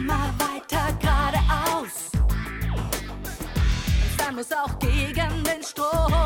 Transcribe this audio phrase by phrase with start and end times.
[0.00, 2.10] immer weiter geradeaus.
[4.16, 6.19] Dann muss auch gegen den Strom.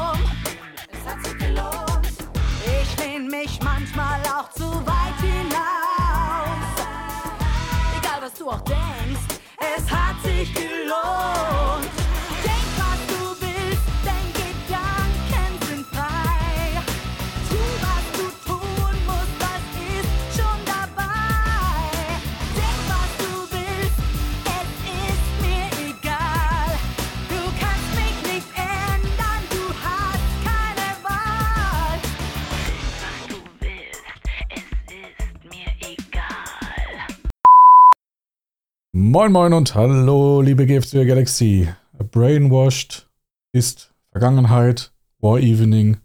[39.14, 41.68] Moin Moin und hallo, liebe GFC Galaxy.
[42.10, 43.08] Brainwashed
[43.52, 45.98] ist Vergangenheit, War Evening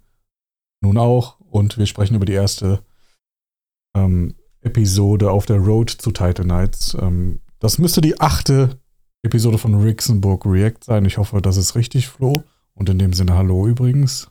[0.81, 2.83] nun auch und wir sprechen über die erste
[3.95, 6.95] ähm, Episode auf der Road zu Titan Knights.
[7.01, 8.79] Ähm, das müsste die achte
[9.23, 11.05] Episode von Rixenburg React sein.
[11.05, 12.43] Ich hoffe, das ist richtig, Flo.
[12.75, 14.29] Und in dem Sinne, hallo übrigens.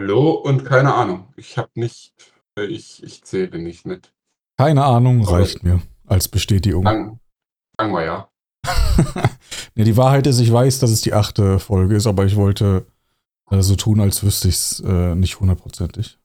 [0.00, 1.34] Hallo und keine Ahnung.
[1.36, 2.14] Ich habe nicht,
[2.58, 4.14] äh, ich, ich zähle nicht mit.
[4.56, 6.84] Keine Ahnung, reicht mir als Bestätigung.
[6.84, 7.20] Sagen,
[7.78, 8.30] sagen wir ja.
[9.74, 12.86] nee, die Wahrheit ist, ich weiß, dass es die achte Folge ist, aber ich wollte
[13.50, 16.18] äh, so tun, als wüsste ich es äh, nicht hundertprozentig.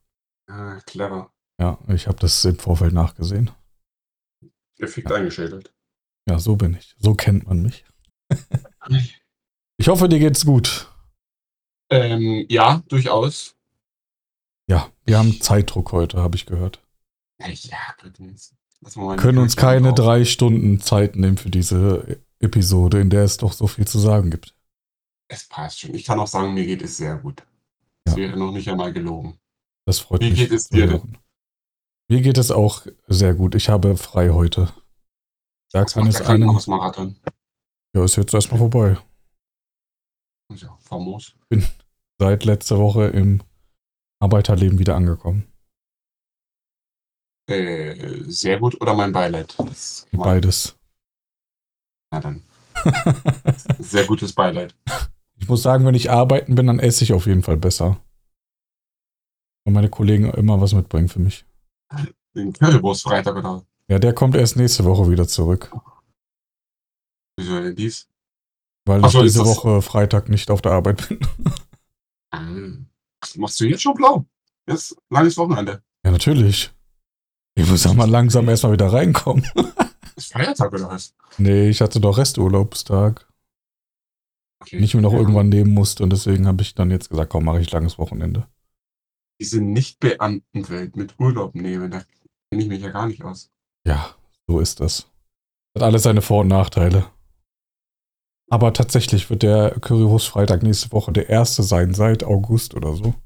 [0.49, 1.31] Ah, clever.
[1.59, 3.51] Ja, ich habe das im Vorfeld nachgesehen.
[4.77, 5.73] Geschickt eingeschädelt.
[6.27, 6.95] Ja, so bin ich.
[6.97, 7.85] So kennt man mich.
[9.77, 10.89] Ich hoffe, dir geht's gut.
[11.89, 13.55] Ähm, ja, durchaus.
[14.67, 16.81] Ja, wir haben Zeitdruck heute, habe ich gehört.
[17.39, 17.47] Ja,
[18.03, 18.55] übrigens.
[19.17, 19.95] Können uns keine drauf.
[19.95, 24.29] drei Stunden Zeit nehmen für diese Episode, in der es doch so viel zu sagen
[24.31, 24.55] gibt.
[25.29, 25.93] Es passt schon.
[25.95, 27.43] Ich kann auch sagen, mir geht es sehr gut.
[28.05, 28.17] Es Ja.
[28.17, 29.39] wäre noch nicht einmal gelogen.
[29.85, 30.39] Das freut Wie mich.
[30.39, 31.17] geht es dir denn?
[32.09, 33.55] Mir geht es auch sehr gut.
[33.55, 34.71] Ich habe frei heute.
[35.71, 36.25] Da Das kann es einen.
[36.25, 37.15] Krankenhausmarathon.
[37.95, 38.97] Ja, ist jetzt erstmal vorbei.
[40.53, 41.35] Ja, famos.
[42.19, 43.41] Seit letzter Woche im
[44.19, 45.47] Arbeiterleben wieder angekommen.
[47.47, 49.55] Äh, sehr gut oder mein Beileid?
[50.11, 50.77] Beides.
[52.11, 52.43] Na dann.
[53.79, 54.75] Sehr gutes Beileid.
[55.37, 58.01] Ich muss sagen, wenn ich arbeiten bin, dann esse ich auf jeden Fall besser.
[59.65, 61.45] Weil meine Kollegen immer was mitbringen für mich.
[62.35, 65.71] Den Currywurst Freitag oder Ja, der kommt erst nächste Woche wieder zurück.
[67.37, 68.07] wieso denn dies?
[68.85, 71.19] Weil Ach ich diese Woche Freitag nicht auf der Arbeit bin.
[72.31, 74.25] Ach, Machst du jetzt schon blau?
[74.67, 75.81] Jetzt langes Wochenende.
[76.03, 76.72] Ja, natürlich.
[77.55, 79.45] Ich muss ja mal langsam erstmal wieder reinkommen.
[80.15, 81.13] Ist Feiertag oder was?
[81.37, 83.27] Nee, ich hatte doch Resturlaubstag,
[84.61, 84.77] Okay.
[84.77, 85.19] den ich mir noch Ja.
[85.19, 86.03] irgendwann nehmen musste.
[86.03, 88.47] Und deswegen habe ich dann jetzt gesagt, komm, mache ich langes Wochenende.
[89.41, 91.99] Diese Nicht-Beamtenwelt mit Urlaub nehmen, da
[92.49, 93.51] kenne ich mich ja gar nicht aus.
[93.85, 94.15] Ja,
[94.47, 95.07] so ist das.
[95.75, 97.05] Hat alles seine Vor- und Nachteile.
[98.49, 103.13] Aber tatsächlich wird der Currywurst Freitag nächste Woche der erste sein seit August oder so.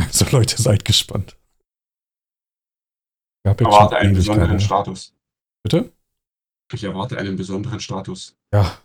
[0.00, 1.36] Also Leute, seid gespannt.
[3.48, 4.60] Gab jetzt Erwarte einen besonderen keine.
[4.60, 5.14] Status.
[5.62, 5.90] Bitte?
[6.70, 8.36] Ich erwarte einen besonderen Status.
[8.52, 8.78] Ja.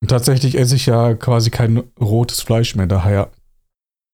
[0.00, 2.86] Und tatsächlich esse ich ja quasi kein rotes Fleisch mehr.
[2.86, 3.32] Daher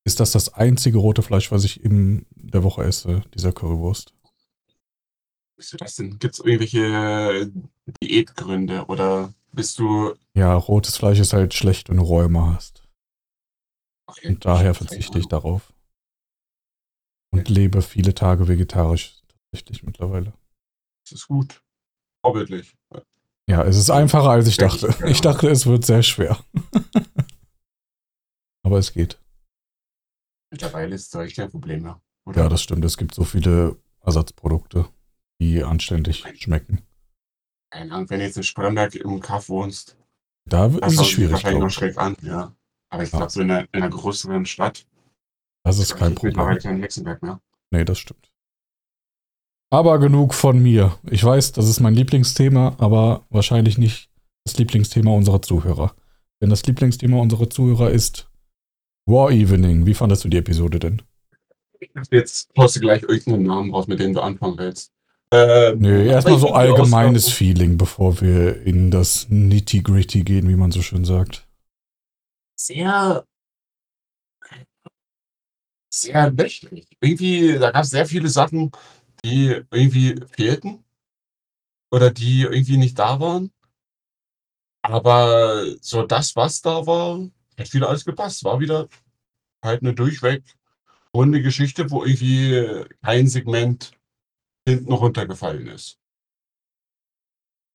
[0.07, 4.15] ist das das einzige rote Fleisch, was ich in der Woche esse, dieser Currywurst.
[5.59, 6.19] Wieso das denn?
[6.19, 7.53] Gibt es irgendwelche
[8.03, 10.15] Diätgründe oder bist du.
[10.33, 12.83] Ja, rotes Fleisch ist halt schlecht, wenn du Rheuma hast.
[14.07, 15.75] Okay, Und daher ich verzichte ich darauf.
[17.31, 19.22] Und lebe viele Tage vegetarisch
[19.53, 20.33] tatsächlich mittlerweile.
[21.05, 21.63] Das ist gut.
[22.25, 22.75] Vorbildlich.
[23.49, 24.95] Ja, es ist einfacher, als ich dachte.
[25.07, 26.39] Ich dachte, es wird sehr schwer.
[28.65, 29.21] Aber es geht.
[30.51, 32.01] Mittlerweile ist das echt kein Problem mehr.
[32.25, 32.43] Oder?
[32.45, 32.85] Ja, das stimmt.
[32.85, 34.89] Es gibt so viele Ersatzprodukte,
[35.41, 36.83] die anständig schmecken.
[37.71, 39.97] Keine Ahnung, wenn du jetzt in Spremberg im Kaff wohnst,
[40.45, 41.33] Da ist es schwierig.
[41.33, 42.55] wahrscheinlich noch schräg an, ja.
[42.91, 44.87] Aber ich glaube, so in einer, in einer größeren Stadt
[45.65, 46.75] Das ist kein ist mittlerweile Problem.
[46.75, 47.41] kein Hexenberg mehr.
[47.71, 48.31] Nee, das stimmt.
[49.73, 50.99] Aber genug von mir.
[51.11, 54.11] Ich weiß, das ist mein Lieblingsthema, aber wahrscheinlich nicht
[54.45, 55.95] das Lieblingsthema unserer Zuhörer.
[56.43, 58.29] Denn das Lieblingsthema unserer Zuhörer ist
[59.07, 59.87] War Evening.
[59.87, 61.01] Wie fandest du die Episode denn?
[62.11, 64.93] Jetzt haust du gleich irgendeinen Namen raus, mit dem du anfangen willst.
[65.31, 70.83] Ähm, Nö, erstmal so allgemeines Feeling, bevor wir in das Nitty-Gritty gehen, wie man so
[70.83, 71.49] schön sagt.
[72.57, 73.25] Sehr,
[75.89, 76.87] sehr löchrig.
[77.01, 78.71] Irgendwie, da gab es sehr viele Sachen,
[79.25, 80.85] die irgendwie fehlten
[81.91, 83.53] oder die irgendwie nicht da waren.
[84.83, 87.21] Aber so das, was da war,
[87.59, 88.43] hat wieder alles gepasst.
[88.45, 88.89] War wieder
[89.63, 90.43] halt eine durchweg
[91.15, 93.93] runde Geschichte, wo irgendwie kein Segment
[94.67, 95.99] hinten runtergefallen ist.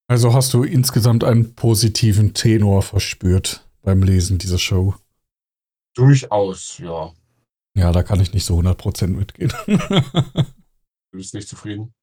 [0.09, 4.95] Also hast du insgesamt einen positiven Tenor verspürt beim Lesen dieser Show?
[5.95, 7.13] Durchaus, ja.
[7.75, 9.53] Ja, da kann ich nicht so 100% mitgehen.
[11.17, 11.95] Du bist nicht zufrieden?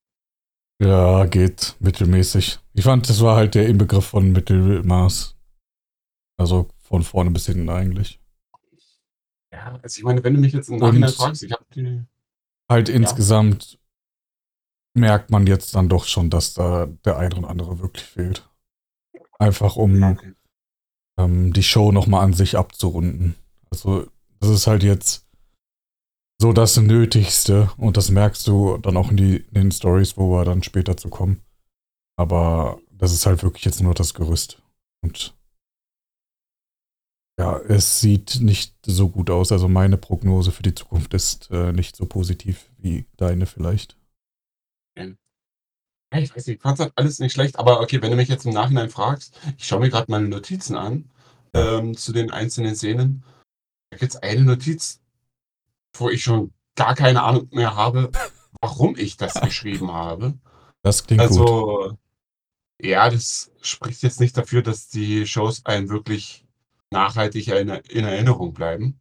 [0.82, 2.58] ja, geht mittelmäßig.
[2.72, 5.36] Ich fand, das war halt der Inbegriff von Mittelmaß.
[6.36, 8.20] Also von vorne bis hinten eigentlich.
[9.52, 12.02] Ja, also ich meine, wenn du mich jetzt im Nachhinein fragst, ich habe die.
[12.68, 13.78] Halt insgesamt
[14.94, 18.50] merkt man jetzt dann doch schon, dass da der eine und andere wirklich fehlt.
[19.38, 20.34] Einfach um Okay.
[21.18, 23.36] ähm, die Show nochmal an sich abzurunden.
[23.70, 24.10] Also,
[24.40, 25.23] das ist halt jetzt
[26.44, 30.30] so das Nötigste und das merkst du dann auch in, die, in den Stories, wo
[30.30, 31.40] wir dann später zu kommen.
[32.18, 34.60] Aber das ist halt wirklich jetzt nur das Gerüst.
[35.02, 35.34] Und
[37.40, 39.52] ja, es sieht nicht so gut aus.
[39.52, 43.96] Also meine Prognose für die Zukunft ist äh, nicht so positiv wie deine vielleicht.
[44.98, 48.28] Ja, ich weiß nicht, ich fand das alles nicht schlecht, aber okay, wenn du mich
[48.28, 51.10] jetzt im Nachhinein fragst, ich schaue mir gerade meine Notizen an
[51.54, 53.24] ähm, zu den einzelnen Szenen.
[53.88, 55.00] Da gibt es eine Notiz,
[55.94, 58.10] wo ich schon gar keine Ahnung mehr habe,
[58.60, 60.34] warum ich das geschrieben habe.
[60.82, 61.30] Das klingt gut.
[61.30, 61.98] Also,
[62.80, 66.44] ja, das spricht jetzt nicht dafür, dass die Shows einen wirklich
[66.90, 69.00] nachhaltig in, in Erinnerung bleiben.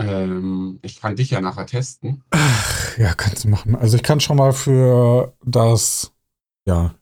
[0.00, 2.24] Ähm, ich kann dich ja nachher testen.
[2.30, 3.76] Ach, ja, kannst du machen.
[3.76, 6.12] Also ich kann schon mal für das,
[6.66, 6.94] ja,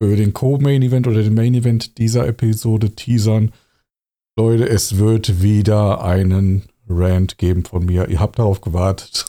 [0.00, 3.52] für den Co-Main-Event oder den Main-Event dieser Episode teasern.
[4.36, 8.08] Leute, es wird wieder einen Rant geben von mir.
[8.08, 9.26] Ihr habt darauf gewartet.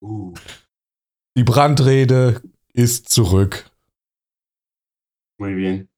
[0.00, 0.34] Uh,
[1.36, 2.42] Die Brandrede
[2.72, 3.70] ist zurück.
[5.38, 5.88] muy bien.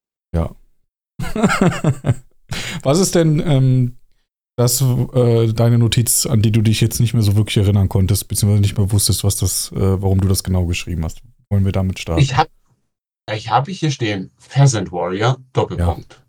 [2.83, 3.97] Was ist denn ähm,
[4.57, 8.29] das, äh, deine Notiz, an die du dich jetzt nicht mehr so wirklich erinnern konntest,
[8.29, 11.23] beziehungsweise nicht mehr wusstest, was das, äh, warum du das genau geschrieben hast?
[11.51, 12.23] Wollen wir damit starten?
[12.23, 12.51] Ich habe
[13.33, 16.24] ich habe hier stehen, Pheasant Warrior, Doppelpunkt.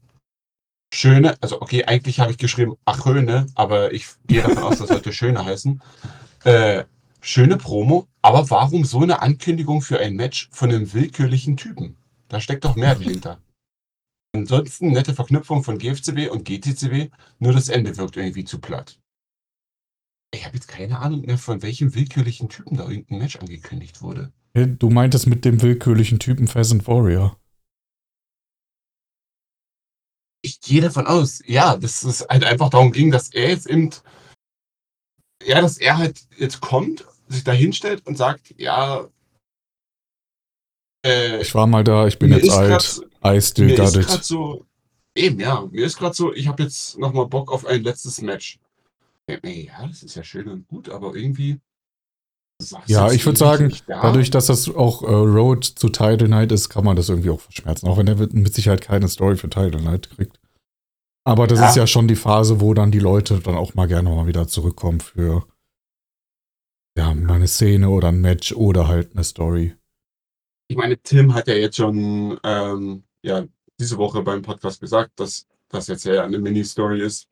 [0.93, 5.11] Schöne, also okay, eigentlich habe ich geschrieben Achöne, aber ich gehe davon aus, das sollte
[5.11, 5.81] Schöne heißen.
[6.45, 6.85] Äh,
[7.21, 11.97] schöne Promo, aber warum so eine Ankündigung für ein Match von einem willkürlichen Typen?
[12.27, 13.39] Da steckt doch mehr dahinter.
[14.33, 17.09] Ansonsten nette Verknüpfung von GFCW und GTCW,
[17.39, 18.99] nur das Ende wirkt irgendwie zu platt.
[20.33, 24.33] Ich habe jetzt keine Ahnung mehr, von welchem willkürlichen Typen da irgendein Match angekündigt wurde.
[24.53, 27.37] Du meintest mit dem willkürlichen Typen Pheasant Warrior.
[30.45, 33.89] Ich gehe davon aus, ja, dass es halt einfach darum ging, dass er jetzt eben,
[35.43, 39.09] ja, dass er halt jetzt kommt, sich da hinstellt und sagt, ja,
[41.03, 42.69] äh, Ich war mal da, ich bin jetzt alt.
[42.69, 44.05] grad- I still mir got ist it.
[44.07, 44.65] gerade so,
[45.15, 48.59] eben, ja, mir ist gerade so, ich habe jetzt nochmal Bock auf ein letztes Match.
[49.27, 51.59] Ja, das ist ja schön und gut, aber irgendwie.
[52.87, 54.01] Ja, ich würd irgendwie sagen, da.
[54.01, 57.41] Dadurch, dass das auch äh, Road zu Title Night ist, kann man das irgendwie auch
[57.41, 57.87] verschmerzen.
[57.87, 60.39] Auch wenn er mit Sicherheit keine Story für Title Night kriegt.
[61.25, 61.69] Aber das Ja.
[61.69, 64.47] ist ja schon die Phase, wo dann die Leute dann auch mal gerne mal wieder
[64.47, 65.45] zurückkommen für
[66.97, 69.75] ja, mal eine Szene oder ein Match oder halt eine Story.
[70.69, 73.45] Ich meine, Tim hat ja jetzt schon ähm, ja,
[73.79, 77.27] diese Woche beim Podcast gesagt, dass das jetzt ja eine Mini-Story ist.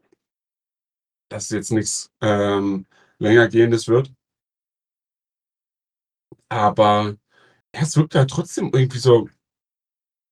[1.29, 2.85] Dass jetzt nichts ähm,
[3.19, 4.11] längergehendes wird.
[6.61, 7.15] Aber
[7.75, 9.29] ja, es wirkt halt trotzdem irgendwie so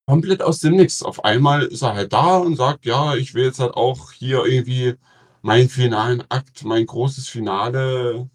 [0.07, 1.03] komplett aus dem Nix.
[1.03, 4.45] Auf einmal ist er halt da und sagt, ja, ich will jetzt halt auch hier
[4.45, 4.95] irgendwie
[5.41, 8.29] meinen finalen Akt, mein großes Finale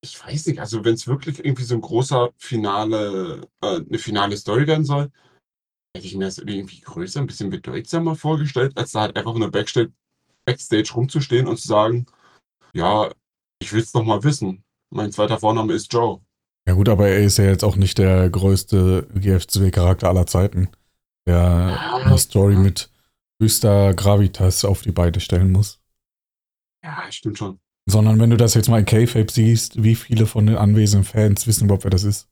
[0.00, 4.36] ich weiß nicht, also wenn es wirklich irgendwie so ein großer Finale, äh, eine finale
[4.36, 5.10] Story werden soll,
[5.94, 9.50] hätte ich mir das irgendwie größer, ein bisschen bedeutsamer vorgestellt, als da halt einfach nur
[9.50, 9.92] Backstage,
[10.46, 12.06] Backstage rumzustehen und zu sagen,
[12.74, 13.12] ja,
[13.60, 14.64] ich will es doch mal wissen.
[14.90, 16.20] Mein zweiter Vorname ist Joe.
[16.68, 20.68] Ja gut, aber er ist ja jetzt auch nicht der größte GFCW-Charakter aller Zeiten,
[21.26, 22.92] der eine Story mit
[23.40, 25.80] höchster Gravitas auf die Beine stellen muss.
[26.84, 27.58] Ja, stimmt schon.
[27.86, 31.46] Sondern wenn du das jetzt mal in K-Fape siehst, wie viele von den anwesenden Fans
[31.46, 32.28] wissen überhaupt, wer das ist?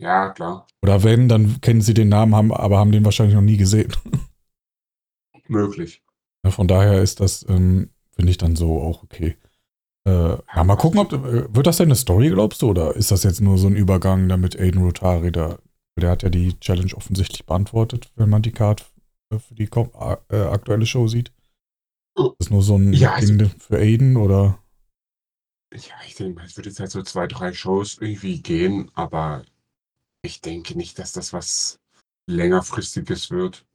[0.00, 0.66] Ja, klar.
[0.82, 3.92] Oder wenn, dann kennen sie den Namen, haben, aber haben den wahrscheinlich noch nie gesehen.
[5.46, 6.02] Möglich.
[6.44, 9.36] Ja, von daher ist das, ähm, finde ich dann so auch okay.
[10.06, 13.10] Äh, ja, mal gucken, ob, äh, wird das denn eine Story, glaubst du, oder ist
[13.10, 15.58] das jetzt nur so ein Übergang, damit Aiden Rotari da,
[15.98, 18.90] der hat ja die Challenge offensichtlich beantwortet, wenn man die Card
[19.32, 21.32] äh, für die äh, aktuelle Show sieht.
[22.16, 22.28] Oh.
[22.38, 24.58] Ist das nur so ein Ja, also- Ding für Aiden, oder?
[25.74, 29.44] Ja, ich denke, es wird jetzt halt so zwei, drei Shows irgendwie gehen, aber
[30.22, 31.78] ich denke nicht, dass das was
[32.26, 33.66] längerfristiges wird.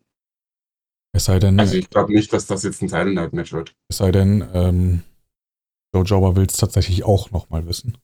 [1.15, 3.75] Es sei denn, Also ich glaube nicht, dass das jetzt ein Title Night Match wird.
[3.89, 5.03] es sei denn, ähm,
[5.93, 7.97] Joe Jobber will es tatsächlich auch nochmal wissen.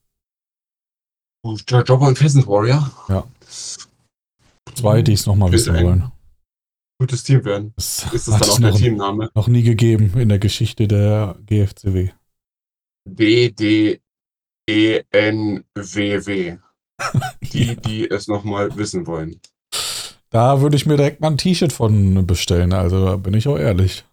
[1.43, 2.91] Joe Jobber und Pheasant Warrior?
[3.07, 3.27] Ja.
[4.75, 6.11] Zwei, die es nochmal wissen wollen.
[6.99, 7.73] Gutes Team werden.
[7.77, 9.31] Das Ist das dann auch der noch, Teamname?
[9.33, 12.09] noch nie gegeben in der Geschichte der GFCW.
[13.07, 14.01] D, D,
[14.69, 16.57] E, N, W, W.
[17.41, 19.39] Die, die es nochmal wissen wollen.
[20.29, 23.57] Da würde ich mir direkt mal ein T-Shirt von bestellen, also da bin ich auch
[23.57, 24.03] ehrlich.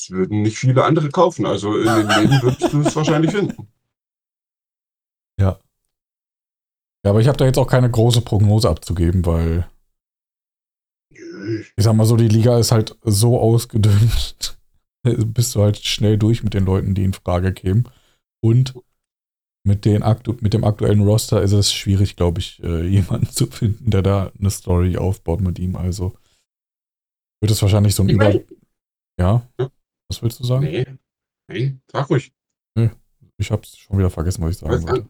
[0.00, 1.44] Das würden nicht viele andere kaufen.
[1.44, 3.68] Also in den Läden würdest du es wahrscheinlich finden.
[5.38, 5.60] Ja,
[7.06, 9.68] aber ich habe da jetzt auch keine große Prognose abzugeben, weil
[11.12, 14.58] ich sag mal so, die Liga ist halt so ausgedünnt.
[15.02, 17.88] Bist du halt schnell durch mit den Leuten, die in Frage kämen.
[18.42, 18.74] Und
[19.66, 23.46] mit, den aktu mit dem aktuellen Roster ist es schwierig, glaube ich, äh, jemanden zu
[23.46, 25.76] finden, der da eine Story aufbaut mit ihm.
[25.76, 26.14] Also
[27.42, 28.24] wird es wahrscheinlich so ein Ich Über.
[28.24, 28.44] mein-
[29.18, 29.46] Ja?
[30.10, 30.64] Was willst du sagen?
[30.64, 30.86] Nee.
[31.48, 32.32] Nee, sag ruhig.
[33.38, 35.08] Ich hab's schon wieder vergessen, was ich sagen Was wollte.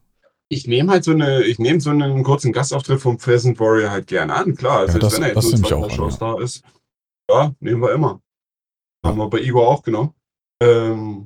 [0.48, 4.06] Ich nehme halt so eine, ich nehme so einen kurzen Gastauftritt vom Pheasant Warrior halt
[4.06, 4.54] gerne an.
[4.54, 6.34] Klar, also Ja, das- wenn er das jetzt nur auch Shows ja.
[6.36, 6.62] da ist,
[7.28, 8.22] ja, nehmen wir immer.
[9.04, 10.14] Haben wir bei Igor auch genommen.
[10.62, 11.24] Ähm,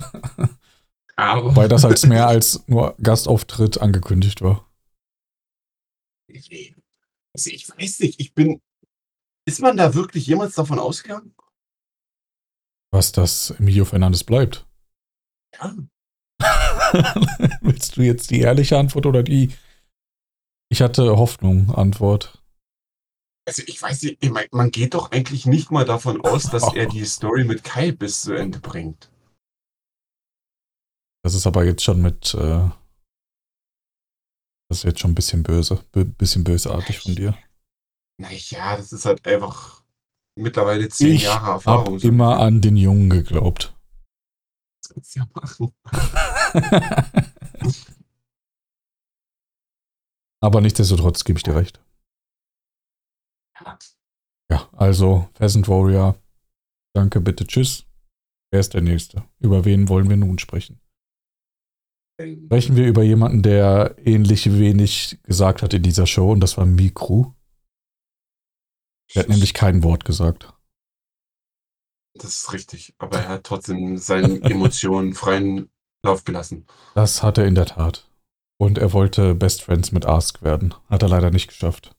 [1.16, 4.66] aber Wobei das als mehr als nur Gastauftritt angekündigt war.
[6.28, 6.74] Nee.
[7.34, 8.60] Also ich weiß nicht, ich bin.
[9.46, 11.34] Ist man da wirklich jemals davon ausgegangen?
[12.94, 14.68] Was das Emilio Fernandes bleibt.
[15.56, 15.74] Ja.
[17.60, 19.52] Willst du jetzt die ehrliche Antwort oder die
[20.70, 22.40] Ich hatte Hoffnung Antwort?
[23.48, 26.72] Also ich weiß nicht, ich mein, man geht doch eigentlich nicht mal davon aus, dass
[26.72, 29.10] er die Story mit Kai bis zu Ende bringt.
[31.24, 32.68] Das ist aber jetzt schon mit äh,
[34.68, 37.36] das ist jetzt schon ein bisschen böse, bisschen bösartig von dir.
[38.20, 39.83] Naja, das ist halt einfach
[40.36, 41.98] mittlerweile zehn Ich Jahre Erfahrung.
[41.98, 43.74] So, immer an den Jungen geglaubt.
[44.80, 45.72] das kannst du ja machen.
[50.40, 51.80] aber nichtsdestotrotz gebe ich dir recht.
[54.50, 54.68] Ja.
[54.72, 56.16] Also Pheasant Warrior,
[56.94, 57.86] danke, bitte, tschüss.
[58.50, 59.24] Wer ist der Nächste?
[59.40, 60.80] Über wen wollen wir nun sprechen?
[62.20, 66.64] Sprechen wir über jemanden, der ähnlich wenig gesagt hat in dieser Show und das war
[66.64, 67.34] Mikro.
[69.14, 70.52] Der hat nämlich kein Wort gesagt.
[72.16, 75.70] Das ist richtig, aber er hat trotzdem seinen Emotionen freien
[76.04, 76.66] Lauf gelassen.
[76.94, 78.08] Das hat er in der Tat.
[78.60, 80.74] Und er wollte Best Friends mit Ask werden.
[80.88, 81.96] Hat er leider nicht geschafft.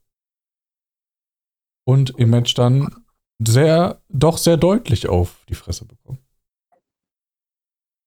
[1.85, 3.05] Und im Match dann
[3.45, 6.19] sehr, doch sehr deutlich auf die Fresse bekommen.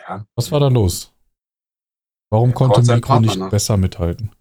[0.00, 0.26] Ja.
[0.34, 1.12] Was war da los?
[2.30, 3.50] Warum Er konnte Mikro nicht nach.
[3.50, 4.32] besser mithalten?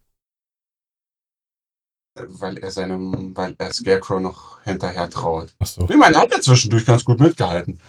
[2.28, 5.54] Weil er seinem, weil er Scarecrow noch hinterher traut.
[5.60, 7.80] Achso, Ich meine, er hat ja zwischendurch ganz gut mitgehalten.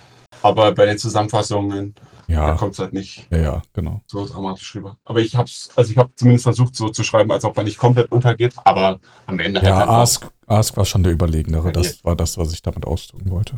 [0.43, 1.95] Aber bei den Zusammenfassungen,
[2.29, 4.03] ja, kommt es halt nicht ja, ja, genau.
[4.07, 4.97] so dramatisch rüber.
[5.05, 7.79] Aber ich hab's, also ich habe zumindest versucht, so zu schreiben, als ob er nicht
[7.79, 11.73] komplett untergeht, aber am Ende Ja, einfach- Ask, Ask war schon der Überlegenere.
[11.73, 13.55] Das war das, was ich damit ausdrücken wollte.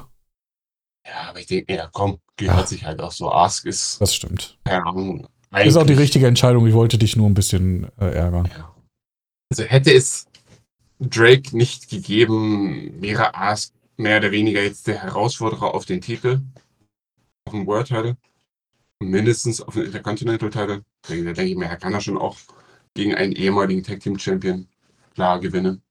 [1.06, 3.30] Ja, aber ich denke, ja, komm, gehört sich halt auch so.
[3.32, 4.58] Ask ist, Das stimmt.
[4.64, 5.26] keine Ahnung,
[5.64, 6.66] Ist auch die richtige Entscheidung.
[6.66, 8.48] Ich wollte dich nur ein bisschen äh, ärgern.
[9.50, 10.26] Also hätte es
[11.00, 16.40] Drake nicht gegeben, wäre Ask mehr oder weniger jetzt der Herausforderer auf den Titel,
[17.46, 18.16] auf den World Title,
[19.02, 20.84] mindestens auf den Intercontinental Title.
[21.08, 22.36] Da denke ich mir, er kann er schon auch
[22.94, 24.68] gegen einen ehemaligen Tag Team Champion
[25.14, 25.82] klar gewinnen.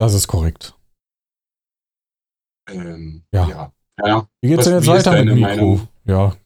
[0.00, 0.74] Das ist korrekt.
[2.68, 3.48] Ähm, Ja.
[3.48, 3.72] ja.
[4.04, 4.28] ja.
[4.40, 5.40] Wie geht's Was- denn jetzt weiter mit Mikro?
[5.48, 5.88] Meinung?
[6.04, 6.36] Ja,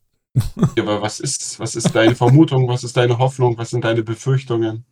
[0.77, 2.67] Ja, Aber was ist, was ist deine Vermutung?
[2.69, 3.59] Was ist deine Hoffnung?
[3.59, 4.85] Was sind deine Befürchtungen?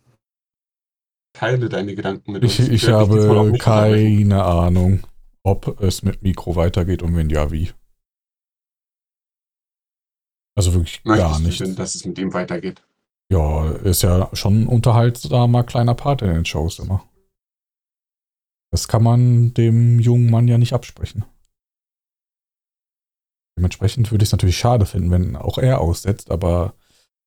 [1.41, 2.69] Teile deine Gedanken mit ich, uns.
[2.69, 5.01] ich auch habe keine Ahnung,
[5.43, 7.71] ob es mit Mikro weitergeht und wenn ja, wie.
[10.55, 11.61] Also wirklich gar Möchtest du nicht.
[11.61, 12.83] denn, dass es mit ihm weitergeht?
[13.33, 17.09] Ja, ist ja schon ein unterhaltsamer kleiner Part in den Shows immer.
[18.71, 21.25] Das kann man dem jungen Mann ja nicht absprechen.
[23.57, 26.75] Dementsprechend würde ich es natürlich schade finden, wenn auch er aussetzt, aber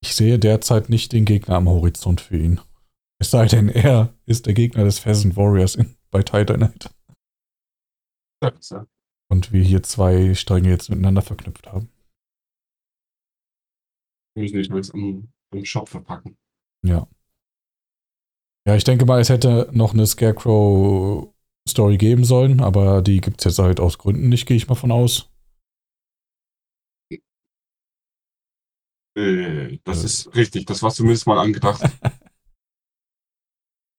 [0.01, 2.61] ich sehe derzeit nicht den Gegner am Horizont für ihn.
[3.23, 6.93] Es sei denn, er ist der Gegner des Pheasant Warriors in, bei Titan Night.
[8.43, 8.85] Sag's, ja.
[9.31, 11.89] Und wir hier zwei Stränge jetzt miteinander verknüpft haben.
[14.35, 16.37] Wir müssen nicht mal im, im Shop verpacken.
[16.85, 17.07] Ja.
[18.67, 23.45] Ja, ich denke mal, es hätte noch eine Scarecrow-Story geben sollen, aber die gibt es
[23.45, 25.29] jetzt halt aus Gründen nicht, gehe ich mal von aus.
[29.15, 30.05] Äh, das Äh.
[30.07, 30.65] ist richtig.
[30.65, 31.81] Das war zumindest mal angedacht.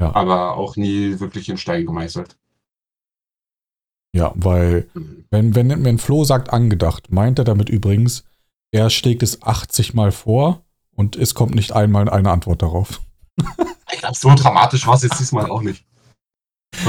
[0.04, 0.14] Ja.
[0.14, 2.36] Aber auch nie wirklich in Stein gemeißelt.
[4.14, 4.88] Ja, weil,
[5.30, 8.24] wenn, wenn, wenn Flo sagt angedacht, meint er damit übrigens,
[8.70, 10.62] er schlägt es 80 Mal vor
[10.94, 13.00] und es kommt nicht einmal eine Antwort darauf.
[13.92, 15.84] Ich glaube, so dramatisch war es jetzt diesmal auch nicht.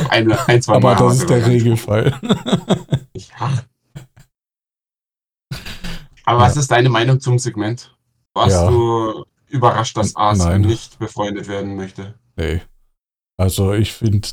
[0.09, 2.19] eine, ein, zwei Aber Mal haben das ist der Regelfall.
[3.15, 3.63] Ja.
[6.25, 7.95] Aber was ist deine Meinung zum Segment?
[8.33, 8.69] Warst Ja.
[8.69, 12.15] du überrascht, dass Ars nicht befreundet werden möchte?
[12.35, 12.61] Nee.
[13.37, 14.27] Also ich finde,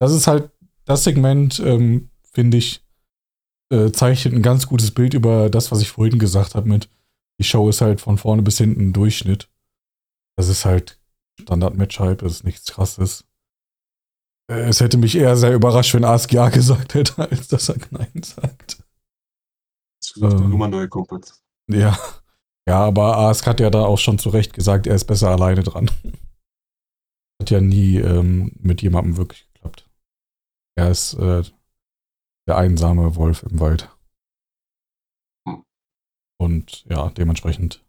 [0.00, 0.50] das ist halt,
[0.84, 2.84] das Segment, ähm, finde ich,
[3.72, 6.88] äh, zeichnet ein ganz gutes Bild über das, was ich vorhin gesagt habe mit,
[7.38, 9.48] die Show ist halt von vorne bis hinten ein Durchschnitt.
[10.36, 10.98] Das ist halt
[11.40, 13.24] Standard-Match-Hype, das ist nichts krasses.
[14.50, 17.76] Äh, Es hätte mich eher sehr überrascht, wenn Ask Ja gesagt hätte, als dass er
[17.90, 18.82] Nein sagt.
[20.00, 20.30] Das ist ähm.
[20.30, 20.50] Ähm.
[20.50, 21.42] Nummer neue Kumpels.
[21.68, 21.98] Ja.
[22.68, 25.62] Ja, aber Ask hat ja da auch schon zu Recht gesagt, er ist besser alleine
[25.62, 25.90] dran.
[27.40, 29.88] Hat ja nie ähm, mit jemandem wirklich geklappt.
[30.76, 31.42] Er ist äh,
[32.46, 33.88] der einsame Wolf im Wald.
[36.38, 37.84] Und ja, dementsprechend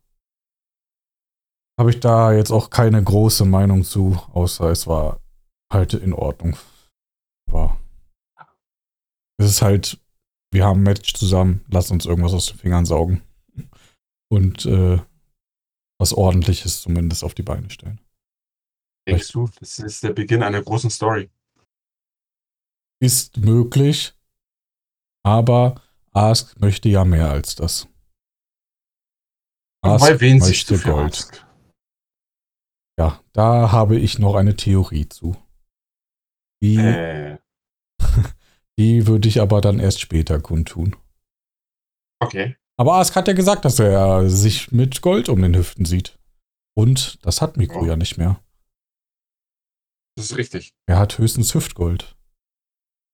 [1.80, 5.20] habe ich da jetzt auch keine große Meinung zu, außer es war
[5.72, 6.58] halt in Ordnung.
[7.50, 7.78] Aber
[9.40, 10.00] es ist halt,
[10.54, 13.22] wir haben ein Match zusammen, lass uns irgendwas aus den Fingern saugen
[14.30, 15.00] und äh,
[16.00, 18.00] was ordentliches zumindest auf die Beine stellen.
[19.12, 21.30] Denkst du, das ist der Beginn einer großen Story.
[23.02, 24.14] Ist möglich,
[25.24, 25.82] aber
[26.14, 27.88] Ask möchte ja mehr als das.
[29.84, 31.14] Wobei, wen siehst möchte für Gold.
[31.14, 31.46] Ask?
[33.00, 35.36] Ja, da habe ich noch eine Theorie zu.
[36.62, 37.38] Die, Äh,
[38.78, 40.96] die würde ich aber dann erst später kundtun.
[42.22, 42.56] okay.
[42.78, 46.18] Aber Ask hat ja gesagt, dass er sich mit Gold um den Hüften sieht.
[46.76, 47.92] Und das hat Mikro Ja.
[47.92, 48.42] ja nicht mehr.
[50.22, 50.76] Das ist richtig.
[50.88, 52.16] Er hat höchstens Hüftgold.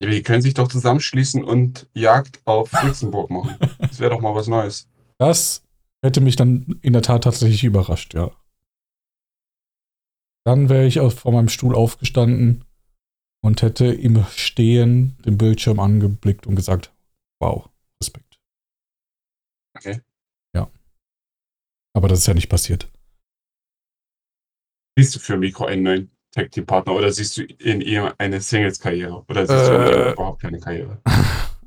[0.04, 3.56] Ja, Die können sich doch zusammenschließen und Jagd auf Luxemburg machen.
[3.80, 4.90] Das wäre doch mal was Neues.
[5.18, 5.64] Das
[6.04, 8.30] hätte mich dann in der Tat tatsächlich überrascht, ja.
[10.46, 12.66] Dann wäre ich aus- von meinem Stuhl aufgestanden
[13.42, 16.94] und hätte im Stehen den Bildschirm angeblickt und gesagt,
[17.42, 17.70] wow,
[18.04, 18.38] Respekt.
[19.78, 20.02] Okay.
[20.54, 20.70] Ja.
[21.96, 22.92] Aber das ist ja nicht passiert.
[25.00, 28.40] Siehst du für Mikro einen neuen Tag Team Partner oder siehst du in ihm eine
[28.40, 29.24] Singles-Karriere?
[29.28, 30.08] Oder siehst du Äh.
[30.10, 31.00] ihm überhaupt keine Karriere?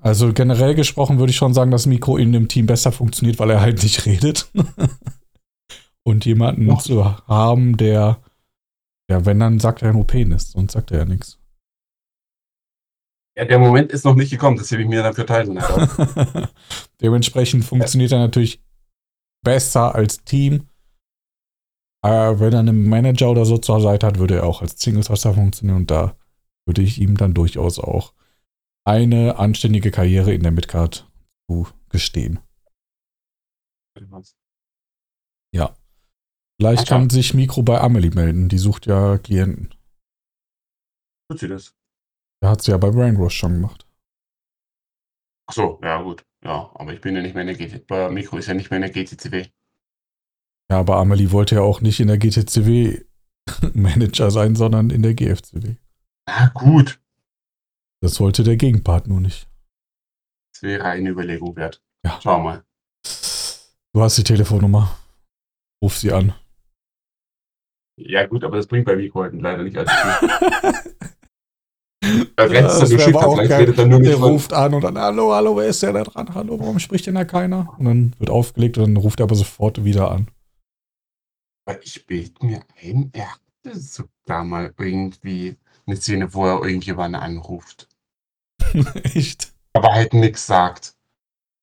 [0.03, 3.51] Also generell gesprochen würde ich schon sagen, dass Mikro in dem Team besser funktioniert, weil
[3.51, 4.51] er halt nicht redet.
[6.05, 6.79] und jemanden Ja.
[6.79, 8.19] zu haben, der,
[9.11, 11.39] ja, wenn, dann sagt er nur Penis, sonst sagt er ja nichts.
[13.37, 15.59] Ja, der Moment ist noch nicht gekommen, das hebe ich mir dann für Titan.
[17.03, 18.63] Dementsprechend funktioniert er natürlich
[19.45, 20.67] besser als Team.
[22.03, 25.09] Aber wenn er einen Manager oder so zur Seite hat, würde er auch als Singles
[25.09, 25.79] besser funktionieren.
[25.79, 26.17] Und da
[26.67, 28.15] würde ich ihm dann durchaus auch
[28.87, 31.11] eine anständige Karriere in der Midcard
[31.49, 32.41] zu gestehen.
[35.55, 35.77] Ja.
[36.59, 38.49] Vielleicht kann sich Mikro bei Amelie melden.
[38.49, 39.75] Die sucht ja Klienten.
[41.31, 41.75] Tut sie das?
[42.43, 43.87] Da hat sie ja bei Brainwash schon gemacht.
[45.47, 46.25] Ach so, ja gut.
[46.45, 47.87] Ja, aber ich bin ja nicht mehr in der GT.
[47.87, 49.49] Bei Mikro ist ja nicht mehr in der GTCW.
[50.71, 53.01] Ja, aber Amelie wollte ja auch nicht in der GTCW
[53.75, 55.75] Manager sein, sondern in der GFCW.
[56.29, 57.01] Na gut.
[58.01, 59.49] Das wollte der Gegenpart nur nicht.
[60.55, 61.83] Das wäre eine Überlegung wert.
[62.05, 62.21] Ja.
[62.23, 62.63] Schau mal.
[63.93, 64.97] Du hast die Telefonnummer.
[65.83, 66.35] Ruf sie an.
[67.99, 69.89] Ja gut, aber das bringt bei Mikro halt leider nicht viel.
[72.35, 73.13] Da rennst du vielleicht
[73.49, 73.65] geil.
[73.65, 76.35] redet nur Der von, ruft an und dann, hallo, hallo, wer ist der da dran?
[76.35, 77.75] Hallo, warum spricht denn da keiner?
[77.79, 80.27] Und dann wird aufgelegt und dann ruft er aber sofort wieder an.
[81.67, 87.21] Aber ich bild mir ein, er hatte sogar mal irgendwie eine Szene, wo er irgendjemanden
[87.21, 87.89] anruft.
[89.03, 89.53] Echt?
[89.73, 90.95] Aber halt nichts sagt.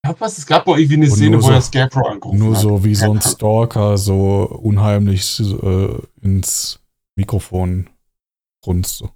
[0.04, 2.08] Ich glaube, was, es gab mal irgendwie eine Und Szene, nur wo so- er Scarecrow
[2.08, 2.62] angerufen Nur hat.
[2.62, 3.22] so wie so ein Ja.
[3.30, 6.80] Stalker so unheimlich äh, ins
[7.16, 7.90] Mikrofon
[8.66, 8.98] runzt.
[8.98, 9.10] So,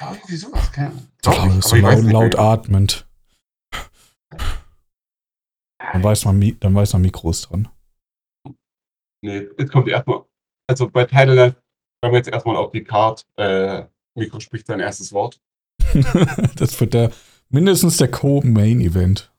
[0.00, 0.70] Ja, irgendwie sowas.
[0.72, 1.58] Keine Ahnung.
[1.58, 2.40] Ich, so aber ich weiß laut, nicht laut mehr.
[2.40, 3.08] atmend.
[5.92, 7.68] Dann weiß man, Mi- dann weiß man Mikro ist dran.
[9.22, 10.24] Nee, jetzt kommt erstmal.
[10.68, 11.56] Also bei Title
[12.04, 13.26] haben wir jetzt erstmal auf die Card.
[13.36, 15.40] Äh, Mikro spricht sein erstes Wort.
[16.56, 17.12] das wird der
[17.48, 19.32] mindestens der Co-Main-Event.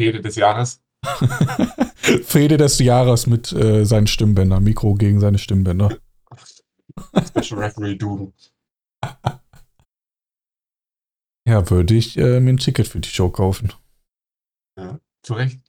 [0.00, 0.82] Rede des Jahres.
[2.24, 4.62] Fehde des Jahres mit äh, seinen Stimmbändern.
[4.62, 5.98] Mikro gegen seine Stimmbänder.
[7.26, 8.32] Special Referee Doom.
[11.48, 13.72] Ja, würde ich äh, mir ein Ticket für die Show kaufen.
[15.22, 15.65] Zu Recht.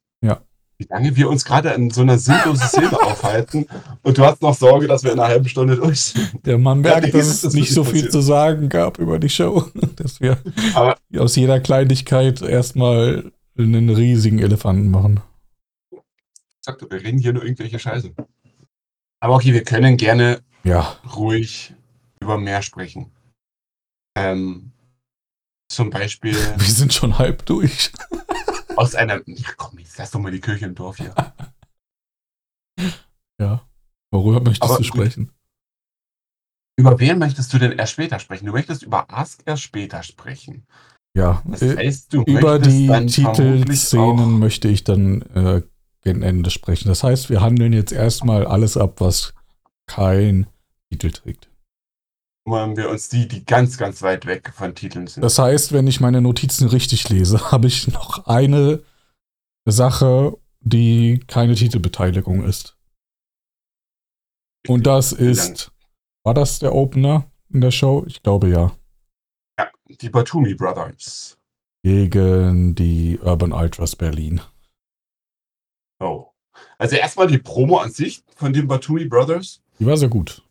[0.79, 3.65] Wie lange wir uns gerade in so einer sinnlosen Szene aufhalten
[4.03, 6.45] und du hast noch Sorge, dass wir in einer halben Stunde durch sind.
[6.45, 8.11] Der Mann merkt, Ja, dass das es nicht so viel passiert.
[8.11, 9.65] zu sagen gab über die Show.
[9.95, 10.37] Dass wir
[10.75, 15.19] Aber- aus jeder Kleinigkeit erstmal einen riesigen Elefanten machen.
[15.91, 15.97] Ich
[16.61, 18.13] sagte, wir reden hier nur irgendwelche Scheiße.
[19.19, 21.73] Aber okay, wir können gerne Ja, ruhig
[22.21, 23.09] über mehr sprechen.
[24.15, 24.71] Ähm,
[25.69, 27.91] zum Beispiel Wir sind schon halb durch.
[28.77, 29.21] Aus einer.
[29.25, 31.13] Ja, komm, jetzt lass doch mal die Kirche im Dorf hier.
[33.39, 33.61] Ja.
[34.11, 34.87] Worüber möchtest Aber du gut.
[34.87, 35.31] sprechen?
[36.79, 38.45] Über wen möchtest du denn erst später sprechen?
[38.45, 40.65] Du möchtest über Ask erst später sprechen.
[41.15, 45.61] Ja, Das äh, heißt, du über die Titelszenen möchte ich dann äh,
[46.03, 46.87] gen Ende sprechen.
[46.87, 49.33] Das heißt, wir handeln jetzt erstmal alles ab, was
[49.87, 50.47] kein
[50.91, 51.49] Titel trägt.
[52.47, 55.21] Wollen wir uns die, die ganz, ganz weit weg von Titeln sind.
[55.21, 58.81] Das heißt, wenn ich meine Notizen richtig lese, habe ich noch eine
[59.65, 62.77] Sache, die keine Titelbeteiligung ist.
[64.65, 65.73] Und das ist,
[66.23, 68.05] war das der Opener in der Show?
[68.07, 68.71] Ich glaube ja.
[69.60, 71.38] Ja, die Batumi Brothers.
[71.83, 74.39] Gegen die Urban Ultras Berlin.
[75.99, 76.27] Oh.
[76.77, 79.62] Also erstmal die Promo an sich von den Batumi Brothers.
[79.79, 80.41] Die war sehr gut.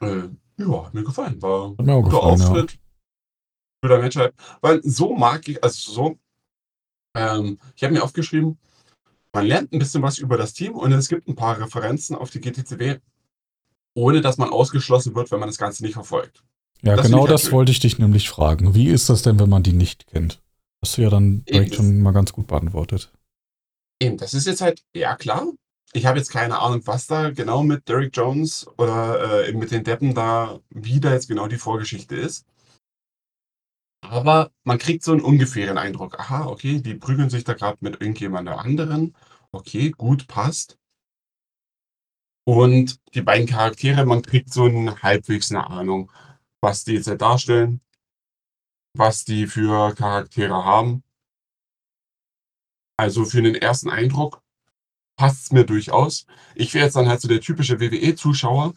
[0.00, 1.40] Äh, ja, hat mir gefallen.
[1.42, 2.46] War Hat mir auch guter gefallen, ja.
[2.46, 2.78] Auftritt.
[3.82, 4.34] Guter Matchup.
[4.60, 6.18] Weil so mag ich, also so,
[7.16, 8.58] ähm, ich habe mir aufgeschrieben,
[9.32, 12.30] man lernt ein bisschen was über das Team und es gibt ein paar Referenzen auf
[12.30, 12.98] die GTCW,
[13.94, 16.44] ohne dass man ausgeschlossen wird, wenn man das Ganze nicht verfolgt.
[16.82, 18.74] Ja, Das genau ich das halt wollte ich dich nämlich fragen.
[18.74, 20.42] Wie ist das denn, wenn man die nicht kennt?
[20.82, 21.74] Hast du ja dann direkt Eben.
[21.76, 23.12] schon mal ganz gut beantwortet.
[24.00, 25.46] Eben, das ist jetzt halt, ja klar.
[25.94, 29.84] Ich habe jetzt keine Ahnung, was da genau mit Derek Jones oder äh, mit den
[29.84, 32.46] Deppen da, wie da jetzt genau die Vorgeschichte ist.
[34.00, 36.18] Aber man kriegt so einen ungefähren Eindruck.
[36.18, 39.14] Aha, okay, die prügeln sich da gerade mit irgendjemandem anderen.
[39.52, 40.78] Okay, gut, passt.
[42.44, 46.10] Und die beiden Charaktere, man kriegt so einen halbwegs eine Ahnung,
[46.60, 47.80] was die jetzt halt darstellen,
[48.96, 51.04] was die für Charaktere haben.
[52.98, 54.41] Also für den ersten Eindruck
[55.16, 56.26] passt es mir durchaus.
[56.54, 58.74] Ich wäre jetzt dann halt so der typische WWE-Zuschauer,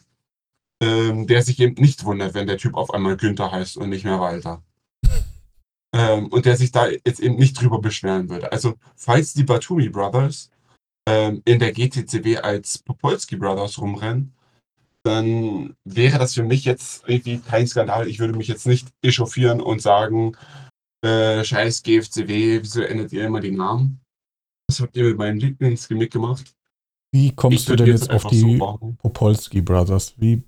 [0.82, 4.04] ähm, der sich eben nicht wundert, wenn der Typ auf einmal Günther heißt und nicht
[4.04, 4.62] mehr Walter.
[5.94, 8.52] ähm, und der sich da jetzt eben nicht drüber beschweren würde.
[8.52, 10.50] Also, falls die Batumi Brothers
[11.08, 14.34] ähm, in der GTCW als Popolski Brothers rumrennen,
[15.04, 18.08] dann wäre das für mich jetzt irgendwie kein Skandal.
[18.08, 20.36] Ich würde mich jetzt nicht echauffieren und sagen,
[21.02, 24.00] äh, scheiß GFCW, wieso ändert ihr immer die Namen?
[24.68, 26.54] Was habt ihr mit meinem Lieblingsgimmick gemacht?
[27.12, 28.96] Wie kommst Ich du denn jetzt auf die so.
[28.98, 30.14] Popolski Brothers?
[30.16, 30.42] Wie,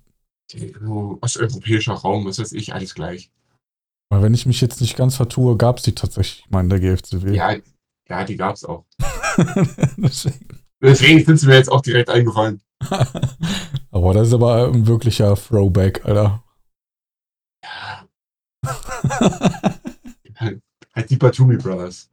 [1.21, 3.31] Osteuropäischer Raum, was weiß ich, alles gleich.
[4.11, 6.81] weil wenn ich mich jetzt nicht ganz vertue, gab es die tatsächlich mal in der
[6.81, 7.35] GFCW.
[7.35, 7.57] Ja,
[8.09, 8.85] ja, die gab's auch.
[9.97, 10.49] Deswegen.
[10.81, 12.61] Deswegen sind sie mir jetzt auch direkt eingefallen.
[13.91, 16.43] aber das ist aber ein wirklicher Throwback, Alter.
[17.65, 18.09] Ja,
[20.95, 22.11] halt die Batumi Brothers.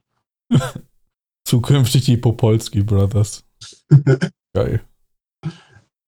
[1.45, 3.45] Zukünftig die Popolski Brothers.
[4.53, 4.83] Geil.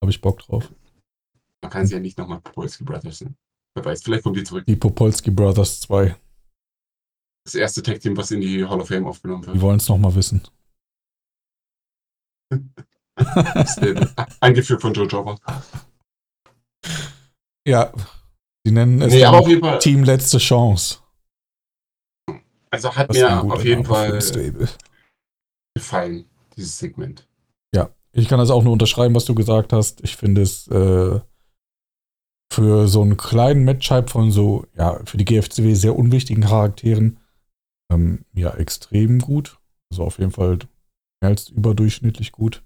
[0.00, 0.72] Habe ich Bock drauf.
[1.62, 3.36] Man kann sie ja nicht nochmal Popolski Brothers nennen.
[3.74, 4.64] Wer weiß, vielleicht kommt die zurück.
[4.66, 6.16] Die Popolski Brothers 2.
[7.44, 9.60] Das erste Tag-Team, was in die Hall of Fame aufgenommen Die wird.
[9.60, 10.42] wollen es nochmal wissen.
[14.40, 15.38] Eingeführt von Joe Jobber.
[17.66, 17.92] Ja.
[18.64, 20.98] Sie nennen es Nee, Team Letzte Chance.
[22.70, 24.20] also hat Das mir auf jeden Fall.
[25.78, 26.24] Gefallen,
[26.56, 27.28] dieses Segment.
[28.12, 30.02] Ich kann das auch nur unterschreiben, was du gesagt hast.
[30.02, 31.20] Ich finde es äh,
[32.52, 37.20] für so einen kleinen Matchup von so, ja, für die GFCW sehr unwichtigen Charakteren
[37.92, 39.58] ähm, ja extrem gut.
[39.90, 40.58] Also auf jeden Fall
[41.20, 42.62] mehr als überdurchschnittlich gut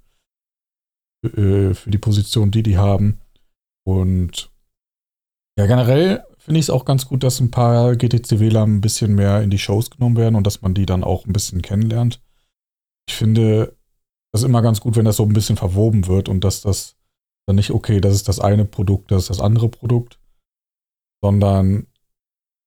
[1.25, 3.21] äh, für die Position, die die haben.
[3.85, 4.51] Und
[5.59, 9.43] ja, generell finde ich es auch ganz gut, dass ein paar GTCWler ein bisschen mehr
[9.43, 12.21] in die Shows genommen werden und dass man die dann auch ein bisschen kennenlernt.
[13.09, 13.77] Ich finde
[14.33, 16.97] das ist immer ganz gut, wenn das so ein bisschen verwoben wird und dass das
[17.47, 20.19] dann nicht, okay, das ist das eine Produkt, das ist das andere Produkt,
[21.23, 21.87] sondern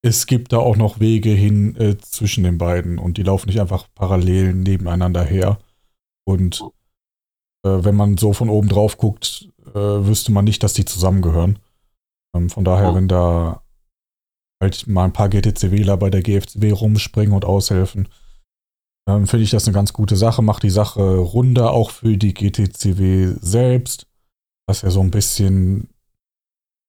[0.04, 3.60] es gibt da auch noch Wege hin äh, zwischen den beiden und die laufen nicht
[3.60, 5.58] einfach parallel nebeneinander her.
[6.28, 6.62] Und
[7.66, 11.58] äh, wenn man so von oben drauf guckt, äh, wüsste man nicht, dass die zusammengehören.
[12.36, 13.64] Ähm, von daher, wenn da
[14.62, 18.08] halt mal ein paar GTCWler bei der GFCW rumspringen und aushelfen,
[19.08, 20.42] ähm, finde ich das eine ganz gute Sache.
[20.42, 24.08] Macht die Sache runder auch für die GTCW selbst.
[24.68, 25.90] Was ja so ein bisschen,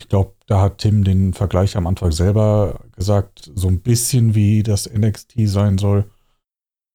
[0.01, 4.63] ich glaube, da hat Tim den Vergleich am Anfang selber gesagt, so ein bisschen wie
[4.63, 6.11] das NXT sein soll.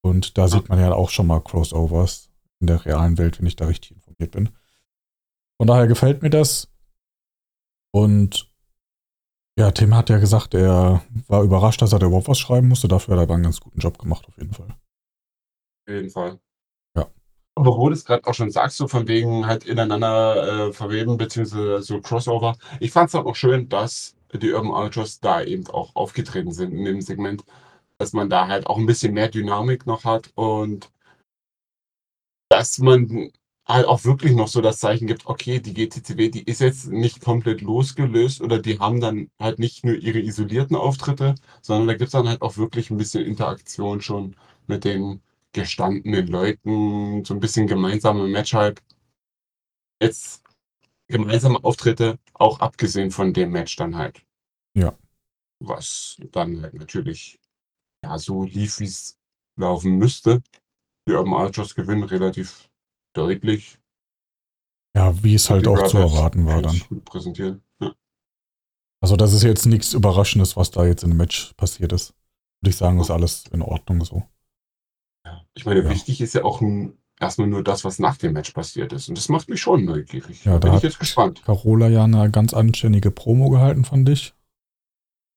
[0.04, 2.30] Und da sieht man ja auch schon mal Crossovers
[2.60, 4.50] in der realen Welt, wenn ich da richtig informiert bin.
[5.60, 6.68] Von daher gefällt mir das.
[7.94, 8.52] Und
[9.60, 12.88] ja, Tim hat ja gesagt, er war überrascht, dass er da überhaupt was schreiben musste.
[12.88, 14.76] Dafür hat er aber einen ganz guten Job gemacht, auf jeden Fall.
[15.92, 16.40] Jeden Fall.
[16.96, 17.08] Ja.
[17.56, 21.18] Aber wo du es gerade auch schon sagst, so von wegen halt ineinander äh, verweben,
[21.18, 22.58] beziehungsweise so Crossover.
[22.80, 26.86] Ich fand es auch schön, dass die Urban Outlaws da eben auch aufgetreten sind in
[26.86, 27.44] dem Segment,
[27.98, 30.92] dass man da halt auch ein bisschen mehr Dynamik noch hat und
[32.50, 33.32] dass man
[33.68, 37.22] halt auch wirklich noch so das Zeichen gibt, okay, die GTTW, die ist jetzt nicht
[37.22, 42.08] komplett losgelöst oder die haben dann halt nicht nur ihre isolierten Auftritte, sondern da gibt
[42.08, 44.36] es dann halt auch wirklich ein bisschen Interaktion schon
[44.68, 45.22] mit den
[45.54, 48.82] gestandenen Leuten, so ein bisschen gemeinsame Match halt.
[50.02, 50.44] Jetzt
[51.08, 54.26] gemeinsame Auftritte, auch abgesehen von dem Match dann halt.
[54.76, 54.98] Ja.
[55.60, 57.40] Was dann halt natürlich
[58.04, 59.20] ja so lief, wie es
[59.58, 60.42] laufen müsste.
[61.08, 62.70] Die Urban Archers gewinnen relativ
[63.14, 63.78] deutlich.
[64.96, 67.04] Ja, wie es halt auch zu erwarten war dann.
[67.06, 67.64] präsentieren.
[67.80, 67.94] Ja.
[69.02, 72.14] Also das ist jetzt nichts Überraschendes, was da jetzt dem Match passiert ist.
[72.62, 74.24] Würde ich sagen, ist alles in Ordnung so.
[75.56, 75.90] Ich meine, Ja.
[75.90, 79.10] wichtig ist ja auch n- erstmal nur das, was nach dem Match passiert ist.
[79.10, 80.44] Und das macht mich schon neugierig.
[80.46, 81.42] Ja, da bin ich jetzt gespannt.
[81.46, 84.34] Carola ja eine ganz anständige Promo gehalten, fand ich.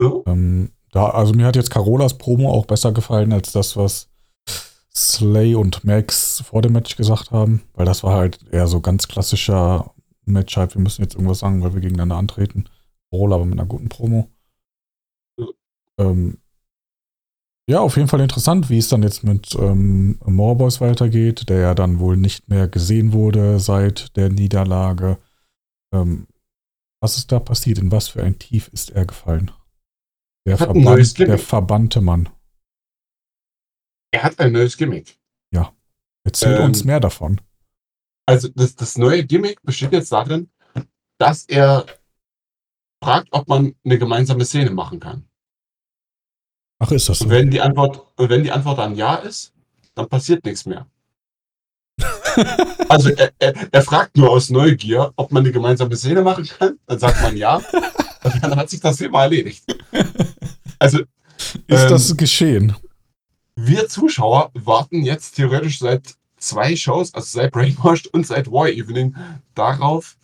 [0.01, 0.13] Ja?
[0.27, 4.09] Ähm, da, also mir hat jetzt Carolas Promo auch besser gefallen als das, was
[4.97, 9.09] Slay und Max vor dem Match gesagt haben, weil das war halt eher so ganz
[9.09, 9.93] klassischer
[10.25, 12.67] Match halt, wir müssen jetzt irgendwas sagen, weil wir gegeneinander antreten.
[13.11, 14.31] Carola aber mit einer guten Promo.
[15.39, 15.47] Ja.
[15.99, 16.39] Ähm,
[17.69, 21.75] ja, auf jeden Fall interessant, wie es dann jetzt mit ähm, Morboys weitergeht, der ja
[21.75, 25.19] dann wohl nicht mehr gesehen wurde seit der Niederlage.
[25.93, 26.27] Ähm,
[27.03, 27.79] was ist da passiert?
[27.79, 29.51] In was für ein Tief ist er gefallen?
[30.47, 32.29] Der, Verbannt, der verbannte Mann.
[34.13, 35.19] Er hat ein neues Gimmick.
[36.25, 37.41] Erzähl Ähm, uns mehr davon.
[38.27, 40.51] Also das, das neue Gimmick besteht jetzt darin,
[41.19, 41.87] dass er
[43.03, 45.29] fragt, ob man eine gemeinsame Szene machen kann.
[46.79, 47.25] Ach, ist das so?
[47.25, 49.53] Und wenn die Antwort, wenn die Antwort dann ja ist,
[49.95, 50.87] dann passiert nichts mehr.
[52.89, 56.79] Also er, er, er fragt nur aus Neugier, ob man eine gemeinsame Szene machen kann.
[56.87, 57.57] Dann sagt man ja.
[57.57, 59.65] Und dann hat sich das Thema erledigt.
[60.79, 62.77] Also ist ähm, das geschehen?
[63.57, 69.17] wir Zuschauer warten jetzt theoretisch seit zwei Shows, also seit Brainwashed und seit War Evening,
[69.55, 70.17] darauf,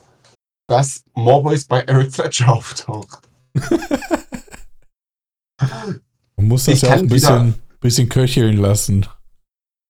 [0.67, 3.21] dass Morboys bei Eric Fletcher auftaucht.
[6.41, 9.07] Man muss das ich ja auch ein bisschen, bisschen köcheln lassen.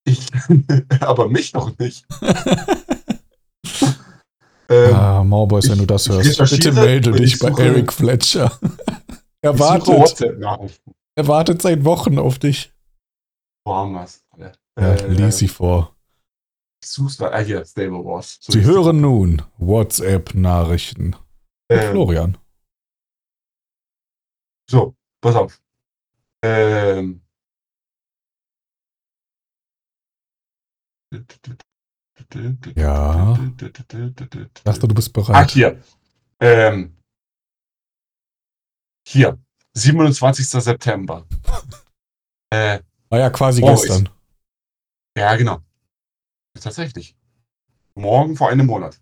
[0.05, 0.27] Ich,
[0.99, 2.05] aber mich noch nicht.
[4.69, 8.51] ähm, ah, Mauboys, wenn du das hörst, bitte melde dich ich bei suche- Eric Fletcher.
[9.41, 10.41] er suche wartet,
[11.15, 12.73] er wartet seit Wochen auf dich.
[13.65, 14.21] Wo haben wir's?
[14.37, 15.95] Ja, Äh, lies sie vor.
[17.17, 17.29] Da.
[17.31, 18.39] Ah, hier, Stable Wars.
[18.41, 21.15] So Sie hören nun WhatsApp-Nachrichten.
[21.69, 22.37] Ähm, Florian.
[24.69, 25.60] So, pass auf.
[26.43, 27.21] Ähm.
[32.75, 33.37] Ja.
[34.63, 35.51] Dachte, du bist Ach, bereit.
[35.51, 35.81] hier.
[36.39, 36.97] Ähm.
[39.07, 39.37] Hier.
[39.73, 40.47] 27.
[40.47, 41.25] September.
[42.49, 44.09] äh, War ja quasi Oh, gestern.
[45.17, 45.59] ja, genau.
[46.59, 47.15] Tatsächlich.
[47.95, 48.99] Morgen vor einem Monat.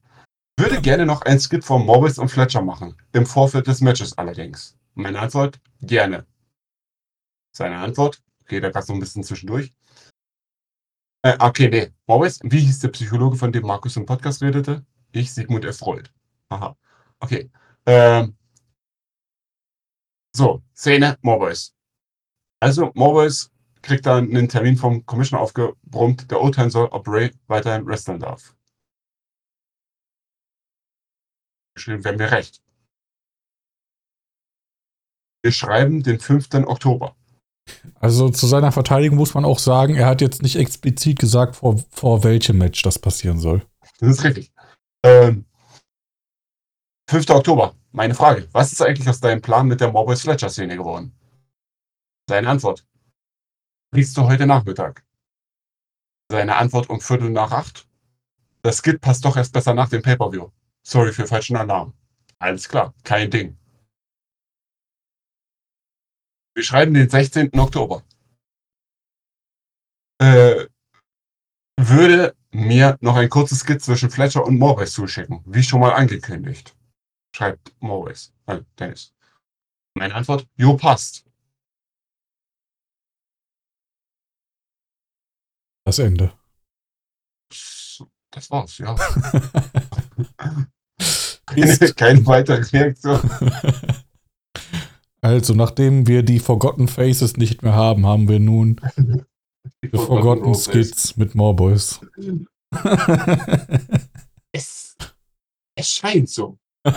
[0.58, 2.96] Würde gerne noch ein Skit von Morris und Fletcher machen.
[3.14, 4.78] Im Vorfeld des Matches allerdings.
[4.94, 5.60] Meine Antwort?
[5.82, 6.26] Gerne.
[7.60, 8.24] Seine Antwort?
[8.44, 9.74] Okay, da gab es noch ein bisschen zwischendurch.
[11.24, 11.92] Äh, okay, nee.
[12.08, 14.86] Morris, wie hieß der Psychologe, von dem Markus im Podcast redete?
[15.12, 15.80] Ich, Sigmund F.
[15.80, 16.10] Freud.
[16.48, 16.78] Aha.
[17.20, 17.52] Okay.
[17.86, 18.38] Ähm.
[20.34, 21.76] So, Szene, Morris.
[22.62, 27.86] Also, Morris kriegt dann einen Termin vom Commissioner aufgebrummt, der urteilen soll, ob Ray weiterhin
[27.86, 28.56] wresteln darf.
[31.76, 32.62] Geschrieben, wir haben wir recht.
[35.42, 36.54] Wir schreiben den 5.
[36.66, 37.18] Oktober.
[38.00, 41.84] Also zu seiner Verteidigung muss man auch sagen, er hat jetzt nicht explizit gesagt, vor,
[41.90, 43.62] vor welchem Match das passieren soll.
[44.00, 44.52] Das ist richtig.
[45.04, 45.46] Ähm,
[47.10, 47.30] 5.
[47.30, 47.76] Oktober.
[47.92, 48.48] Meine Frage.
[48.52, 51.12] Was ist eigentlich aus deinem Plan mit der Morboys Fletcher Szene geworden?
[52.30, 52.86] Seine Antwort.
[53.92, 55.04] Liest du heute Nachmittag?
[56.32, 57.88] Seine Antwort um Viertel nach acht.
[58.62, 60.50] Das Skit passt doch erst besser nach dem Pay-Per-View.
[60.84, 61.94] Sorry für falschen Alarm.
[62.38, 63.58] Alles klar, kein Ding.
[66.60, 67.58] Wir schreiben den 16.
[67.58, 68.04] Oktober.
[70.22, 70.68] Äh,
[71.80, 76.76] würde mir noch ein kurzes Skit zwischen Fletcher und Morris zuschicken, wie schon mal angekündigt.
[77.34, 79.14] Schreibt Morris, äh, Dennis.
[79.96, 81.26] Meine Antwort, jo, passt.
[85.86, 86.38] Das Ende.
[88.32, 88.96] Das war's, ja.
[90.98, 93.22] Ist- keine, keine weitere Reaktion.
[95.22, 98.80] Also, nachdem wir die Forgotten Faces nicht mehr haben, haben wir nun
[99.84, 102.00] die Forgotten Skits mit Morboys.
[104.52, 104.98] Es,
[105.78, 106.58] es scheint so.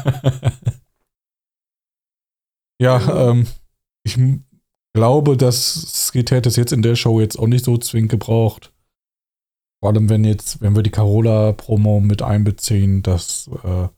[2.82, 3.46] Ja, ähm,
[4.04, 4.18] ich
[4.92, 8.74] glaube, dass Skid hätte es jetzt in der Show jetzt auch nicht so zwingend gebraucht.
[9.80, 13.88] Vor allem, wenn jetzt, wenn wir die Carola-Promo mit einbeziehen, dass, äh,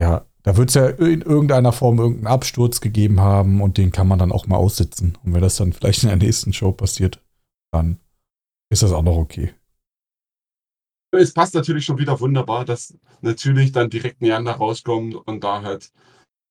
[0.00, 4.08] ja, da wird es ja in irgendeiner Form irgendeinen Absturz gegeben haben und den kann
[4.08, 5.16] man dann auch mal aussitzen.
[5.24, 7.20] Und wenn das dann vielleicht in der nächsten Show passiert,
[7.72, 8.00] dann
[8.70, 9.54] ist das auch noch okay.
[11.14, 15.92] Es passt natürlich schon wieder wunderbar, dass natürlich dann direkt Neander rauskommt und da halt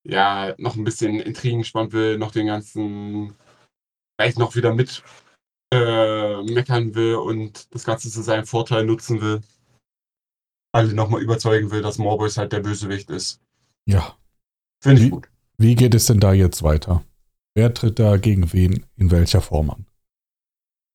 [0.04, 3.34] ja noch ein bisschen Intrigen gespannt will, noch den ganzen
[4.16, 5.02] vielleicht noch wieder mit
[5.72, 9.40] äh, meckern will und das Ganze zu seinem Vorteil nutzen will.
[10.72, 13.40] Alle nochmal überzeugen will, dass Morboys halt der Bösewicht ist.
[13.86, 14.16] Ja.
[14.82, 15.28] Finde ich Wie- gut.
[15.58, 17.04] Wie geht es denn da jetzt weiter?
[17.54, 19.86] Wer tritt da gegen wen in welcher Form an?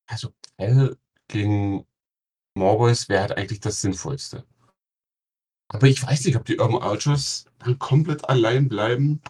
[0.06, 0.96] Also L
[1.28, 1.86] gegen
[2.54, 4.44] Morboys wäre halt eigentlich das Sinnvollste.
[5.68, 9.20] Aber ich weiß nicht, ob die Urban Ultras dann komplett allein bleiben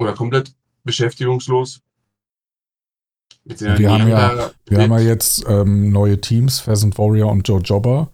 [0.00, 1.82] oder komplett beschäftigungslos.
[3.44, 8.12] Wir haben ja- Wir haben ja jetzt ähm, neue Teams, Pheasant Warrior und Joe Jobber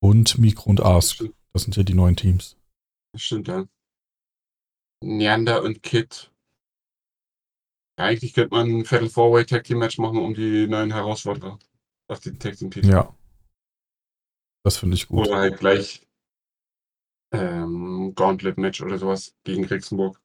[0.00, 1.22] und Mikro und Ask.
[1.52, 2.56] Das sind ja die neuen Teams.
[3.18, 3.66] Das stimmt, ja.
[5.02, 6.32] Neander und Kid.
[7.98, 11.58] Ja, eigentlich könnte man ein Fatal Four-Way Tag Team Match machen, um die neuen Herausforderer
[12.06, 12.88] auf die Tag Team Titel.
[12.88, 13.12] Ja.
[14.64, 15.26] Das finde ich gut.
[15.26, 16.06] Oder halt gleich
[17.32, 20.22] ähm, Gauntlet Match oder sowas gegen Rixenburg.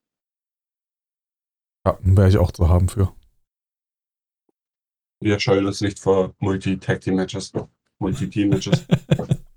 [1.88, 3.12] Ja, wäre ich auch zu haben für.
[5.20, 7.54] Wir scheuen uns nicht vor Multi-Tag Team Matches,
[7.98, 8.86] Multi-Team Matches.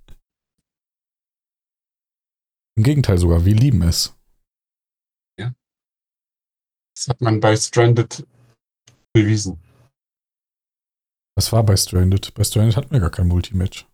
[2.76, 4.12] Im Gegenteil sogar, wir lieben es.
[6.98, 8.26] Das hat man bei Stranded
[9.12, 9.58] bewiesen.
[11.36, 12.32] Das war bei Stranded.
[12.32, 13.86] Bei Stranded hatten wir gar kein Multimatch.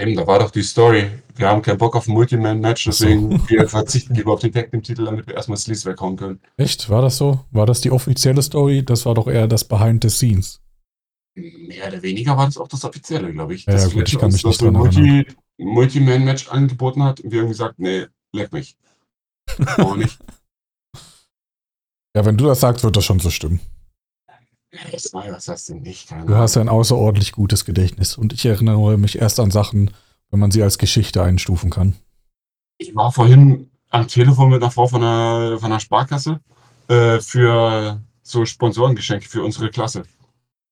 [0.00, 1.10] Eben, da war doch die Story.
[1.36, 3.04] Wir haben keinen Bock auf ein Multiman-Match, Ach so.
[3.04, 6.40] deswegen wir verzichten lieber auf den Tag Team-Titel, damit wir erstmal Sleaze weghauen können.
[6.56, 6.88] Echt?
[6.90, 7.44] War das so?
[7.52, 8.84] War das die offizielle Story?
[8.84, 10.60] Das war doch eher das Behind the Scenes.
[11.36, 13.64] Mehr oder weniger war das auch das Offizielle, glaube ich.
[13.66, 14.94] Ja, dass ja, gut, ich kann mich nicht das dran erinnern.
[15.04, 18.76] Multi- Multi-Man-Match angeboten hat und wir haben gesagt, nee, leck mich.
[19.78, 20.18] Auch nicht.
[22.16, 23.60] Ja, wenn du das sagst, wird das schon so stimmen.
[24.90, 26.08] Jetzt mal, was hast du nicht?
[26.08, 29.92] Keine Du hast ein außerordentlich gutes Gedächtnis und ich erinnere mich erst an Sachen,
[30.30, 31.94] wenn man sie als Geschichte einstufen kann.
[32.78, 36.40] Ich war vorhin am Telefon mit einer Frau von einer, von einer Sparkasse
[36.88, 40.02] äh, für so Sponsorengeschenke für unsere Klasse.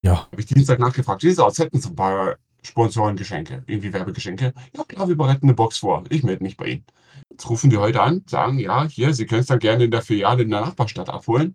[0.02, 1.58] Ja, Habe ich Dienstag nachgefragt, aus?
[1.58, 4.52] Hätten Sie ein paar Sponsorengeschenke, irgendwie Werbegeschenke?
[4.76, 6.04] Ja klar, wir bereiten eine Box vor.
[6.10, 6.84] Ich melde mich bei Ihnen.
[7.30, 10.02] Jetzt rufen die heute an, sagen, ja, hier, Sie können es dann gerne in der
[10.02, 11.54] Filiale in der Nachbarstadt abholen.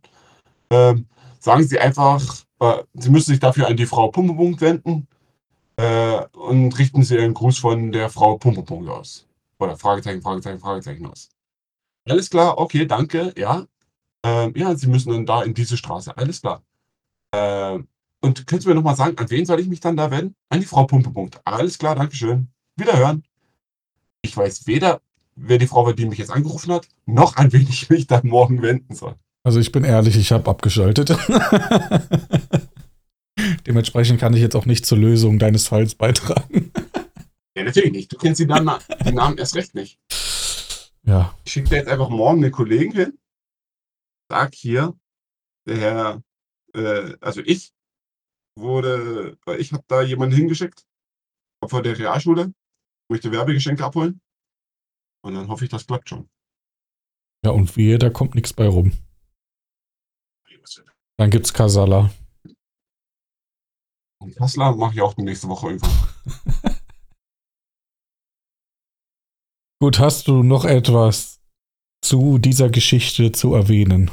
[0.69, 1.07] Ähm,
[1.39, 5.07] sagen Sie einfach, äh, Sie müssen sich dafür an die Frau Pumpepunkt wenden
[5.77, 9.27] äh, und richten Sie einen Gruß von der Frau Pumpepunkt aus.
[9.59, 11.29] Oder Fragezeichen, Fragezeichen, Fragezeichen aus.
[12.09, 13.65] Alles klar, okay, danke, ja.
[14.23, 16.63] Ähm, ja, Sie müssen dann da in diese Straße, alles klar.
[17.33, 17.87] Ähm,
[18.21, 20.35] und könntest du mir nochmal sagen, an wen soll ich mich dann da wenden?
[20.49, 21.41] An die Frau Pumpepunkt.
[21.45, 22.47] Alles klar, Dankeschön.
[22.77, 23.23] Wiederhören.
[24.21, 25.01] Ich weiß weder,
[25.35, 28.27] wer die Frau war, die mich jetzt angerufen hat, noch an wen ich mich dann
[28.27, 29.15] morgen wenden soll.
[29.43, 31.09] also ich bin ehrlich, ich habe abgeschaltet.
[33.65, 36.71] Dementsprechend kann ich jetzt auch nicht zur Lösung deines Falls beitragen.
[37.55, 38.11] Ja, natürlich nicht.
[38.13, 38.69] Du kennst die Namen,
[39.05, 39.99] die Namen erst recht nicht.
[41.03, 43.17] Ja, Ich schicke dir jetzt einfach morgen einen Kollegen hin.
[44.29, 44.93] Sag hier,
[45.67, 46.23] der Herr,
[46.75, 47.73] äh, also ich
[48.57, 50.85] wurde, ich habe da jemanden hingeschickt,
[51.67, 52.53] vor der Realschule,
[53.09, 54.21] möchte Werbegeschenke abholen.
[55.23, 56.29] Und dann hoffe ich, das klappt schon.
[57.45, 58.93] ja und wehe, da kommt nichts bei rum.
[61.17, 62.11] Dann gibt's Kasala.
[64.21, 65.91] Und Kassler mache ich auch nächste Woche irgendwann.
[69.81, 71.41] Gut, hast du noch etwas
[72.03, 74.11] zu dieser Geschichte zu erwähnen?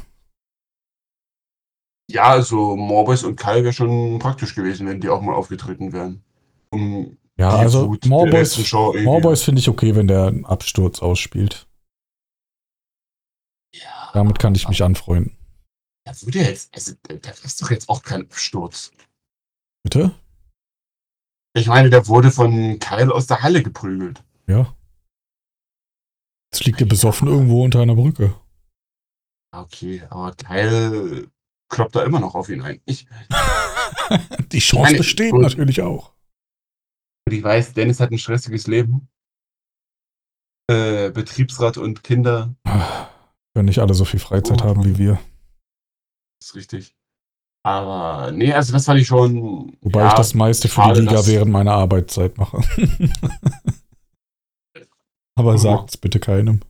[2.11, 6.23] Ja, also Morboys und Kai wäre schon praktisch gewesen, wenn die auch mal aufgetreten wären.
[6.71, 11.67] Um Ja, also Wut irgendwie- Morboys finde ich okay, wenn der einen Absturz ausspielt.
[13.75, 15.37] Ja, Damit kann ich mich anfreunden.
[16.07, 18.91] da würde jetzt, also, das ist doch jetzt auch kein Absturz.
[19.85, 20.15] Bitte?
[21.55, 24.23] Ich meine, der wurde von Kyle aus der Halle geprügelt.
[24.47, 24.75] Ja.
[26.53, 28.35] Jetzt liegt er besoffen irgendwo unter einer Brücke.
[29.55, 31.29] Okay, aber Kyle
[31.69, 32.81] kloppt da immer noch auf ihn ein.
[32.87, 33.07] Ich,
[34.53, 36.13] Die Chance meine, besteht natürlich auch.
[37.27, 39.09] und ich weiß, Dennis hat ein stressiges Leben.
[40.71, 42.55] Äh, Betriebsrat und Kinder,
[43.55, 44.65] Wenn nicht alle so viel Freizeit Oh.
[44.67, 45.19] haben wie wir.
[46.43, 46.95] ist richtig.
[47.65, 49.77] Aber nee, also das fand ich schon.
[49.81, 52.61] Wobei ja, ich das meiste für die Liga während meiner Arbeitszeit mache.
[55.37, 55.59] Aber Ja.
[55.59, 56.61] sagt's bitte keinem.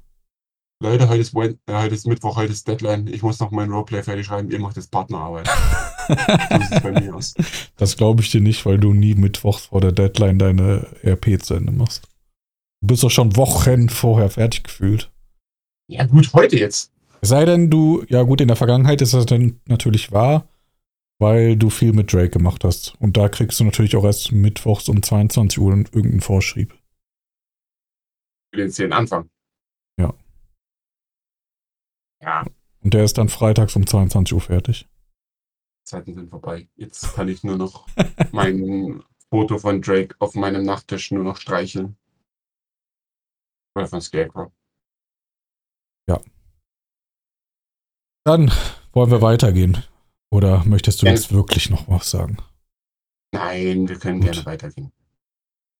[0.80, 3.08] Leute, heute ist, Wen- äh, heute ist Mittwoch, heute ist Deadline.
[3.08, 4.48] Ich muss noch mein Roleplay fertig schreiben.
[4.50, 5.48] Ihr macht jetzt Partnerarbeit.
[6.08, 7.34] So sieht es bei mir aus.
[7.76, 11.52] Das glaube ich dir nicht, weil du nie mittwochs vor der Deadline deine RP zu
[11.52, 12.08] Ende machst.
[12.80, 15.12] Du bist doch schon Wochen vorher fertig gefühlt.
[15.90, 16.90] Ja, gut, heute jetzt.
[17.20, 20.48] Es sei denn, du, ja gut, in der Vergangenheit ist das dann natürlich wahr,
[21.18, 22.94] weil du viel mit Drake gemacht hast.
[23.00, 26.72] Und da kriegst du natürlich auch erst mittwochs um 22 Uhr irgendeinen Vorschrieb.
[28.54, 29.28] Für den 10 Anfang.
[32.20, 32.42] Ja.
[32.42, 32.46] Ja,
[32.82, 34.88] Und der ist dann freitags um 22 Uhr fertig.
[35.84, 36.68] Zeiten sind vorbei.
[36.76, 37.86] Jetzt kann ich nur noch
[38.32, 41.96] mein Foto von Drake auf meinem Nachttisch nur noch streicheln.
[43.74, 44.50] Oder von Scarecrow.
[48.24, 48.52] Dann
[48.92, 49.82] wollen wir weitergehen.
[50.30, 51.12] Oder möchtest du Ja.
[51.12, 52.36] jetzt wirklich noch was sagen?
[53.32, 54.32] Nein, wir können Gut.
[54.32, 54.92] gerne weitergehen.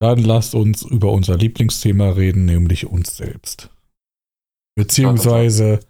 [0.01, 3.69] Dann lasst uns über unser Lieblingsthema reden, nämlich uns selbst.
[4.77, 5.81] Beziehungsweise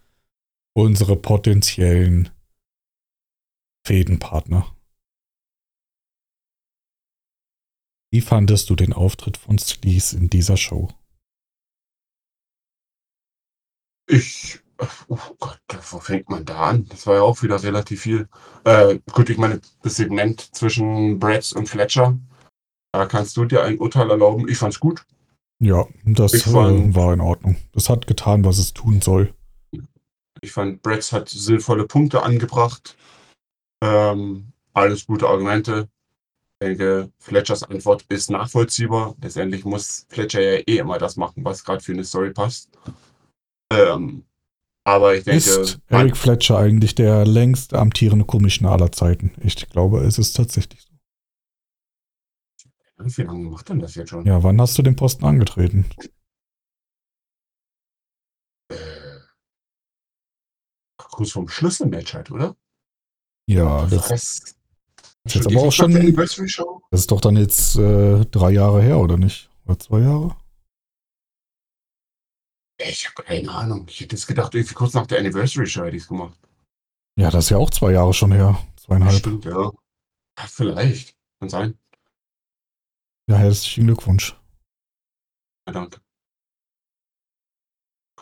[0.79, 2.31] unsere potenziellen
[3.87, 4.77] Fädenpartner.
[8.13, 10.89] Wie fandest du den Auftritt von Sleaze in dieser Show?
[14.09, 14.61] Ich,
[15.09, 15.61] oh Gott,
[15.91, 16.87] wo fängt man da an?
[16.89, 18.29] Das war ja auch wieder relativ viel.
[18.65, 22.19] Äh, gut, ich meine, das Segment zwischen Bratz und Fletcher.
[22.93, 24.49] Da kannst du dir ein Urteil erlauben.
[24.49, 25.05] Ich fand's gut.
[25.61, 27.57] Ja, das Ich äh, fand- war in Ordnung.
[27.73, 29.35] Das hat getan, was es tun soll.
[30.41, 32.97] Ich fand, Bratz hat sinnvolle Punkte angebracht.
[33.83, 35.89] Ähm, alles gute Argumente.
[36.61, 39.15] Ich denke, Fletchers Antwort ist nachvollziehbar.
[39.23, 42.71] Letztendlich muss Fletcher ja eh immer das machen, was gerade für eine Story passt.
[43.73, 44.25] Ähm,
[44.85, 49.33] aber ich denke, Ist Eric Fletcher eigentlich der längst amtierende Commissioner aller Zeiten?
[49.43, 50.89] Ich glaube, es ist tatsächlich so.
[52.99, 54.25] wie lange macht denn das jetzt schon?
[54.25, 55.85] Ja, wann hast du den Posten angetreten?
[61.11, 62.57] Kurz vorm Schlüsselmatch halt, oder?
[63.47, 64.23] Ja, das, das
[65.25, 66.83] ist jetzt aber auch schon- Anniversary Show?
[66.91, 69.51] das ist doch dann jetzt äh, drei Jahre her, oder nicht?
[69.67, 70.37] Oder zwei Jahre?
[72.81, 73.87] Ich habe keine Ahnung.
[73.89, 76.39] Ich hätte jetzt gedacht, irgendwie kurz nach der Anniversary Show hätte ich es gemacht.
[77.19, 78.59] Ja, das ist ja auch zwei Jahre schon her.
[78.77, 79.19] Zweieinhalb.
[79.19, 79.63] Stimmt, ja.
[79.65, 80.47] ja.
[80.47, 81.17] Vielleicht.
[81.41, 81.79] Kann sein.
[83.29, 84.37] Ja, herzlichen Glückwunsch.
[85.67, 86.01] Ja, danke.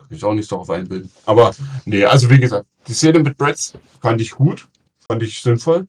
[0.09, 1.11] Kann ich auch nicht darauf einbilden.
[1.25, 1.55] Aber,
[1.85, 4.69] nee, also wie gesagt, die Szene mit Bretts fand ich gut,
[5.09, 5.89] fand ich sinnvoll.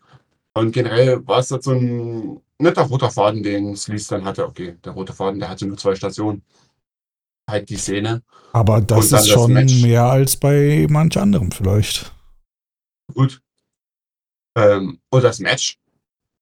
[0.53, 4.47] Und generell war es halt so ein netter roter Faden, den Sleaze dann hatte.
[4.47, 6.43] Okay, der rote Faden, der hatte nur zwei Stationen.
[7.49, 8.23] Halt die Szene.
[8.53, 9.81] Aber das ist das schon Match.
[9.81, 12.11] mehr als bei manch anderem vielleicht.
[13.13, 13.41] Gut.
[14.57, 15.77] Ähm, und das Match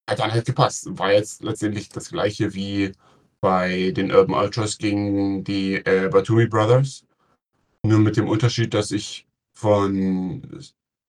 [0.09, 0.88] hat dann halt gepasst.
[0.97, 2.93] War jetzt letztendlich das gleiche wie
[3.41, 7.05] bei den Urban Ultras gegen die äh, Batumi Brothers.
[7.88, 10.60] Nur mit dem Unterschied, dass ich von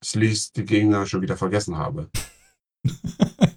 [0.05, 2.11] Sleaze die Gegner schon wieder vergessen habe.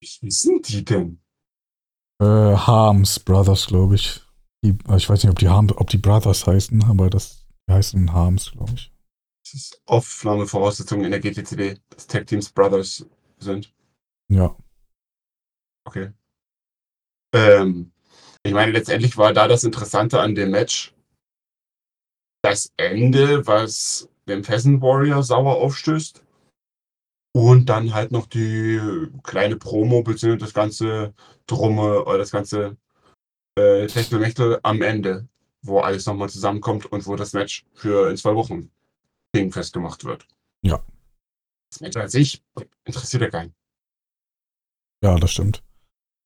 [0.00, 1.20] Wie sind die denn?
[2.20, 4.20] Äh, Harms Brothers, glaube ich.
[4.64, 8.12] Die, ich weiß nicht, ob die, Harm, ob die Brothers heißen, aber das die heißen
[8.12, 8.92] Harms, glaube ich.
[9.44, 13.06] Das ist Aufnahmevoraussetzung in der GTCD, dass Tag Teams Brothers
[13.38, 13.72] sind.
[14.28, 14.56] Ja.
[15.84, 16.12] Okay.
[17.34, 17.92] Ähm,
[18.42, 20.94] ich meine, letztendlich war da das Interessante an dem Match
[22.42, 26.22] das Ende, was dem Pheasant Warrior sauer aufstößt.
[27.34, 28.80] Und dann halt noch die
[29.22, 31.14] kleine Promo, beziehungsweise das ganze
[31.46, 32.76] Drumme oder das ganze
[33.56, 35.28] äh, Techtelmechtel am Ende,
[35.62, 38.70] wo alles nochmal zusammenkommt und wo das Match für in zwei Wochen
[39.34, 40.26] dingfest gemacht wird.
[40.62, 40.82] Ja.
[41.70, 42.42] Das Match an sich
[42.84, 43.54] interessiert ja keinen.
[45.02, 45.62] Ja, das stimmt.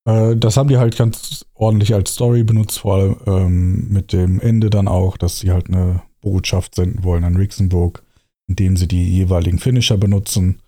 [0.05, 4.41] Äh, das haben die halt ganz ordentlich als Story benutzt, vor allem ähm, mit dem
[4.41, 8.05] Ende dann auch, dass sie halt eine Botschaft senden wollen an Rixenburg,
[8.49, 10.61] indem sie die jeweiligen Finisher benutzen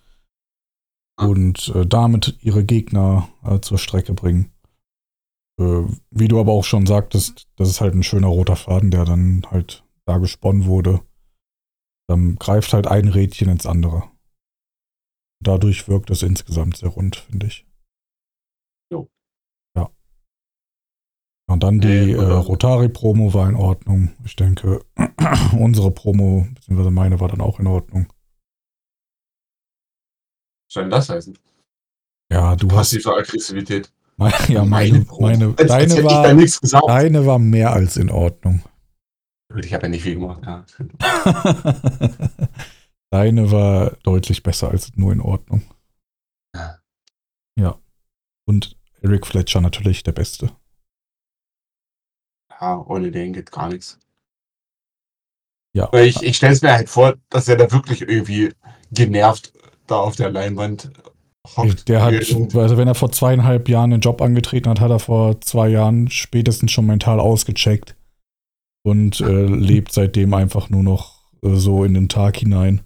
[1.16, 4.50] und äh, damit ihre Gegner äh, zur Strecke bringen.
[5.60, 9.04] Äh, wie du aber auch schon sagtest, das ist halt ein schöner roter Faden, der
[9.04, 11.00] dann halt da gesponnen wurde.
[12.08, 14.10] Dann greift halt ein Rädchen ins andere.
[15.42, 17.66] Dadurch wirkt es insgesamt sehr rund, finde ich.
[18.90, 19.08] Jo.
[19.76, 19.90] Ja.
[21.46, 24.12] Und dann die äh, Rotari-Promo war in Ordnung.
[24.24, 24.84] Ich denke,
[25.58, 28.06] unsere Promo, beziehungsweise meine, war dann auch in Ordnung.
[30.66, 31.38] Was soll denn das heißen?
[32.32, 32.92] Ja, du hast.
[32.92, 33.92] Passive Aggressivität.
[34.48, 35.28] Ja, meine, Promo.
[35.28, 38.62] meine, als, als deine, da war, deine war mehr als in Ordnung.
[39.56, 40.42] Ich habe ja nicht viel gemacht.
[40.44, 40.64] Ja.
[43.10, 45.62] Deine war deutlich besser als nur in Ordnung.
[46.52, 46.80] Ja.
[47.56, 47.78] Ja.
[48.44, 50.50] Und Eric Fletcher natürlich der Beste.
[52.60, 53.98] Ja, ohne den geht gar nichts.
[55.74, 55.88] Ja.
[55.92, 58.52] Weil ich, ich stelle es mir halt vor, dass er da wirklich irgendwie
[58.92, 59.52] genervt
[59.86, 60.90] da auf der Leinwand
[61.56, 61.88] hockt.
[61.88, 65.40] Der hat, also wenn er vor zweieinhalb Jahren den Job angetreten hat, hat er vor
[65.40, 67.96] zwei Jahren spätestens schon mental ausgecheckt
[68.82, 72.82] und äh, lebt seitdem einfach nur noch äh, so in den Tag hinein.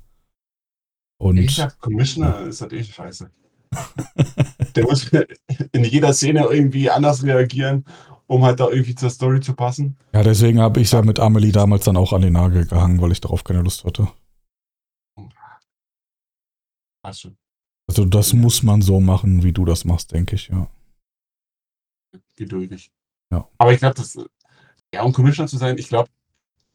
[1.21, 3.31] Und Ich sag, Commissioner ist halt echt scheiße.
[4.77, 5.11] Der muss
[5.73, 7.85] in jeder Szene irgendwie anders reagieren,
[8.29, 9.97] um halt da irgendwie zur Story zu passen.
[10.15, 13.11] ja, deswegen habe ich ja mit Amelie damals dann auch an den Nagel gehangen, weil
[13.13, 14.09] ich darauf keine Lust hatte.
[17.13, 17.39] Schon.
[17.89, 20.69] Also das muss man so machen, wie du das machst, denke ich, ja.
[22.37, 22.91] Geduldig.
[23.33, 23.49] Ja.
[23.57, 24.19] Aber ich glaube, das,
[24.93, 26.11] ja, um Commissioner zu sein, ich glaube,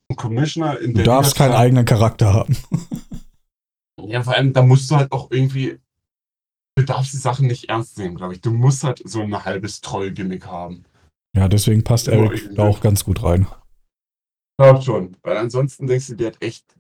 [0.10, 2.58] ein Commissioner in Du der darfst Liga keinen sein- eigenen Charakter haben.
[4.06, 5.80] Ja, vor allem, da musst du halt auch irgendwie,
[6.76, 8.42] du darfst die Sachen nicht ernst nehmen, glaube ich.
[8.42, 10.84] Du musst halt so ein halbes Troll-Gimmick haben.
[11.36, 13.48] Ja, deswegen passt Ja, Eric da auch ganz gut rein.
[14.60, 15.18] Glaub schon.
[15.24, 16.78] Weil ansonsten denkst du dir halt echt,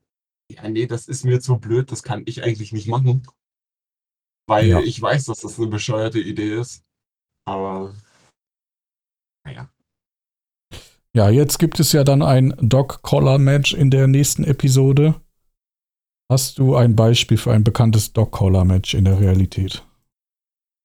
[0.51, 3.26] ja, nee, das ist mir zu blöd, das kann ich eigentlich nicht machen.
[4.47, 4.80] Weil Ja.
[4.80, 6.84] ich weiß, dass das eine bescheuerte Idee ist.
[7.47, 7.95] Aber,
[9.45, 9.70] naja.
[11.16, 15.22] Ja, jetzt gibt es ja dann ein Dog-Collar-Match in der nächsten Episode.
[16.32, 19.86] Hast du ein Beispiel für ein bekanntes Dog-Collar-Match in der Realität?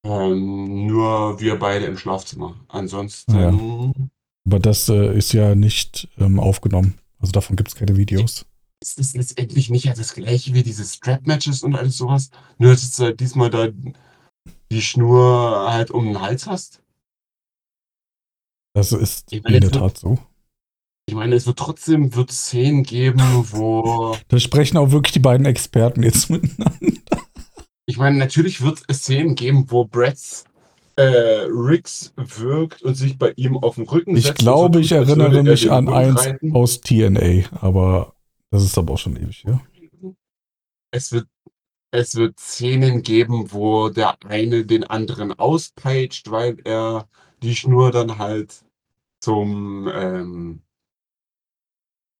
[0.04, 2.56] Ähm, nur wir beide im Schlafzimmer.
[2.68, 3.92] Ansonsten, Ja.
[4.46, 6.98] Aber das äh, ist ja nicht ähm, aufgenommen.
[7.18, 8.46] Also davon gibt es keine Videos.
[8.80, 12.30] ist es letztendlich nicht ja das gleiche wie diese Strap-Matches und alles sowas.
[12.58, 13.68] Nur, dass du halt diesmal da
[14.70, 16.80] die Schnur halt um den Hals hast.
[18.74, 20.18] Das ist Ich meine, in der wird- Tat so.
[21.06, 23.18] Ich meine, es wird trotzdem wird Szenen geben,
[23.50, 24.14] wo.
[24.28, 26.96] Da sprechen auch wirklich die beiden Experten jetzt miteinander.
[27.88, 30.44] Ich meine, natürlich wird es Szenen geben, wo Bretts
[30.96, 34.40] äh, Riggs wirkt und sich bei ihm auf den Rücken Ich setzt.
[34.40, 36.54] glaube, ich tut, als erinnere er mich den an eins reiten.
[36.54, 38.12] aus TNA, aber
[38.50, 39.62] das ist aber auch schon ewig, ja.
[40.90, 41.28] Es wird,
[41.90, 47.08] es wird Szenen geben, wo der eine den anderen auspeitscht, weil er
[47.42, 48.66] die Schnur dann halt
[49.20, 50.60] zum ähm,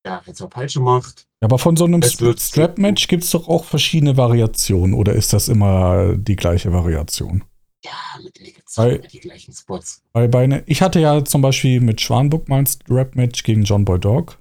[0.09, 1.27] ja, halt zur Peitsche macht.
[1.41, 6.17] Aber von so einem Strap-Match gibt es doch auch verschiedene Variationen, oder ist das immer
[6.17, 7.45] die gleiche Variation?
[7.85, 7.93] Ja,
[8.23, 8.39] mit
[8.77, 10.03] Weil- die gleichen Spots.
[10.13, 14.01] Bei ne, ich hatte ja zum Beispiel mit Schwanburg mal ein Strap-Match gegen John Boy
[14.01, 14.39] Dog.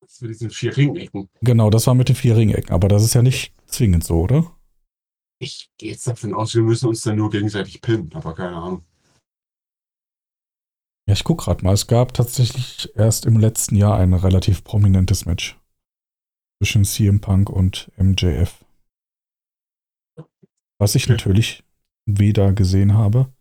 [0.00, 1.28] Das für diesen vier Ringecken.
[1.42, 4.50] Genau, das war mit den vier Ringecken, aber das ist ja nicht zwingend so, oder?
[5.40, 8.84] Ich gehe jetzt davon aus, wir müssen uns dann nur gegenseitig pinnen, aber keine Ahnung.
[11.14, 11.72] Ja, ich guck gerade mal.
[11.72, 15.56] Es gab tatsächlich erst im letzten Jahr ein relativ prominentes Match
[16.60, 18.64] zwischen CM Punk und MJF.
[20.80, 21.12] Was ich Okay.
[21.12, 21.62] natürlich
[22.04, 23.32] weder gesehen habe,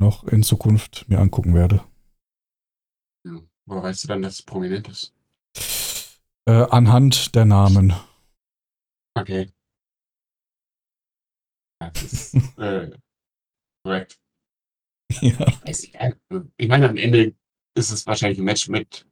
[0.00, 1.84] noch in Zukunft mir angucken werde.
[3.26, 3.40] Ja.
[3.66, 5.12] Woher weißt du dann, dass es prominent ist?
[6.48, 7.94] Äh, anhand der Namen.
[9.18, 9.50] Okay.
[11.94, 12.96] Das ist äh,
[13.84, 14.21] korrekt.
[15.20, 15.46] Ja.
[16.56, 17.34] Ich meine, am Ende
[17.74, 19.06] ist es wahrscheinlich ein Match mit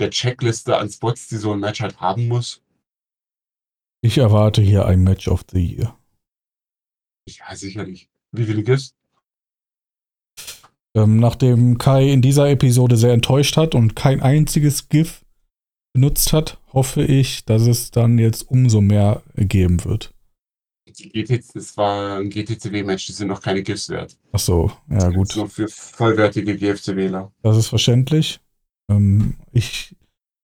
[0.00, 2.62] der Checkliste an Spots, die so ein Match halt haben muss.
[4.02, 5.98] Ich erwarte hier ein Match of the Year.
[7.28, 8.10] Ja, sicherlich.
[8.32, 8.94] Wie viele gibt's?
[10.96, 15.24] Ähm, nachdem Kai in dieser Episode sehr enttäuscht hat und kein einziges GIF
[15.92, 20.13] benutzt hat, hoffe ich, dass es dann jetzt umso mehr geben wird.
[20.98, 24.16] Die GT, das war ein GTCW-Match, die sind noch keine GIFs wert.
[24.32, 27.32] Ach so, ja Das gut, nur für vollwertige GFCWler.
[27.42, 28.40] das ist verständlich.
[28.88, 29.96] Ähm, ich,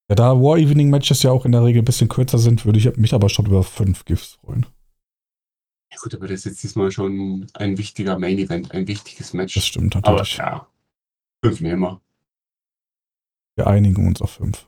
[0.08, 2.78] ja, da War Evening Matches ja auch in der Regel ein bisschen kürzer sind, würde
[2.78, 4.66] ich mich aber schon über fünf GIFs freuen.
[5.92, 9.54] Ja gut, aber das ist jetzt diesmal schon ein wichtiger Main-Event, ein wichtiges Match.
[9.54, 10.36] Das stimmt aber natürlich.
[10.38, 10.66] ja,
[11.44, 12.00] fünf nehmen wir.
[13.56, 14.66] Wir einigen uns auf fünf.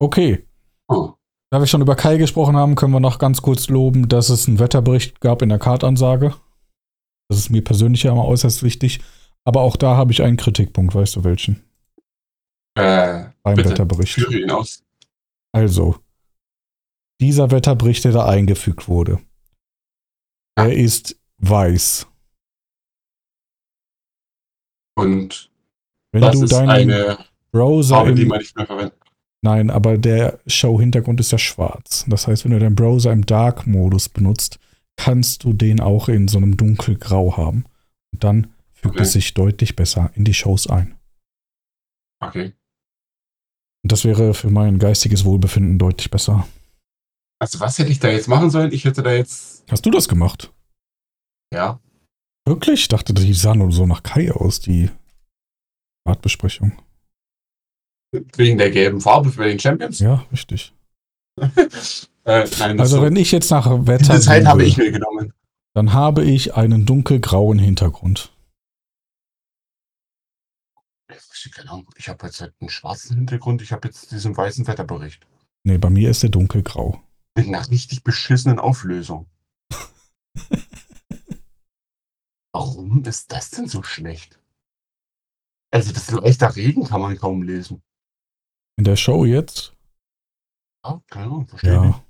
[0.00, 0.46] Okay,
[0.88, 1.12] Oh.
[1.50, 4.48] Da wir schon über Kai gesprochen haben, können wir noch ganz kurz loben, dass es
[4.48, 6.34] einen Wetterbericht gab in der Kartansage.
[7.28, 9.00] Das ist mir persönlich ja immer äußerst wichtig.
[9.44, 11.62] Aber auch da habe ich einen Kritikpunkt, weißt du welchen?
[12.74, 14.12] Äh, Beim bitte, Wetterbericht.
[14.14, 14.84] führe ihn aus.
[15.52, 15.96] Also,
[17.20, 19.20] dieser Wetterbericht, der da eingefügt wurde,
[20.54, 22.06] er ist weiß.
[24.96, 25.50] Und
[26.12, 27.18] Wenn das du ist deinen eine
[27.52, 28.32] Browser im,
[29.42, 32.04] Nein, aber der Show-Hintergrund ist ja schwarz.
[32.08, 34.58] Das heißt, wenn du deinen Browser im Dark-Modus benutzt,
[34.96, 37.64] kannst du den auch in so einem dunkelgrau haben.
[38.12, 39.04] Und dann fügt Okay.
[39.04, 40.96] es sich deutlich besser in die Shows ein.
[42.20, 42.52] Okay.
[43.84, 46.48] Und das wäre für mein geistiges Wohlbefinden deutlich besser.
[47.40, 48.72] Also was hätte ich da jetzt machen sollen?
[48.72, 50.52] Ich hätte da jetzt, Hast du das gemacht?
[51.54, 51.80] ja,
[52.44, 52.80] Wirklich?
[52.80, 54.90] Ich dachte, die sah nur so nach Kai aus, die
[56.06, 56.72] Ratbesprechung.
[58.10, 59.98] Wegen der gelben Farbe für den Champions?
[59.98, 60.72] Ja, richtig.
[62.24, 65.32] äh, nein, Also so, wenn ich jetzt nach Wetter diese Zeit habe ich mir genommen.
[65.74, 68.32] dann habe ich einen dunkelgrauen Hintergrund.
[71.96, 75.26] Ich habe jetzt halt einen schwarzen Hintergrund, ich habe jetzt diesen weißen Wetterbericht.
[75.64, 77.02] Nee, bei mir ist der dunkelgrau.
[77.36, 79.26] Mit einer richtig beschissenen Auflösung.
[82.52, 84.40] Warum ist das denn so schlecht?
[85.70, 87.82] Also das leichter Regen kann man kaum lesen.
[88.78, 89.74] In der Show jetzt?
[90.84, 91.96] Ja, keine Ahnung, verstehe nicht.
[91.96, 92.04] Ja.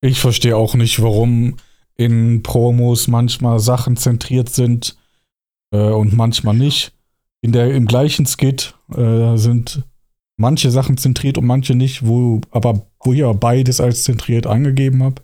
[0.00, 1.56] Ich verstehe auch nicht, warum
[1.96, 4.96] in Promos manchmal Sachen zentriert sind
[5.72, 6.94] äh, und manchmal nicht.
[7.40, 9.82] In der, Im gleichen Skit äh, sind
[10.36, 15.02] manche Sachen zentriert und manche nicht, wo aber wo ich aber beides als zentriert angegeben
[15.02, 15.20] habe.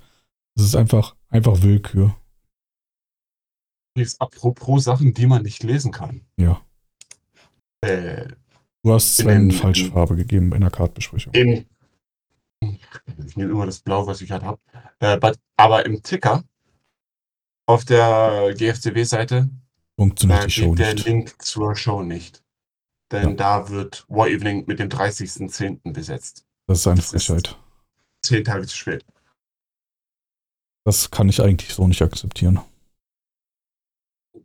[0.57, 2.17] Das ist einfach, einfach Willkür.
[3.97, 6.23] Jetzt apropos Sachen, die man nicht lesen kann.
[6.37, 6.61] Ja.
[7.81, 8.27] Äh,
[8.85, 11.33] Du hast Sven falsche Farbe gegeben in der Kartbesprechung.
[11.33, 11.67] in,
[12.61, 14.61] ich nehme immer das Blau, was ich gerade habe.
[15.01, 15.19] Äh,
[15.57, 16.45] aber im Ticker
[17.67, 19.49] auf der GFCW-Seite
[19.99, 21.07] Funktioniert die Show der nicht.
[21.07, 22.43] Link zur Show nicht.
[23.11, 23.35] Denn Ja.
[23.35, 25.93] da wird War Evening mit dem 30.10.
[25.93, 26.45] besetzt.
[26.67, 27.57] Das ist eine das ist- Frechheit.
[28.23, 29.05] Zehn Tage zu spät.
[30.85, 32.61] Das kann ich eigentlich so nicht akzeptieren.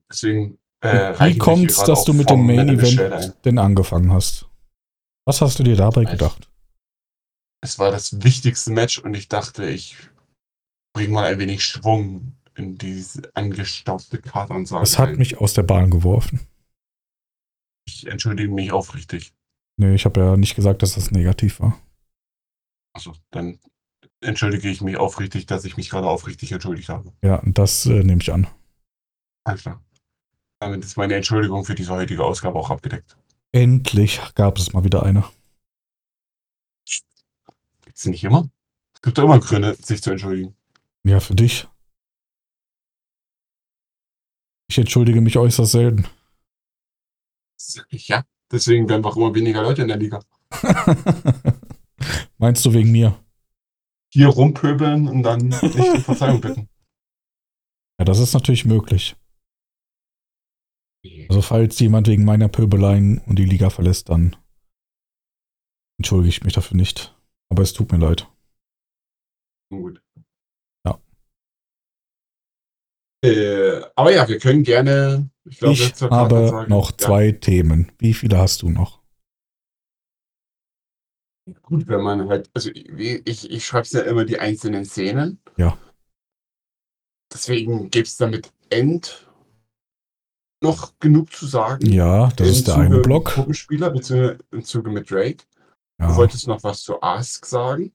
[0.09, 4.47] Deswegen äh, Wie ich hier gerade dass du mit dem Main Event denn angefangen hast?
[5.25, 6.49] Was hast du dir dabei Weiß- gedacht?
[7.61, 9.97] Es war das wichtigste Match und ich dachte, ich
[10.93, 14.83] bringe mal ein wenig Schwung in diese angestaubte Kartansage.
[14.83, 15.17] Es hat ein.
[15.17, 16.47] mich aus der Bahn geworfen.
[17.85, 19.33] Ich entschuldige mich aufrichtig.
[19.77, 21.79] Nee, ich habe ja nicht gesagt, dass das negativ war.
[22.93, 23.59] Also, dann
[24.21, 27.13] entschuldige ich mich aufrichtig, dass ich mich gerade aufrichtig entschuldigt habe.
[27.23, 28.47] Ja, das äh, nehme ich an.
[29.45, 29.81] Alles klar.
[30.59, 33.15] Damit ist meine Entschuldigung für diese heutige Ausgabe auch abgedeckt.
[33.51, 35.23] Endlich gab es mal wieder eine.
[37.85, 38.49] Gibt's nicht immer?
[38.93, 40.55] Es gibt doch immer Gründe, sich zu entschuldigen.
[41.03, 41.67] Ja, für dich.
[44.69, 46.05] Ich entschuldige mich äußerst selten.
[47.89, 50.21] Ja, deswegen werden auch immer weniger Leute in der Liga.
[52.37, 53.17] Meinst du wegen mir?
[54.11, 56.69] Hier rumpöbeln und dann nicht um Verzeihung bitten.
[57.97, 59.15] Ja, das ist natürlich möglich.
[61.29, 64.35] Also falls jemand wegen meiner Pöbeleien und die Liga verlässt, dann
[65.99, 67.15] entschuldige ich mich dafür nicht.
[67.49, 68.27] Aber es tut mir leid.
[69.71, 70.01] Gut.
[70.85, 70.99] Ja.
[73.23, 75.29] Äh, aber ja, wir können gerne.
[75.47, 77.91] Ich, glaube, ich habe Kartansage- noch Ja, zwei Themen.
[77.99, 78.99] Wie viele hast du noch?
[81.63, 82.49] gut, wenn man halt.
[82.53, 82.87] Also ich,
[83.27, 85.41] ich, ich schreibe ja immer die einzelnen Szenen.
[85.57, 85.77] Ja.
[87.33, 89.28] Deswegen gibt es damit End
[90.61, 91.85] noch genug zu sagen.
[91.91, 93.33] Ja, das Im ist der Zuge eine Block.
[93.35, 95.43] Puppenspieler, beziehungsweise im Zuge mit Drake.
[95.99, 97.91] Ja, Du wolltest noch was zu Ask sagen.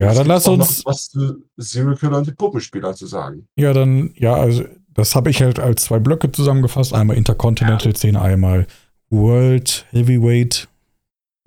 [0.00, 0.84] ja Es dann lass uns.
[0.84, 3.48] Noch was zu Zero Killer und die Puppenspieler zu sagen.
[3.56, 6.94] Ja, dann, ja, also das habe ich halt als zwei Blöcke zusammengefasst.
[6.94, 8.66] Einmal Intercontinental-Szene, einmal
[9.10, 10.68] World Heavyweight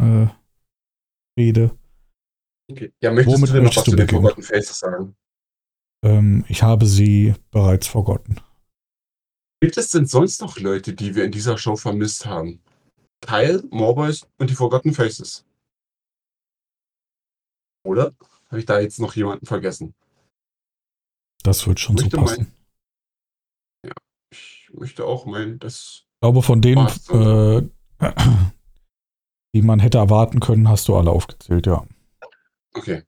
[0.02, 0.28] äh,
[1.38, 1.72] Rede.
[2.72, 2.94] Okay.
[3.02, 4.08] Ja, möchtest Womit du denn noch was du zu den?
[4.08, 5.16] Forgotten Faces sagen?
[6.04, 8.38] Ähm, ich habe sie bereits vergotten.
[9.62, 12.62] Gibt es denn sonst noch Leute, die wir in dieser Show vermisst haben?
[13.22, 15.46] Kyle, Morboys und die Forgotten Faces.
[17.86, 18.14] Oder?
[18.48, 19.94] Habe ich da jetzt noch jemanden vergessen?
[21.44, 22.54] Das wird schon so Möchte passen.
[24.32, 26.04] Ich möchte auch meinen, das.
[26.06, 27.62] Ich glaube, von denen, äh,
[29.56, 31.86] die man hätte erwarten können, hast du alle aufgezählt, ja.
[32.74, 33.04] Okay.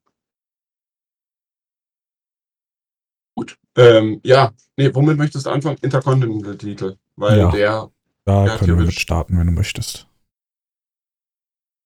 [3.77, 5.77] Ähm, ja, nee, womit möchtest du anfangen?
[5.81, 6.97] Intercontinental-Titel.
[7.15, 7.51] Weil Ja.
[7.51, 7.91] der
[8.25, 10.07] Da Ja, können wir mit starten, wenn du möchtest.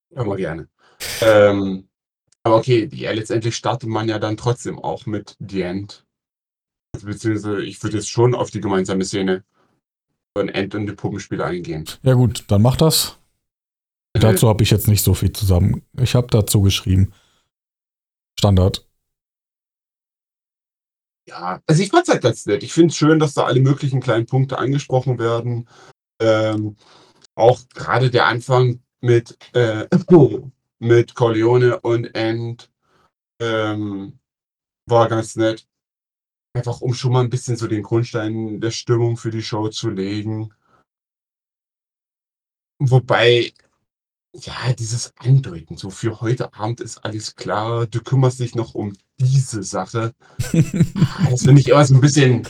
[0.09, 0.67] Immer gerne.
[1.21, 1.87] Ähm,
[2.43, 6.05] aber okay, ja, letztendlich startet man ja dann trotzdem auch mit The End.
[7.01, 9.43] Beziehungsweise ich würde jetzt schon auf die gemeinsame Szene
[10.37, 11.85] von End und die Puppenspiele eingehen.
[12.03, 13.17] Ja gut, dann mach das.
[14.13, 15.81] Dazu habe ich jetzt nicht so viel zusammen.
[15.99, 17.13] Ich habe dazu geschrieben.
[18.39, 18.85] Standard.
[21.27, 22.63] Ja, also ich fand's halt ganz nett.
[22.63, 25.67] Ich finde es schön, dass da alle möglichen kleinen Punkte angesprochen werden.
[26.21, 26.77] Ähm,
[27.35, 29.87] auch gerade der Anfang mit, äh,
[30.79, 32.71] mit Corleone und End
[33.41, 34.19] ähm,
[34.87, 35.67] war ganz nett.
[36.53, 39.89] Einfach um schon mal ein bisschen so den Grundstein der Stimmung für die Show zu
[39.89, 40.53] legen.
[42.79, 43.51] Wobei,
[44.41, 48.93] ja, dieses Andeuten, so für heute Abend ist alles klar, du kümmerst dich noch um
[49.19, 50.13] diese Sache.
[51.29, 52.47] Das finde ich immer so ein bisschen.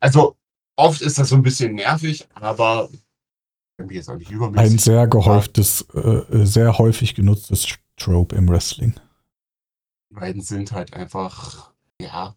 [0.00, 0.36] Also,
[0.76, 2.88] oft ist das so ein bisschen nervig, aber
[3.84, 4.80] mich jetzt auch nicht Ein übermäßig.
[4.82, 7.66] sehr gehäuftes, äh, sehr häufig genutztes
[7.96, 8.94] Trope im Wrestling.
[10.10, 12.34] Die beiden sind halt einfach, ja,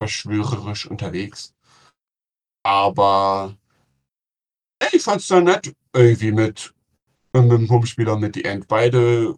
[0.00, 1.54] verschwörerisch unterwegs.
[2.64, 3.56] Aber
[4.92, 6.74] ich fand's dann nett, irgendwie mit,
[7.42, 8.68] mit dem Pumpenspieler, mit The End.
[8.68, 9.34] Beide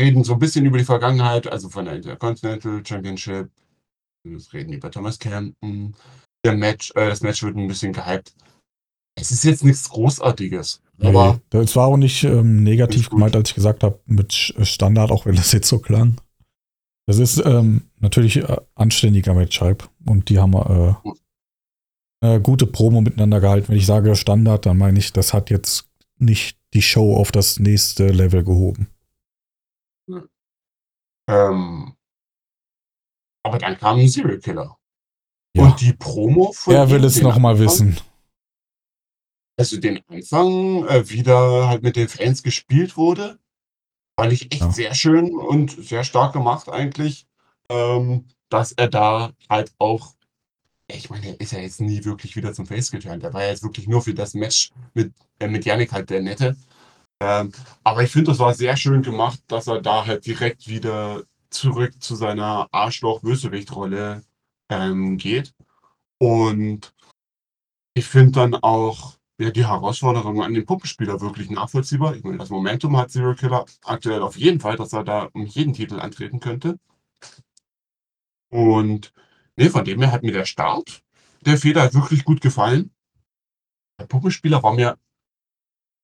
[0.00, 3.50] reden so ein bisschen über die Vergangenheit, also von der Intercontinental Championship.
[4.24, 5.94] Wir reden über Thomas Campton.
[6.44, 8.34] Der Match, äh, das Match wird ein bisschen gehypt.
[9.18, 13.48] Es ist jetzt nichts Großartiges, aber Nee, das war auch nicht ähm, negativ gemeint, als
[13.48, 16.20] ich gesagt habe, mit Sch- Standard, auch wenn das jetzt so klang.
[17.08, 20.94] Das ist ähm, natürlich äh, anständiger Match-Hype und die haben äh,
[22.20, 23.68] eine gute Promo miteinander gehalten.
[23.68, 27.58] Wenn ich sage Standard, dann meine ich, das hat jetzt nicht die Show auf das
[27.58, 28.88] nächste Level gehoben.
[31.28, 31.96] Ähm,
[33.44, 34.78] aber dann kam ein Serial Killer.
[35.56, 38.00] Ja, Und die Promo von er will es den noch mal Anfang- wissen.
[39.58, 43.38] Also den Anfang, äh, wie da halt mit den Fans gespielt wurde,
[44.20, 44.70] fand ich echt Ja.
[44.70, 47.26] sehr schön und sehr stark gemacht eigentlich,
[47.70, 50.14] ähm, dass er da halt auch,
[50.88, 53.22] ich meine, er ist ja jetzt nie wirklich wieder zum Face geturnt.
[53.22, 56.22] Der war ja jetzt wirklich nur für das Match mit, äh, mit Yannick halt der
[56.22, 56.56] Nette.
[57.20, 57.52] Ähm,
[57.84, 61.94] aber ich finde, das war sehr schön gemacht, dass er da halt direkt wieder zurück
[62.02, 64.22] zu seiner Arschloch-Bösewicht-Rolle
[64.70, 65.54] ähm, geht.
[66.18, 66.94] Und
[67.94, 72.14] ich finde dann auch ja, die Herausforderung an den Puppenspieler wirklich nachvollziehbar.
[72.16, 75.46] Ich meine, das Momentum hat Zero Killer aktuell auf jeden Fall, dass er da um
[75.46, 76.78] jeden Titel antreten könnte.
[78.50, 79.12] Und
[79.56, 81.02] nee, von dem her hat mir der Start
[81.46, 82.90] der Feder wirklich gut gefallen.
[83.98, 84.98] Der Puppenspieler war mir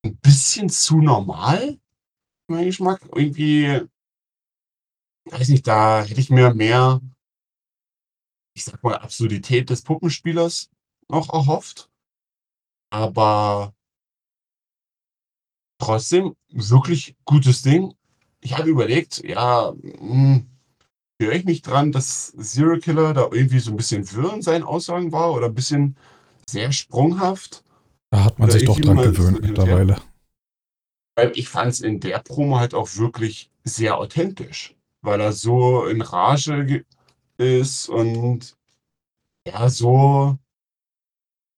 [0.03, 1.79] ein bisschen zu normal,
[2.47, 3.01] mein Geschmack.
[3.13, 3.87] Irgendwie,
[5.25, 7.01] weiß nicht, da hätte ich mir mehr,
[8.55, 10.69] ich sag mal, Absurdität des Puppenspielers
[11.09, 11.89] noch erhofft.
[12.89, 13.75] Aber
[15.79, 17.93] trotzdem wirklich gutes Ding.
[18.39, 20.52] Ich habe überlegt, ja, hm,
[21.21, 24.63] höre ich mich dran, dass Zero Killer da irgendwie so ein bisschen wirr in seinen
[24.63, 25.95] Aussagen war oder ein bisschen
[26.47, 27.63] sehr sprunghaft.
[28.11, 30.01] Da hat man Oder sich doch dran gewöhnt mittlerweile.
[31.15, 35.85] Weil ich fand es in der Promo halt auch wirklich sehr authentisch, weil er so
[35.85, 36.85] in Rage ge-
[37.37, 38.55] ist und
[39.47, 40.37] ja, so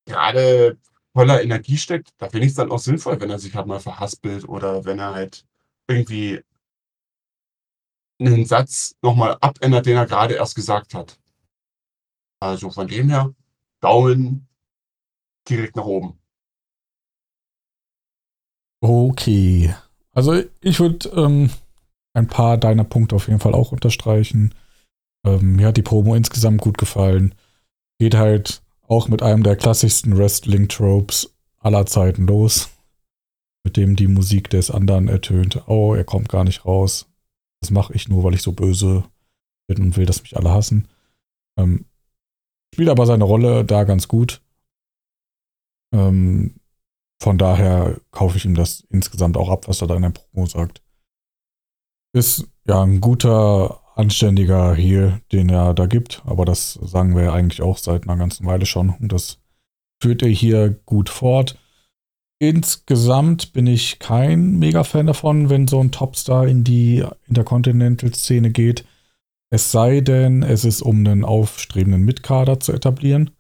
[0.05, 0.77] gerade
[1.13, 2.09] voller Energie steckt.
[2.17, 4.99] Da finde ich es dann auch sinnvoll, wenn er sich halt mal verhaspelt oder wenn
[4.99, 5.45] er halt
[5.87, 6.41] irgendwie
[8.20, 11.20] einen Satz nochmal abändert, den er gerade erst gesagt hat.
[12.39, 13.34] Also von dem her,
[13.82, 14.47] Daumen
[15.47, 16.20] direkt nach oben.
[18.82, 19.74] Okay.
[20.11, 21.49] Also ich würde ähm,
[22.13, 24.53] ein paar deiner Punkte auf jeden Fall auch unterstreichen.
[25.26, 27.36] Ähm, mir hat die Promo insgesamt gut gefallen.
[27.99, 32.70] Geht halt auch mit einem der klassischsten Wrestling-Tropes aller Zeiten los.
[33.63, 35.63] Mit dem die Musik des anderen ertönt.
[35.68, 37.07] Oh, er kommt gar nicht raus.
[37.66, 39.05] Das mache ich nur, weil ich so böse
[39.68, 40.88] bin und will, dass mich alle hassen.
[41.57, 41.86] Ähm,
[42.72, 44.43] spielt aber seine Rolle da ganz gut.
[45.91, 46.59] Ähm,
[47.20, 50.45] von daher kaufe ich ihm das insgesamt auch ab, was er da in der Promo
[50.45, 50.84] sagt.
[52.13, 57.34] Ist ja ein guter, anständiger Heel, den er da gibt, aber das sagen wir ja
[57.34, 59.39] eigentlich auch seit einer ganzen Weile schon und das
[59.99, 61.57] führt er hier gut fort.
[62.39, 68.86] Insgesamt bin ich kein Mega-Fan davon, wenn so ein Topstar in die Intercontinental-Szene geht.
[69.51, 73.31] Es sei denn, es ist um einen aufstrebenden Mitkader zu etablieren.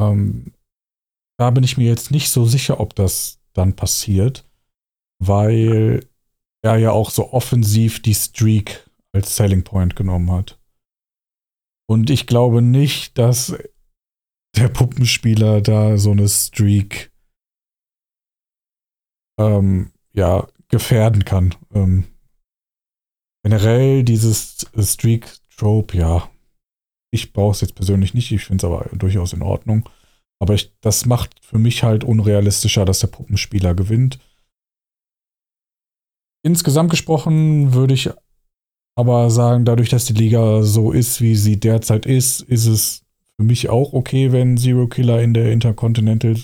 [0.00, 0.52] Ähm,
[1.38, 4.44] da bin ich mir jetzt nicht so sicher, ob das dann passiert,
[5.22, 6.06] weil
[6.62, 10.58] er ja auch so offensiv die Streak als Selling Point genommen hat.
[11.88, 13.54] Und ich glaube nicht, dass
[14.56, 17.09] der Puppenspieler da so eine Streak
[19.40, 21.54] ähm, ja, gefährden kann.
[21.74, 22.04] Ähm,
[23.42, 26.30] generell dieses Streak-Trope, ja,
[27.12, 29.88] ich brauche es jetzt persönlich nicht, ich finde es aber durchaus in Ordnung.
[30.40, 34.18] Aber ich, das macht für mich halt unrealistischer, dass der Puppenspieler gewinnt.
[36.42, 38.10] Insgesamt gesprochen würde ich
[38.96, 43.04] aber sagen, dadurch, dass die Liga so ist, wie sie derzeit ist, ist es
[43.36, 46.36] für mich auch okay, wenn Zero Killer in der Intercontinental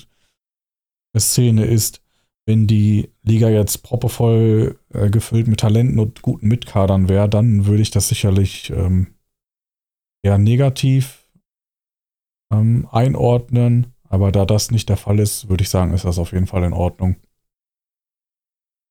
[1.17, 2.01] Szene ist.
[2.47, 7.81] Wenn die Liga jetzt proppevoll äh, gefüllt mit Talenten und guten Mitkadern wäre, dann würde
[7.81, 9.15] ich das sicherlich ähm,
[10.23, 11.29] eher negativ
[12.51, 13.93] ähm, einordnen.
[14.07, 16.63] Aber da das nicht der Fall ist, würde ich sagen, ist das auf jeden Fall
[16.63, 17.17] in Ordnung.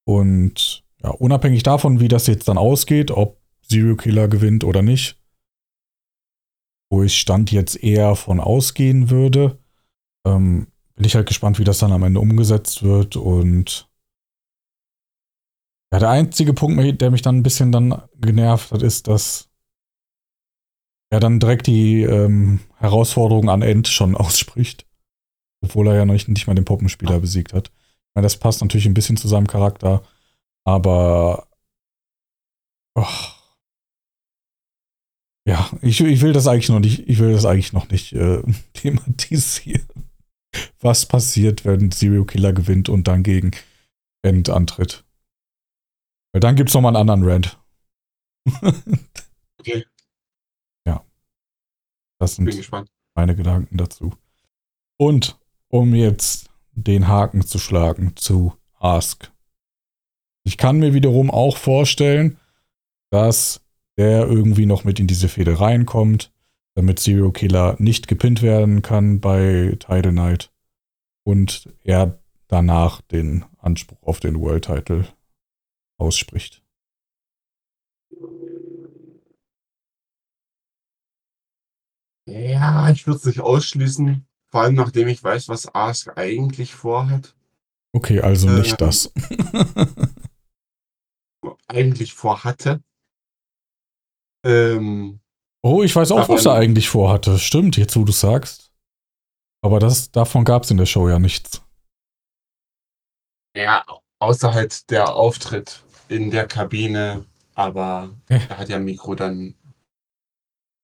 [0.07, 5.19] Und ja, unabhängig davon, wie das jetzt dann ausgeht, ob Zero Killer gewinnt oder nicht,
[6.91, 9.59] wo ich Stand jetzt eher von ausgehen würde,
[10.27, 13.17] ähm, bin ich halt gespannt, wie das dann am Ende umgesetzt wird.
[13.17, 13.89] Und
[15.93, 19.49] ja, der einzige Punkt, der mich dann ein bisschen dann genervt hat, ist, dass
[21.11, 24.87] er dann direkt die ähm, Herausforderung an End schon ausspricht.
[25.63, 27.69] Obwohl er ja noch nicht, mal den Puppenspieler besiegt hat.
[27.69, 30.03] Ich meine, das passt natürlich ein bisschen zu seinem Charakter,
[30.65, 31.49] aber
[32.95, 33.07] oh,
[35.47, 38.43] ja, ich, ich will das eigentlich noch nicht, ich will das eigentlich noch nicht äh,
[38.73, 40.06] thematisieren.
[40.81, 43.53] Was passiert, wenn Serial Killer gewinnt und dann gegen
[44.23, 45.05] End antritt?
[46.33, 47.59] Weil dann gibt's noch mal einen anderen Rand.
[49.59, 49.85] Okay.
[50.87, 51.05] Ja.
[52.21, 52.71] Das sind
[53.17, 54.13] meine Gedanken dazu.
[54.97, 59.33] Und um jetzt den Haken zu schlagen zu Ask.
[60.45, 62.39] Ich kann mir wiederum auch vorstellen,
[63.11, 66.33] dass der irgendwie noch mit in diese Fehde reinkommt,
[66.77, 70.53] damit Serial Killer nicht gepinnt werden kann bei Title Night
[71.25, 75.09] und er danach den Anspruch auf den World Title
[75.99, 76.63] ausspricht.
[82.29, 84.27] Ja, ich würde es nicht ausschließen.
[84.49, 87.35] Vor allem nachdem ich weiß, was Ask eigentlich vorhat.
[87.93, 88.77] Okay, also nicht Ähm.
[88.79, 89.13] das.
[91.69, 92.83] Eigentlich vorhatte.
[94.45, 95.21] Ähm,
[95.67, 97.39] oh, ich weiß auch, was er eigentlich vorhatte.
[97.39, 98.73] Stimmt, jetzt wo du sagst.
[99.63, 101.63] Aber das, davon gab es in der Show ja nichts.
[103.57, 103.85] ja,
[104.19, 107.27] außer halt der Auftritt in der Kabine.
[107.55, 108.41] Aber Äh.
[108.49, 109.55] er hat ja Mikro dann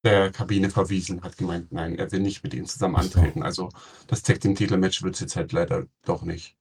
[0.05, 3.43] der Kabine verwiesen, hat gemeint, nein, er will nicht mit ihnen zusammen antreten.
[3.43, 3.69] Also
[4.07, 6.57] das Tag Team Titelmatch wird es jetzt halt leider doch nicht.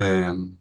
[0.00, 0.58] Ähm,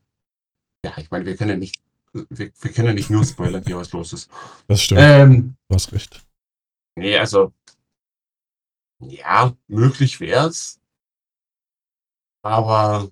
[0.86, 1.82] ja, ich meine, wir können ja nicht,
[2.14, 4.30] wir, wir können ja nicht nur spoilern, hier was los ist.
[4.68, 6.26] Das stimmt, Ähm, du hast recht.
[6.95, 7.53] nee, also
[8.99, 10.80] ja, möglich wär's.
[12.43, 13.09] Aber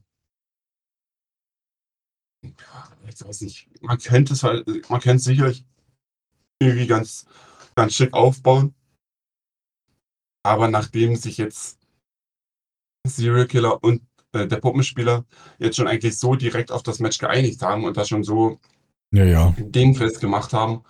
[2.43, 5.66] ja, ich weiß nicht, man könnte es halt, man könnte es sicherlich
[6.62, 7.26] irgendwie ganz,
[7.76, 8.76] ganz schick aufbauen.
[10.43, 11.80] Aber nachdem sich jetzt
[13.08, 14.02] Serial Killer und
[14.34, 15.26] äh, der Puppenspieler
[15.58, 18.60] jetzt schon eigentlich so direkt auf das Match geeinigt haben und das schon so
[19.12, 19.55] Ja, ja.
[19.57, 20.84] dingfest gemacht haben,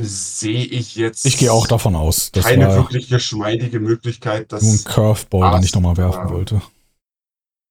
[0.00, 2.32] sehe ich jetzt Ich gehe auch davon aus.
[2.32, 6.30] Das keine wirklich geschmeidige Möglichkeit, dass nur ein Curveball, den ich nochmal werfen ja.
[6.30, 6.62] wollte.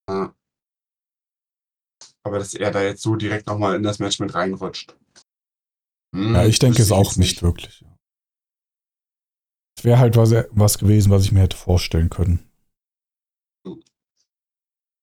[0.10, 0.34] Ja.
[2.24, 4.96] Aber dass er da jetzt so direkt nochmal in das Match mit reinrutscht.
[6.16, 7.84] Hm, Ja, ich denke es auch nicht wirklich.
[9.78, 12.48] Es wäre halt was, was gewesen, was ich mir hätte vorstellen können.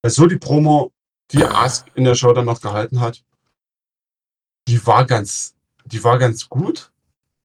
[0.02, 0.92] Weil so die Promo,
[1.32, 3.24] die Ask in der Show dann noch gehalten hat,
[4.68, 5.54] die war ganz,
[5.84, 6.92] die war ganz gut.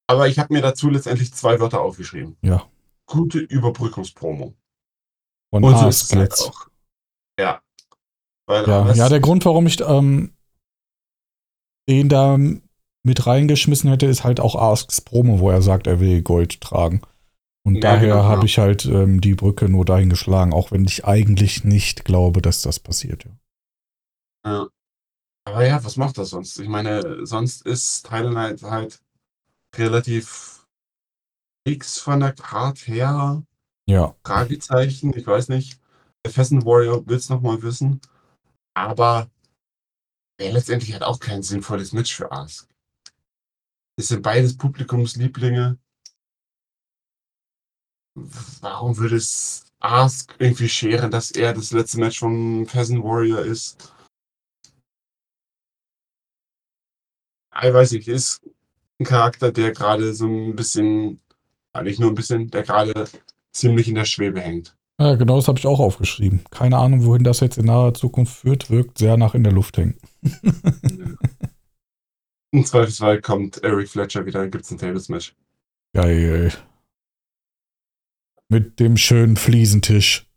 [0.08, 2.36] Aber ich habe mir dazu letztendlich zwei Wörter aufgeschrieben.
[2.42, 2.68] Ja.
[3.06, 4.54] Gute Überbrückungspromo.
[5.52, 6.42] Und, Und so ist es halt jetzt.
[6.42, 6.68] auch.
[7.40, 7.62] Ja.
[8.46, 10.34] Weil Ja, ja, der Grund, warum ich ähm,
[11.90, 12.38] den da
[13.06, 17.02] mit reingeschmissen hätte, ist halt auch Asks Promo, wo er sagt, er will Gold tragen.
[17.66, 18.46] Und Ja, daher genau, habe ja.
[18.46, 22.62] ich halt ähm, die Brücke nur dahin geschlagen, auch wenn ich eigentlich nicht glaube, dass
[22.62, 23.26] das passiert.
[23.26, 23.32] Ja.
[24.46, 24.68] Ja.
[25.46, 26.58] Aber ja, was macht das sonst?
[26.60, 29.02] Ich meine, sonst ist Title Night halt
[29.76, 30.66] relativ
[31.68, 33.44] fix von der Card her.
[33.88, 35.80] ja, Fragezeichen, ich weiß nicht.
[36.26, 38.00] Der Pheasant Warrior will es nochmal wissen.
[38.74, 39.30] Aber
[40.38, 42.70] wäre letztendlich halt auch kein sinnvolles Match für Ask.
[43.98, 45.78] Es sind beides Publikumslieblinge.
[48.16, 53.93] Warum würde es Ask irgendwie scheren, dass er das letzte Match vom Pheasant Warrior ist?
[57.62, 58.42] Ich weiß nicht, ist
[59.00, 61.22] ein Charakter, der gerade so ein bisschen,
[61.84, 63.06] nicht nur ein bisschen, der gerade
[63.52, 64.76] ziemlich in der Schwebe hängt.
[65.00, 66.44] ja genau das habe ich auch aufgeschrieben.
[66.52, 69.78] Keine Ahnung, wohin das jetzt in naher Zukunft führt, wirkt sehr nach in der Luft
[69.78, 70.00] hängen.
[72.52, 75.36] Im Zweifelsfall kommt Eric Fletcher wieder, gibt es ein Tables-Match.
[75.94, 76.54] Geil.
[78.48, 80.28] Mit dem schönen Fliesentisch.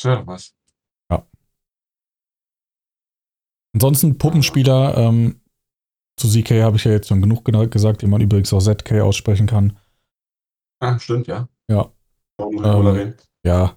[0.00, 0.54] Schau doch was.
[3.72, 5.40] Ansonsten Puppenspieler, ähm,
[6.16, 9.46] zu ZK habe ich ja jetzt schon genug gesagt, die man übrigens auch ZK aussprechen
[9.46, 9.78] kann.
[10.80, 11.48] Ah, stimmt, ja.
[11.68, 11.90] Ja.
[12.40, 13.14] Ähm?
[13.44, 13.76] Ja.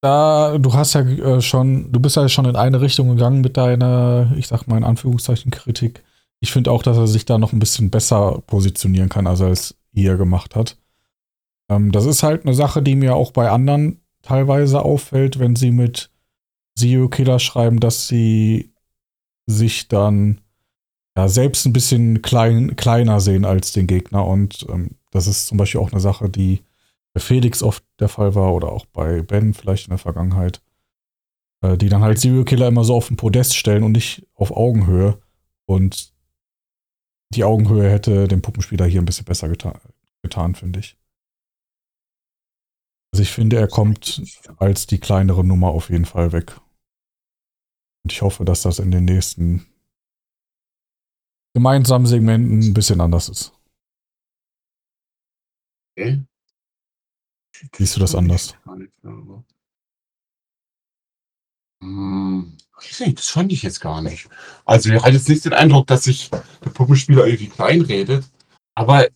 [0.00, 3.56] Da, du hast ja äh, schon, du bist ja schon in eine Richtung gegangen mit
[3.56, 6.04] deiner, ich sag mal in Anführungszeichen, Kritik.
[6.40, 9.48] Ich finde auch, dass er sich da noch ein bisschen besser positionieren kann, als er
[9.48, 10.78] es hier gemacht hat.
[11.68, 15.72] Ähm, das ist halt eine Sache, die mir auch bei anderen teilweise auffällt, wenn sie
[15.72, 16.10] mit
[16.78, 18.72] Zero Killer schreiben, dass sie
[19.46, 20.40] sich dann
[21.16, 24.26] ja, selbst ein bisschen klein, kleiner sehen als den Gegner.
[24.26, 26.62] Und ähm, das ist zum Beispiel auch eine Sache, die
[27.12, 30.62] bei Felix oft der Fall war oder auch bei Ben vielleicht in der Vergangenheit.
[31.60, 34.50] Äh, die dann halt Serial Killer immer so auf den Podest stellen und nicht auf
[34.52, 35.18] Augenhöhe.
[35.66, 36.12] Und
[37.34, 39.78] die Augenhöhe hätte dem Puppenspieler hier ein bisschen besser getan,
[40.22, 40.96] getan finde ich.
[43.12, 44.22] Also ich finde, er kommt
[44.58, 46.60] als die kleinere Nummer auf jeden Fall weg.
[48.08, 49.66] Und ich hoffe, dass das in den nächsten
[51.54, 53.52] gemeinsamen Segmenten ein bisschen anders ist.
[55.92, 56.24] Okay.
[57.76, 58.56] Siehst du das anders?
[61.82, 64.30] Hm, weiß nicht, das fand ich jetzt gar nicht.
[64.64, 68.24] Also, ich hatte jetzt nicht den Eindruck, dass sich der Puppenspieler irgendwie kleinredet.
[68.74, 69.06] Aber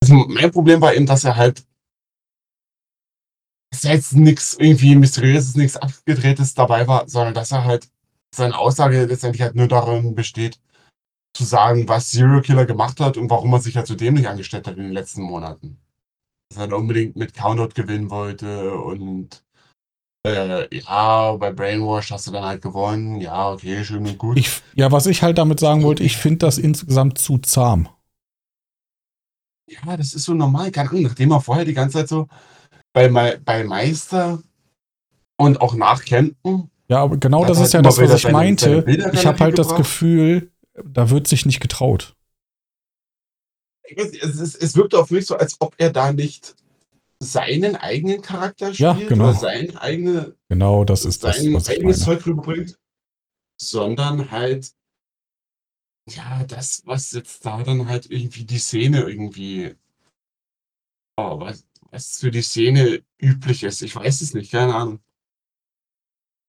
[0.00, 1.66] also mein Problem war eben, dass er halt
[3.72, 7.91] dass da jetzt nichts irgendwie Mysteriöses, nichts Abgedrehtes dabei war, sondern dass er halt
[8.34, 10.58] seine Aussage letztendlich halt nur darin besteht,
[11.34, 14.66] zu sagen, was Serial Killer gemacht hat und warum er sich halt so dämlich angestellt
[14.66, 15.78] hat in den letzten Monaten.
[16.50, 19.44] Dass er dann unbedingt mit Countout gewinnen wollte und
[20.26, 23.20] äh, ja, bei Brainwash hast du dann halt gewonnen.
[23.20, 24.38] Ja, okay, schön und gut.
[24.38, 27.88] Ich, ja, was ich halt damit sagen wollte, ich finde das insgesamt zu zahm.
[29.68, 32.28] ja, das ist so normal, keine Ahnung, nachdem er vorher die ganze Zeit so
[32.92, 34.42] bei, bei Meister
[35.36, 38.32] und auch nach Kempten Ja, aber genau das halt ist ja das, was ich seine-
[38.32, 38.84] meinte.
[39.14, 39.82] Ich habe halt das gebracht.
[39.82, 42.14] Gefühl, da wird sich nicht getraut.
[43.96, 46.54] Weiß Es, es, es wirkt auf mich so, als ob er da nicht
[47.18, 49.30] seinen eigenen Charakter Ja, spielt genau.
[49.30, 52.00] oder sein eigene, Genau das ist das, sein was ich eigenes.
[52.00, 52.78] Zeug rüberbringt,
[53.60, 54.72] sondern halt
[56.10, 59.76] ja, das, was jetzt da dann halt irgendwie die Szene irgendwie,
[61.16, 63.82] oh, was, was für die Szene üblich ist.
[63.82, 65.00] Ich weiß es nicht, keine Ahnung.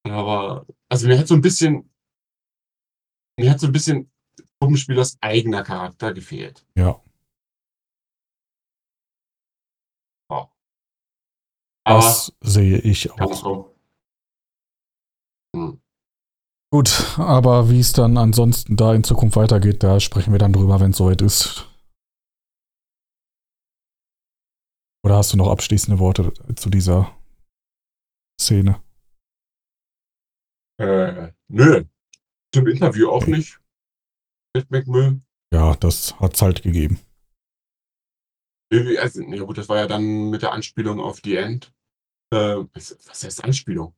[0.05, 1.89] Aber, also mir hat so ein bisschen,
[3.39, 4.11] mir hat so ein bisschen
[4.59, 6.65] Puppenspielers eigener Charakter gefehlt.
[6.75, 7.01] Ja,
[11.85, 13.33] Aber das sehe ich auch.
[13.33, 13.75] so.
[15.55, 15.81] Hm.
[16.71, 20.79] Gut, aber wie es dann ansonsten da in Zukunft weitergeht, da sprechen wir dann drüber,
[20.79, 21.69] wenn es soweit ist.
[25.05, 27.15] Oder hast du noch abschließende Worte zu dieser
[28.41, 28.82] Szene?
[30.84, 31.84] Äh, nö.
[32.53, 33.59] Zum Interview auch nicht.
[34.55, 35.21] Mit McMill.
[35.53, 36.99] Ja, das hat's halt gegeben.
[38.71, 41.71] Irgendwie, Also, ja gut, das war ja dann mit der Anspielung auf die End.
[42.31, 43.93] Äh, was, heißt Anspielung?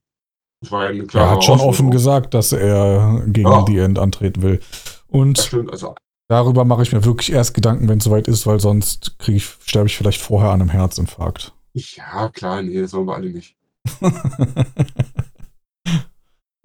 [0.61, 3.63] Das war ja eine Er klare hat schon offen gesagt, dass er gegen Ja.
[3.63, 4.59] die End antreten will.
[5.07, 5.95] Und stimmt, also
[6.29, 9.45] darüber mache ich mir wirklich erst Gedanken, wenn es soweit ist, weil sonst kriege ich,
[9.45, 11.53] sterbe ich vielleicht vorher an einem Herzinfarkt.
[11.73, 13.55] ja, klar, nee, das wollen wir alle nicht.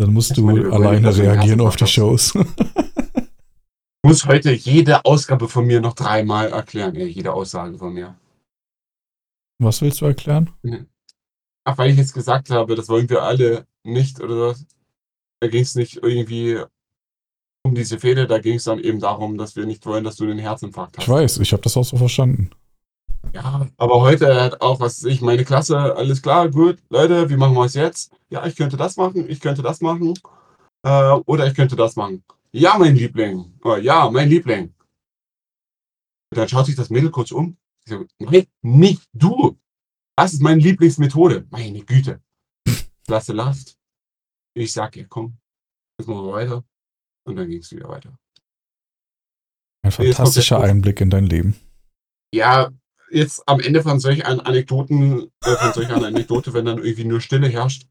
[0.00, 2.34] Dann musst du meine, alleine reagieren auf die Shows.
[2.34, 2.42] Ich
[4.02, 8.16] muss heute jede Ausgabe von mir noch dreimal erklären, ey, jede Aussage von mir.
[9.58, 10.48] Was willst du erklären?
[11.64, 14.64] Ach, weil ich jetzt gesagt habe, das wollen wir alle nicht, oder was?
[15.40, 16.62] Da ging es nicht irgendwie
[17.62, 20.24] um diese Fehde, da ging es dann eben darum, dass wir nicht wollen, dass du
[20.24, 21.04] den Herzinfarkt hast.
[21.04, 22.48] Ich weiß, ich habe das auch so verstanden.
[23.32, 27.36] Ja, aber heute hat auch, was weiß ich, meine Klasse, alles klar, gut, Leute, wie
[27.36, 28.12] machen wir es jetzt?
[28.28, 30.14] Ja, ich könnte das machen, ich könnte das machen,
[30.82, 32.24] äh, oder ich könnte das machen.
[32.52, 34.74] Ja, mein Liebling, oh, ja, mein Liebling.
[36.30, 37.56] Dann schaut sich das Mädel kurz um.
[37.84, 39.58] Ich sage, nein, nicht du.
[40.16, 41.46] Das ist meine Lieblingsmethode.
[41.50, 42.20] Meine Güte.
[43.06, 43.78] Klasse Last.
[44.54, 45.38] Ich sag ihr, komm,
[45.98, 46.64] jetzt machen wir weiter.
[47.26, 48.16] Und dann ging es wieder weiter.
[49.82, 50.60] Ein fantastischer.
[50.60, 51.56] Einblick in dein Leben.
[52.34, 52.70] Ja,
[53.10, 57.04] jetzt am Ende von solch an Anekdoten, äh, von solch einer Anekdote, wenn dann irgendwie
[57.04, 57.86] nur Stille herrscht,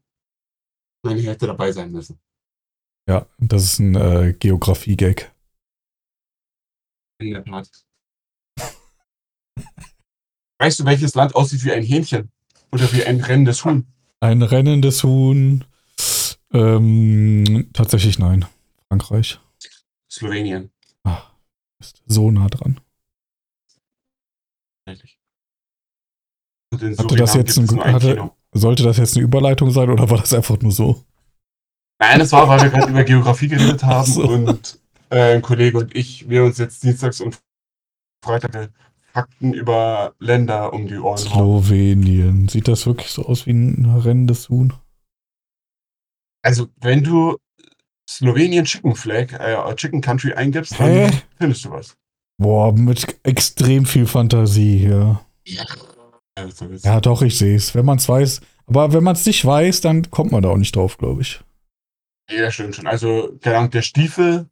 [1.02, 2.18] man hätte dabei sein müssen.
[3.08, 5.32] Ja, das ist ein äh, Geografie-Gag.
[7.18, 7.68] In der Tat.
[10.58, 12.30] Weißt du, welches Land aussieht wie ein Hähnchen?
[12.72, 13.86] Oder wie ein rennendes Huhn?
[14.20, 15.64] Ein rennendes Huhn.
[16.52, 18.44] Ähm, tatsächlich nein.
[18.88, 19.40] Frankreich.
[20.10, 20.70] Slowenien.
[21.04, 21.22] Ah,
[21.78, 22.80] ist so nah dran.
[26.72, 26.98] Tatsächlich.
[26.98, 28.30] Hatte das jetzt ein- hatte-.
[28.52, 31.04] Sollte das jetzt eine Überleitung sein oder war das einfach nur so?
[32.00, 34.22] Nein, das war, weil wir gerade über Geografie geredet haben so.
[34.28, 34.80] und
[35.10, 37.38] äh, ein Kollege und ich, wir uns jetzt dienstags und
[38.24, 38.72] Freitag
[39.12, 41.18] Fakten über Länder um die Ohren.
[41.18, 42.48] Slowenien.
[42.48, 44.72] Sieht das wirklich so aus wie ein rennendes Huhn?
[46.42, 47.36] Also, wenn du
[48.08, 51.06] Slowenien Chicken Flag, äh, Chicken Country eingibst, Hä?
[51.10, 51.96] dann findest du was.
[52.40, 55.20] Boah, mit extrem viel Fantasie hier.
[55.46, 55.66] Ja.
[56.82, 57.74] Ja, doch, ich sehe es.
[57.74, 58.40] Wenn man es weiß.
[58.66, 61.42] Aber wenn man es nicht weiß, dann kommt man da auch nicht drauf, glaube ich.
[62.30, 62.86] Ja, stimmt schon.
[62.86, 64.48] Also, keine Ahnung, der Stiefel,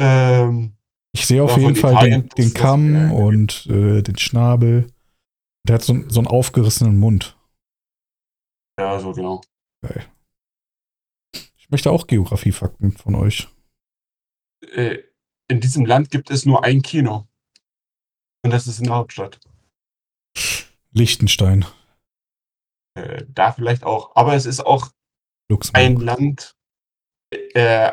[0.00, 0.72] ähm,
[1.12, 4.88] Ich sehe auf jeden Fall Italien, den, den Kamm und äh, den Schnabel.
[5.68, 7.36] Der hat so, so einen aufgerissenen Mund.
[8.80, 9.40] Ja, so genau.
[11.32, 13.46] Ich möchte auch Geografiefakten von euch.
[14.72, 14.98] Äh,
[15.50, 17.26] in diesem Land gibt es nur ein Kino.
[18.42, 19.40] Und das ist in der Hauptstadt.
[20.92, 21.66] Liechtenstein,
[22.94, 24.16] Äh, da vielleicht auch.
[24.16, 24.90] Aber es ist auch
[25.50, 25.82] Luxemburg.
[25.84, 26.56] ein Land,
[27.54, 27.92] äh,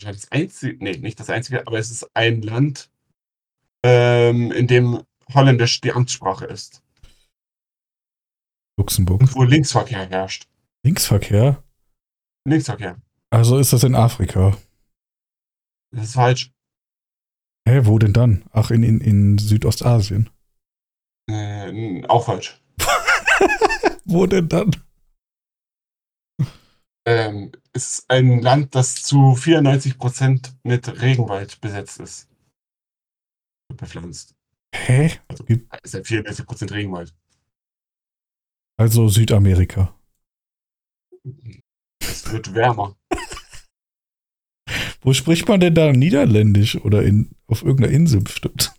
[0.00, 2.90] das einzige, nee, nicht das einzige, aber es ist ein Land,
[3.84, 5.02] ähm, in dem
[5.34, 6.82] Holländisch die Amtssprache ist.
[8.78, 9.20] Luxemburg.
[9.22, 10.46] Und wo Linksverkehr herrscht.
[10.84, 11.62] Linksverkehr?
[12.46, 12.96] Linksverkehr.
[13.30, 14.56] Also ist das in Afrika.
[15.92, 16.52] Das ist falsch.
[17.68, 18.44] Hä, wo denn dann?
[18.52, 20.30] Ach, in, in, in Südostasien.
[21.28, 22.62] Äh, auch falsch.
[24.04, 24.70] Wo denn dann?
[27.04, 32.28] Ähm, es ist ein Land, das zu 94% mit Regenwald besetzt ist.
[33.74, 34.34] Bepflanzt.
[34.72, 35.18] Hä?
[35.82, 37.14] Es ist ja 94% Regenwald.
[38.78, 39.98] Also Südamerika.
[42.00, 42.96] Es wird wärmer.
[45.06, 48.74] Wo spricht man denn da Niederländisch oder in, auf irgendeiner Insel bestimmt?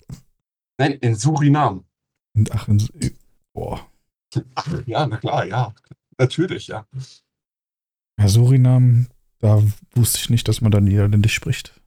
[0.77, 1.85] Nein, in Surinam.
[2.35, 2.85] In- Ach, in,
[3.53, 3.89] boah.
[4.55, 5.73] Ach, ja, na klar, ja.
[6.17, 6.85] Natürlich, ja.
[8.19, 9.07] Ja, Surinam,
[9.39, 9.63] da
[9.95, 11.79] wusste ich nicht, dass man da Niederländisch spricht.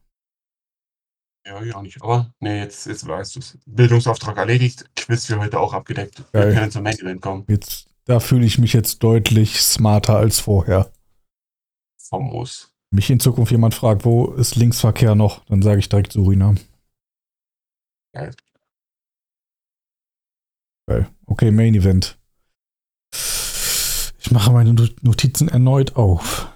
[1.45, 2.01] Ja, ja, nicht.
[2.01, 3.59] Aber, nee, jetzt, jetzt weißt du es.
[3.67, 4.89] Bildungsauftrag erledigt.
[4.95, 6.23] Quiz für heute auch abgedeckt.
[6.33, 6.47] Geil.
[6.47, 7.45] Wir können zum Main Event kommen.
[7.47, 10.91] Jetzt, da fühle ich mich jetzt deutlich smarter als vorher.
[12.09, 12.70] Famos.
[12.93, 16.57] Mich in Zukunft jemand fragt, wo ist Linksverkehr noch, dann sage ich direkt Surinam.
[18.13, 18.35] Geil.
[20.89, 21.09] Geil.
[21.25, 22.19] Okay, Main Event.
[23.13, 26.51] Ich mache meine Not- Notizen erneut auf.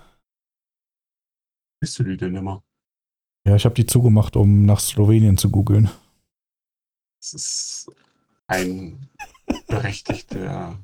[1.82, 2.64] Bist du die denn immer?
[3.48, 5.90] Ja, ich habe die zugemacht, um nach Slowenien zu googeln.
[7.22, 7.92] Das ist
[8.48, 9.10] ein
[9.68, 10.78] berechtigte,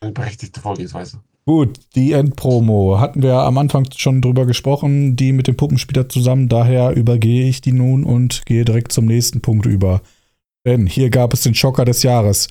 [0.00, 1.22] eine berechtigte Vorgehensweise.
[1.46, 6.48] Gut, die Endpromo hatten wir am Anfang schon drüber gesprochen, die mit dem Puppenspieler zusammen.
[6.48, 10.00] Daher übergehe ich die nun und gehe direkt zum nächsten Punkt über.
[10.66, 12.48] Denn hier gab es den Schocker des Jahres.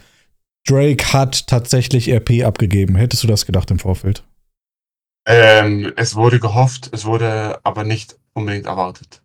[0.68, 2.96] Drake hat tatsächlich RP abgegeben.
[2.96, 4.24] Hättest du das gedacht im Vorfeld?
[5.28, 9.24] Ähm, es wurde gehofft, es wurde aber nicht unbedingt erwartet.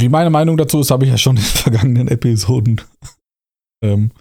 [0.00, 2.80] Wie meine Meinung dazu ist, habe ich ja schon in den vergangenen Episoden
[3.84, 4.12] ähm,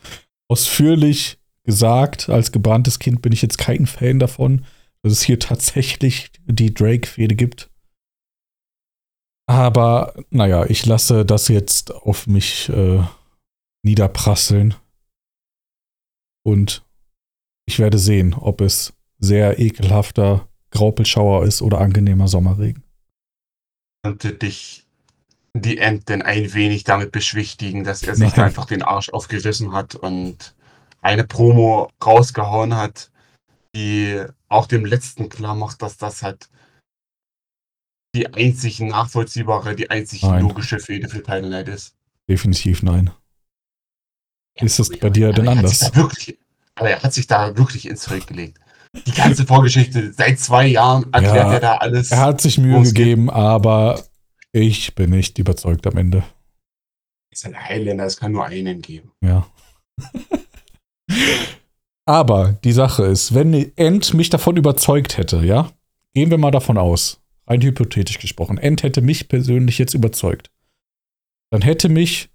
[0.49, 1.38] ausführlich
[1.69, 2.29] gesagt.
[2.29, 4.65] Als gebranntes Kind bin ich jetzt kein Fan davon,
[5.03, 7.69] dass es hier tatsächlich die Drake-Fehde gibt.
[9.47, 13.03] Aber naja, ich lasse das jetzt auf mich äh,
[13.83, 14.73] niederprasseln.
[16.43, 16.83] Und
[17.67, 22.83] ich werde sehen, ob es sehr ekelhafter Graupelschauer ist oder angenehmer Sommerregen.
[24.03, 24.87] Konnte dich
[25.53, 28.45] die End denn ein wenig damit beschwichtigen, dass er sich Nein.
[28.45, 30.55] einfach den Arsch aufgerissen hat und
[31.01, 33.11] eine Promo rausgehauen hat,
[33.75, 36.49] die auch dem letzten klar macht, dass das halt
[38.15, 40.41] die einzig nachvollziehbare, die einzig Nein.
[40.41, 41.95] logische Fehde für Title Night ist.
[42.27, 43.11] Definitiv nein.
[44.59, 45.95] Ist das bei dir denn er anders?
[45.95, 46.37] Wirklich,
[46.75, 48.59] aber er hat sich da wirklich ins Zeug gelegt.
[49.05, 52.09] Die ganze Vorgeschichte, seit zwei Jahren erklärt Ja, er da alles.
[52.11, 52.97] Er hat sich Mühe es geht.
[53.05, 54.03] gegeben, aber
[54.51, 56.23] ich bin nicht überzeugt am Ende.
[57.31, 59.11] ist ein Highlander, es kann nur einen geben.
[59.23, 59.45] Ja.
[62.05, 65.71] aber die Sache ist, wenn End mich davon überzeugt hätte, ja,
[66.13, 70.51] gehen wir mal davon aus, rein hypothetisch gesprochen, End hätte mich persönlich jetzt überzeugt,
[71.51, 72.29] dann hätte mich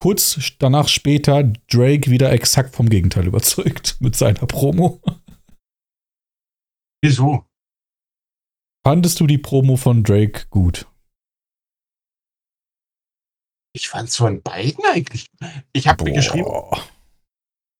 [0.00, 5.00] kurz danach später Drake wieder exakt vom Gegenteil überzeugt mit seiner Promo.
[7.02, 7.44] Wieso?
[8.86, 10.86] Fandest du die Promo von Drake gut?
[13.74, 15.30] Ich fand es von beiden eigentlich.
[15.72, 16.50] Ich habe mir geschrieben.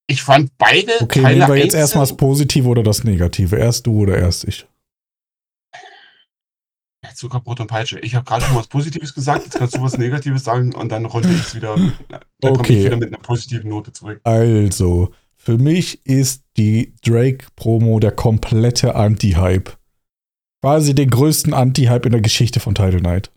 [0.09, 3.57] Ich fand beide Okay, Teile nehmen wir jetzt erstmal das Positive oder das Negative.
[3.57, 4.67] Erst du oder erst ich.
[7.15, 7.99] Zuckerbrot und Peitsche.
[8.01, 11.05] Ich habe gerade schon was Positives gesagt, jetzt kannst du was Negatives sagen und dann
[11.05, 11.75] runde ich es wieder.
[11.77, 12.79] Dann komme Okay.
[12.79, 14.21] ich wieder mit einer positiven Note zurück.
[14.25, 19.77] Also, für mich ist die Drake-Promo der komplette Anti-Hype.
[20.61, 23.33] Quasi den größten Anti-Hype in der Geschichte von Title Knight.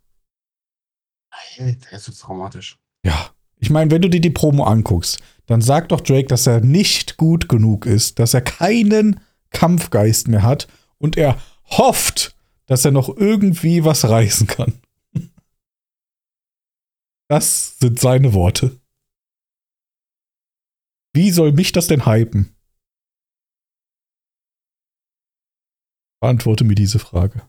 [1.58, 2.78] Alter, ist so traumatisch.
[3.06, 3.32] Ja.
[3.58, 5.20] Ich meine, wenn du dir die Promo anguckst,
[5.52, 9.20] dann sagt doch Drake, dass er nicht gut genug ist, dass er keinen
[9.50, 10.68] Kampfgeist mehr hat
[10.98, 12.38] und er hofft,
[12.68, 14.82] dass er noch irgendwie was reißen kann.
[17.28, 18.80] Das sind seine Worte.
[21.14, 22.56] Wie soll mich das denn hypen?
[26.22, 27.42] Beantworte mir diese Frage.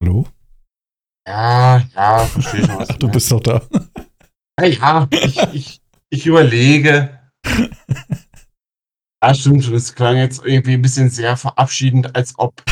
[0.00, 0.26] Hallo?
[1.26, 2.90] Ja, ja, verstehe schon was.
[2.90, 3.62] Ach, du bist doch da.
[4.60, 5.80] Ja, ja, ich, ich,
[6.10, 7.18] ich überlege.
[9.20, 9.74] Ah, stimmt schon.
[9.74, 12.62] Es klang jetzt irgendwie ein bisschen sehr verabschiedend, als ob,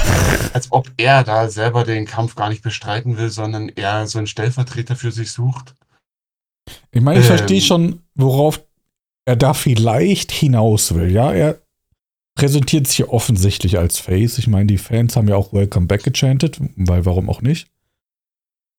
[0.52, 4.26] als ob er da selber den Kampf gar nicht bestreiten will, sondern er so einen
[4.26, 5.74] Stellvertreter für sich sucht.
[6.92, 7.36] Ich meine, ich Ähm.
[7.36, 8.62] verstehe schon, worauf
[9.26, 11.10] er da vielleicht hinaus will.
[11.10, 11.60] Ja, er
[12.38, 14.38] präsentiert sich hier offensichtlich als Face.
[14.38, 17.68] Ich meine, die Fans haben ja auch Welcome Back gechantet, weil warum auch nicht?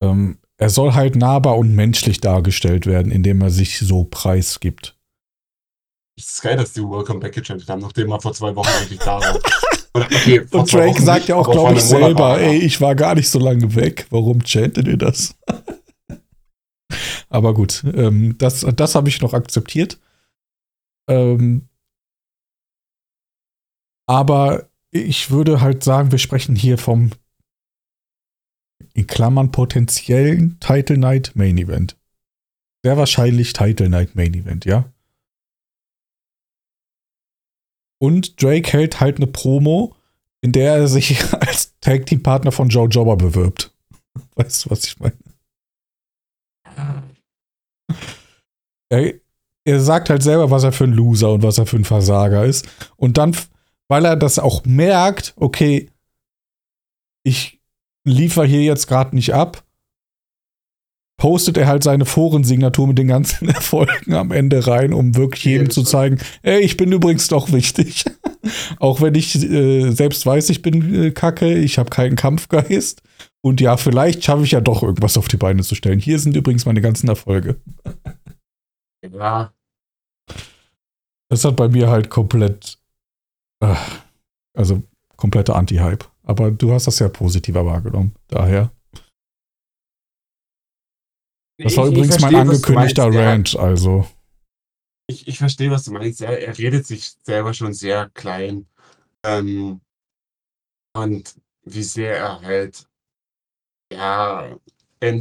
[0.02, 4.98] Ähm, er soll halt nahbar und menschlich dargestellt werden, indem er sich so preisgibt.
[6.18, 9.00] Es ist geil, dass die Welcome Back gechantet haben, nachdem er vor zwei Wochen eigentlich
[9.00, 9.40] da war.
[9.94, 12.96] Okay, Und Drake Wochen sagt nicht, ja auch, glaube ich, selber, er ey, ich war
[12.96, 14.08] gar nicht so lange weg.
[14.12, 15.36] Warum chantet ihr das?
[17.30, 20.00] Aber gut, ähm, das, das habe ich noch akzeptiert.
[21.10, 21.68] Ähm,
[24.08, 27.12] aber ich würde halt sagen, wir sprechen hier vom
[28.96, 31.98] in Klammern potenziellen Title Night Main Event.
[32.84, 34.92] Sehr wahrscheinlich Title Night Main Event, ja.
[38.02, 39.96] Und Drake hält halt eine Promo,
[40.42, 43.74] in der er sich als Tag Team Partner von Joe Jobber bewirbt.
[44.36, 45.16] Weißt du, was ich meine?
[48.90, 49.14] Er,
[49.66, 52.46] er sagt halt selber, was er für ein Loser und was er für ein Versager
[52.46, 52.68] ist.
[52.96, 53.36] Und dann,
[53.90, 55.90] weil er das auch merkt, okay,
[57.24, 57.55] ich
[58.06, 59.64] liefere hier jetzt gerade nicht ab,
[61.18, 65.70] postet er halt seine Forensignatur mit den ganzen Erfolgen am Ende rein, um wirklich jedem
[65.70, 68.06] zu zeigen, ey, ich bin übrigens doch wichtig.
[68.80, 73.02] Auch wenn ich äh, selbst weiß, ich bin äh, kacke, ich habe keinen Kampfgeist.
[73.42, 76.00] Und ja, vielleicht schaffe ich ja doch irgendwas auf die Beine zu stellen.
[76.00, 77.60] Hier sind übrigens meine ganzen Erfolge.
[79.04, 79.54] Ja,
[81.30, 82.80] Das hat bei mir halt komplett,
[83.62, 83.76] äh,
[84.56, 84.82] also
[85.16, 86.06] komplette Anti-Hype.
[86.26, 88.16] Aber du hast das ja positiver wahrgenommen.
[88.28, 88.72] Daher.
[91.58, 93.14] Das war Ich- ich übrigens mein verstehe, du angekündigter.
[93.14, 94.08] Rant, also.
[95.08, 96.20] Ich, ich verstehe, was du meinst.
[96.20, 98.68] Ja, er redet sich selber schon sehr klein.
[99.24, 99.82] Ähm,
[100.96, 102.88] und wie sehr er halt
[103.94, 104.58] ja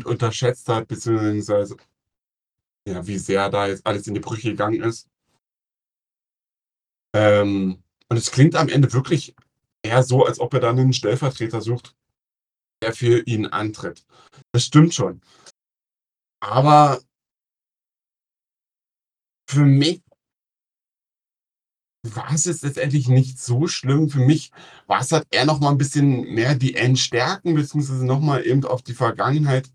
[0.06, 1.76] unterschätzt hat, beziehungsweise
[2.88, 5.10] ja, wie sehr da jetzt alles in die Brüche gegangen ist.
[7.14, 9.34] Ähm, und es klingt am Ende wirklich
[9.84, 11.94] eher so, als ob er dann einen Stellvertreter sucht,
[12.82, 14.04] der für ihn antritt.
[14.52, 15.20] Das stimmt schon.
[16.40, 17.00] Aber
[19.48, 20.02] für mich
[22.06, 24.10] war es jetzt letztendlich nicht so schlimm.
[24.10, 24.50] Für mich
[24.86, 28.64] war es halt eher noch mal ein bisschen mehr die Endstärken, beziehungsweise noch mal eben
[28.64, 29.70] auf die Vergangenheit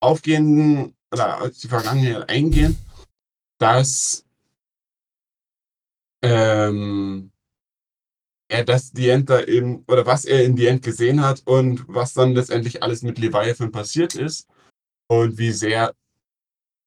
[0.00, 2.78] aufgehen oder auf die Vergangenheit eingehen,
[3.58, 4.24] dass
[6.22, 7.32] ähm,
[8.48, 11.84] er das die End da eben, oder was er in die End gesehen hat und
[11.86, 14.48] was dann letztendlich alles mit Leviathan passiert ist
[15.06, 15.94] und wie sehr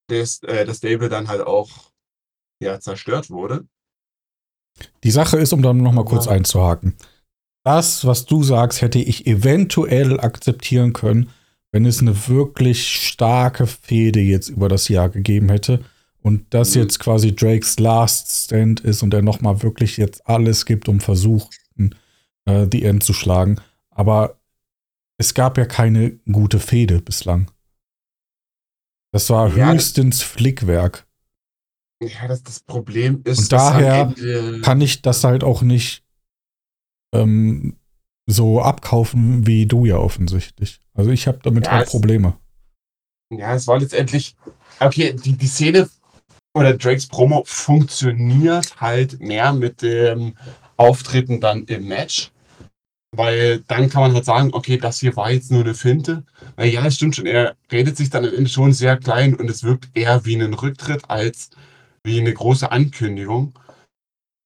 [0.10, 1.70] das, äh, das Stable dann halt auch
[2.62, 3.66] ja, zerstört wurde.
[5.04, 6.96] Die Sache ist, um dann nochmal kurz Aber- einzuhaken.
[7.64, 11.30] Das, was du sagst, hätte ich eventuell akzeptieren können,
[11.72, 15.86] wenn es eine wirklich starke Fehde jetzt über das Jahr gegeben hätte
[16.22, 16.82] und das Mhm.
[16.84, 21.96] jetzt quasi Drakes Last Stand ist und er nochmal wirklich jetzt alles gibt, um versuchen,
[22.46, 23.60] äh, die End zu schlagen.
[23.90, 24.40] Aber
[25.18, 27.50] es gab ja keine gute Fehde bislang.
[29.14, 31.06] Das war Ja, das- höchstens Flickwerk.
[32.02, 34.14] Ja, das, das Problem ist, Und daher
[34.64, 36.04] kann ich das halt auch nicht
[37.14, 37.76] ähm,
[38.26, 40.80] so abkaufen wie du ja offensichtlich.
[40.94, 42.38] Also ich habe damit Ja, halt Probleme.
[43.32, 44.36] Ja, es war letztendlich,
[44.80, 45.90] okay, die, die Szene
[46.54, 50.36] oder Drakes Promo funktioniert halt mehr mit dem
[50.78, 52.32] Auftreten dann im Match.
[53.14, 56.24] Weil dann kann man halt sagen, okay, das hier war jetzt nur eine Finte.
[56.56, 59.50] Weil ja, es stimmt schon, er redet sich dann am Ende schon sehr klein und
[59.50, 61.50] es wirkt eher wie ein Rücktritt als
[62.04, 63.54] wie eine große Ankündigung.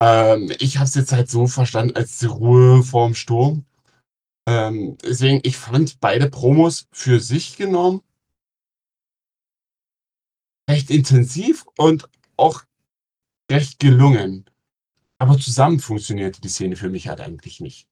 [0.02, 3.65] Ähm, ich habe es jetzt halt so verstanden als die Ruhe vorm Sturm.
[4.48, 8.02] Ähm, deswegen, ich fand beide Promos für sich genommen
[10.70, 12.64] recht intensiv und auch
[13.52, 14.46] recht gelungen.
[15.18, 17.88] Aber zusammen funktionierte die Szene für mich halt eigentlich nicht.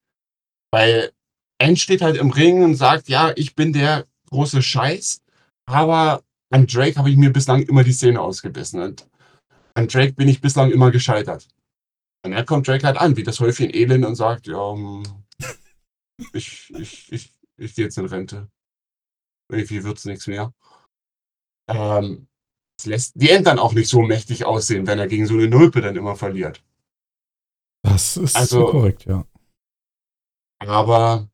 [0.71, 1.11] Weil
[1.59, 5.21] End steht halt im Ring und sagt, ja, ich bin der große Scheiß,
[5.65, 9.07] aber an Drake habe ich mir bislang immer die Szene ausgebissen und
[9.75, 11.47] an Drake bin ich bislang immer gescheitert.
[12.25, 15.03] Und dann kommt Drake halt an, wie das Häufchen Elend und sagt, ja, hm,
[16.33, 18.49] ich, ich, ich, ich gehe jetzt in Rente.
[19.51, 20.53] Irgendwie wird's nichts mehr.
[21.69, 22.27] Ähm,
[22.83, 25.47] das lässt die End dann auch nicht so mächtig aussehen, wenn er gegen so eine
[25.47, 26.63] Nulpe dann immer verliert.
[27.83, 29.25] Das ist Also- so korrekt, ja.
[30.59, 31.29] Aber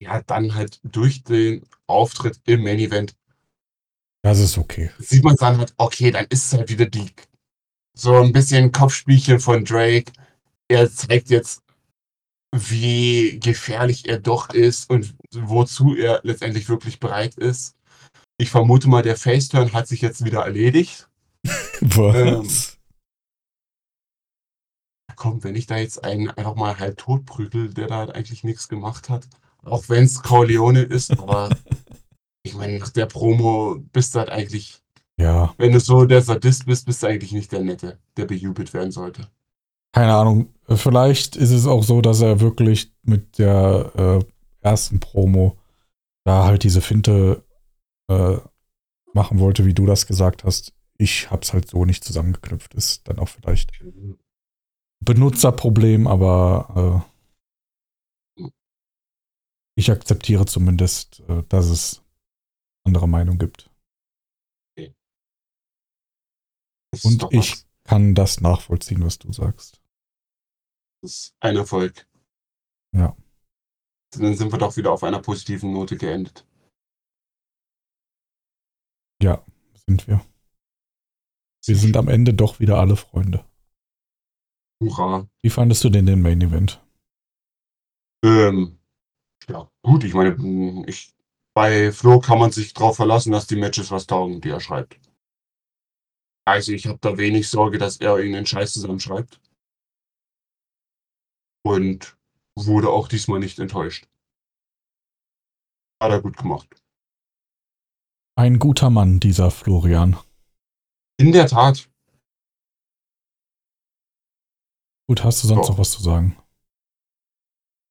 [0.00, 3.16] ja, dann halt durch den Auftritt im Main Event
[4.22, 4.90] Das ist okay.
[4.98, 7.10] sieht man dann halt, okay, dann ist es halt wieder die
[7.96, 10.12] so ein bisschen Kopfspielchen von Drake.
[10.68, 11.62] Er zeigt jetzt,
[12.52, 17.76] wie gefährlich er doch ist und wozu er letztendlich wirklich bereit ist.
[18.36, 21.08] Ich vermute mal, der Faceturn hat sich jetzt wieder erledigt.
[21.80, 22.78] Was?
[25.16, 28.68] Komm, wenn ich da jetzt einen einfach mal halb tot prügel, der da eigentlich nichts
[28.68, 29.28] gemacht hat,
[29.62, 31.48] auch wenn es Corleone ist, aber
[32.42, 34.82] ich meine, nach der Promo bist du halt eigentlich,
[35.16, 38.74] ja, wenn du so der Sadist bist, bist du eigentlich nicht der Nette, der bejubelt
[38.74, 39.28] werden sollte.
[39.94, 40.52] keine Ahnung.
[40.68, 45.56] Vielleicht ist es auch so, dass er wirklich mit der äh, ersten Promo
[46.24, 47.43] da halt diese Finte
[48.08, 48.38] äh,
[49.12, 50.72] machen wollte, wie du das gesagt hast.
[50.96, 52.74] Ich hab's halt so nicht zusammengeknüpft.
[52.74, 53.72] Ist dann auch vielleicht
[55.00, 57.04] Benutzerproblem, aber
[58.38, 58.44] äh,
[59.76, 62.02] ich akzeptiere zumindest, äh, dass es
[62.84, 63.70] andere Meinung gibt.
[66.94, 67.66] Ist Und ich was.
[67.84, 69.80] kann das nachvollziehen, was du sagst.
[71.02, 72.06] Das ist ein Erfolg.
[72.92, 73.16] Ja.
[74.12, 76.46] Dann sind wir doch wieder auf einer positiven Note geendet.
[79.24, 79.42] Ja,
[79.86, 80.20] sind wir.
[81.64, 83.42] Wir sind am Ende doch wieder alle Freunde.
[84.82, 85.26] Hurra.
[85.40, 86.84] Wie fandest du denn den Main Event?
[88.22, 88.78] Ähm,
[89.48, 91.14] ja, gut, ich meine, ich,
[91.54, 95.00] bei Flo kann man sich darauf verlassen, dass die Matches was taugen, die er schreibt.
[96.46, 99.40] Also ich habe da wenig Sorge, dass er irgendeinen Scheiß zusammenschreibt.
[101.64, 102.18] Und
[102.54, 104.06] wurde auch diesmal nicht enttäuscht.
[105.98, 106.83] Hat er gut gemacht.
[108.36, 110.16] Ein guter Mann, dieser Florian.
[111.18, 111.88] In der Tat.
[115.08, 115.72] Gut, hast du sonst Oh.
[115.72, 116.36] noch was zu sagen?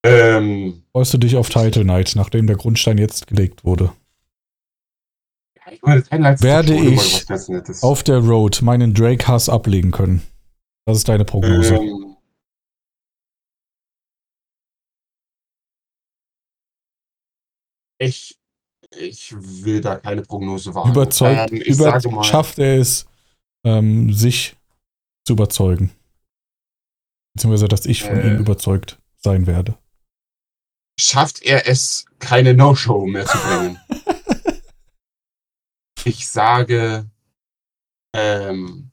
[0.05, 3.95] Ähm, Freust du dich auf Title Night, nachdem der Grundstein jetzt gelegt wurde?
[5.71, 6.03] ich meine,
[6.41, 7.25] Werde ich.
[7.81, 10.21] Auf der Road meinen Drake-Hass ablegen können.
[10.85, 11.75] Das ist deine Prognose.
[11.75, 12.17] Ähm,
[17.97, 18.39] ich,
[18.99, 20.91] ich will da keine Prognose wagen.
[20.91, 23.05] Überzeugt, Ähm, über, mal, schafft er es,
[23.65, 24.55] ähm, sich
[25.25, 25.91] zu überzeugen.
[27.35, 28.27] Beziehungsweise, dass ich von Äh.
[28.27, 29.77] ihm überzeugt sein werde.
[30.99, 33.79] schafft er es, keine No-Show mehr zu bringen?
[36.05, 37.09] ich sage,
[38.15, 38.91] ähm,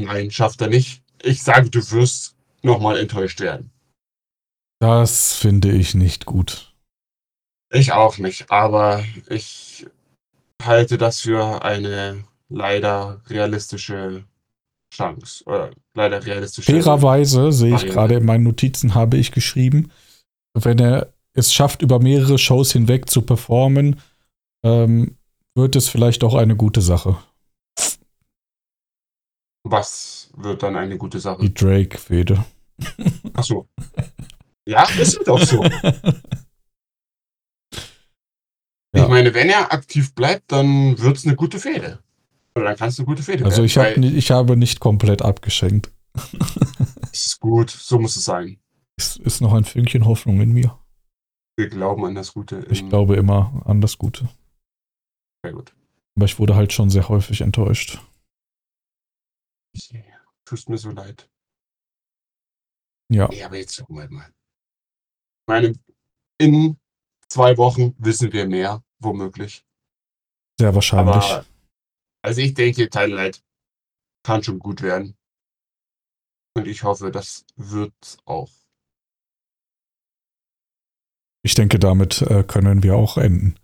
[0.00, 1.02] nein, schafft er nicht.
[1.22, 3.70] Ich sage, du wirst nochmal enttäuscht werden.
[4.80, 6.67] Das finde ich nicht gut.
[7.70, 9.86] Ich auch nicht, aber ich
[10.62, 14.24] halte das für eine leider realistische
[14.92, 15.44] Chance.
[15.44, 16.70] Oder leider realistische.
[16.72, 19.90] Fairerweise sehe ich gerade in meinen Notizen, habe ich geschrieben,
[20.54, 24.00] wenn er es schafft, über mehrere Shows hinweg zu performen,
[24.64, 25.16] ähm,
[25.54, 27.18] wird es vielleicht auch eine gute Sache.
[29.64, 31.42] Was wird dann eine gute Sache?
[31.42, 32.44] Die Drake-Fehde.
[33.34, 33.68] Achso.
[34.66, 35.64] Ja, ist doch so.
[39.08, 42.02] Ich meine, wenn er aktiv bleibt, dann wird es eine gute Fehde.
[42.54, 45.90] Oder dann kann es eine gute Fehde Also ich, hab, ich habe nicht komplett abgeschenkt.
[47.10, 48.60] Es ist gut, so muss es sein.
[48.98, 50.78] Es ist noch ein Fünkchen Hoffnung in mir.
[51.56, 52.66] Wir glauben an das Gute.
[52.68, 54.28] Ich glaube immer an das Gute.
[55.42, 55.72] Sehr gut.
[56.14, 58.02] Aber ich wurde halt schon sehr häufig enttäuscht.
[60.44, 61.30] Tust mir so leid.
[63.10, 64.28] Ja, Ja, aber jetzt gucken wir mal.
[64.28, 65.72] Ich meine,
[66.38, 66.76] in
[67.28, 69.64] zwei Wochen wissen wir mehr, womöglich.
[70.58, 71.14] sehr wahrscheinlich.
[71.14, 71.44] Aber
[72.22, 73.42] also ich denke, Twilight
[74.24, 75.16] kann schon gut werden.
[76.56, 78.50] Und ich hoffe, das wird auch.
[81.44, 83.54] Ich denke, damit äh, können wir auch enden.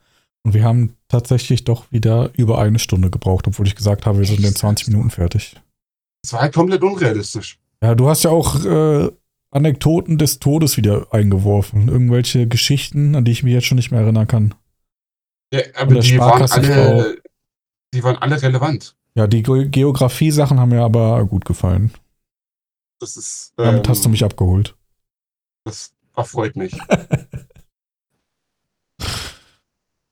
[0.44, 4.26] Und wir haben tatsächlich doch wieder über eine Stunde gebraucht, obwohl ich gesagt habe, wir
[4.26, 5.56] sind in 20 Minuten fertig.
[6.24, 7.58] Es war halt komplett unrealistisch.
[7.82, 9.10] Ja, du hast ja auch äh,
[9.50, 11.88] Anekdoten des Todes wieder eingeworfen.
[11.88, 14.54] Irgendwelche Geschichten, an die ich mich jetzt schon nicht mehr erinnern kann.
[15.54, 17.22] Ja, aber die waren, alle,
[17.92, 18.96] die waren alle relevant.
[19.14, 21.92] Ja, die Ge Geografie-Sachen haben mir aber gut gefallen.
[22.98, 23.52] Das ist.
[23.56, 24.74] Damit ähm, hast du mich abgeholt.
[25.62, 26.76] Das erfreut mich.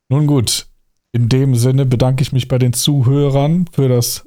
[0.09, 0.69] Nun gut,
[1.10, 4.24] in dem Sinne bedanke ich mich bei den Zuhörern für das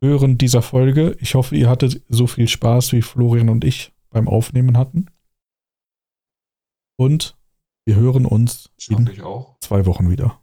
[0.00, 1.16] Hören dieser Folge.
[1.18, 5.06] Ich hoffe, ihr hattet so viel Spaß, wie Florian und ich beim Aufnehmen hatten.
[6.94, 7.36] Und
[7.84, 9.06] wir hören uns in
[9.60, 10.42] zwei Wochen wieder.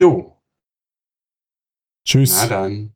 [0.00, 0.40] Jo,
[2.04, 2.36] Tschüss.
[2.42, 2.94] na dann.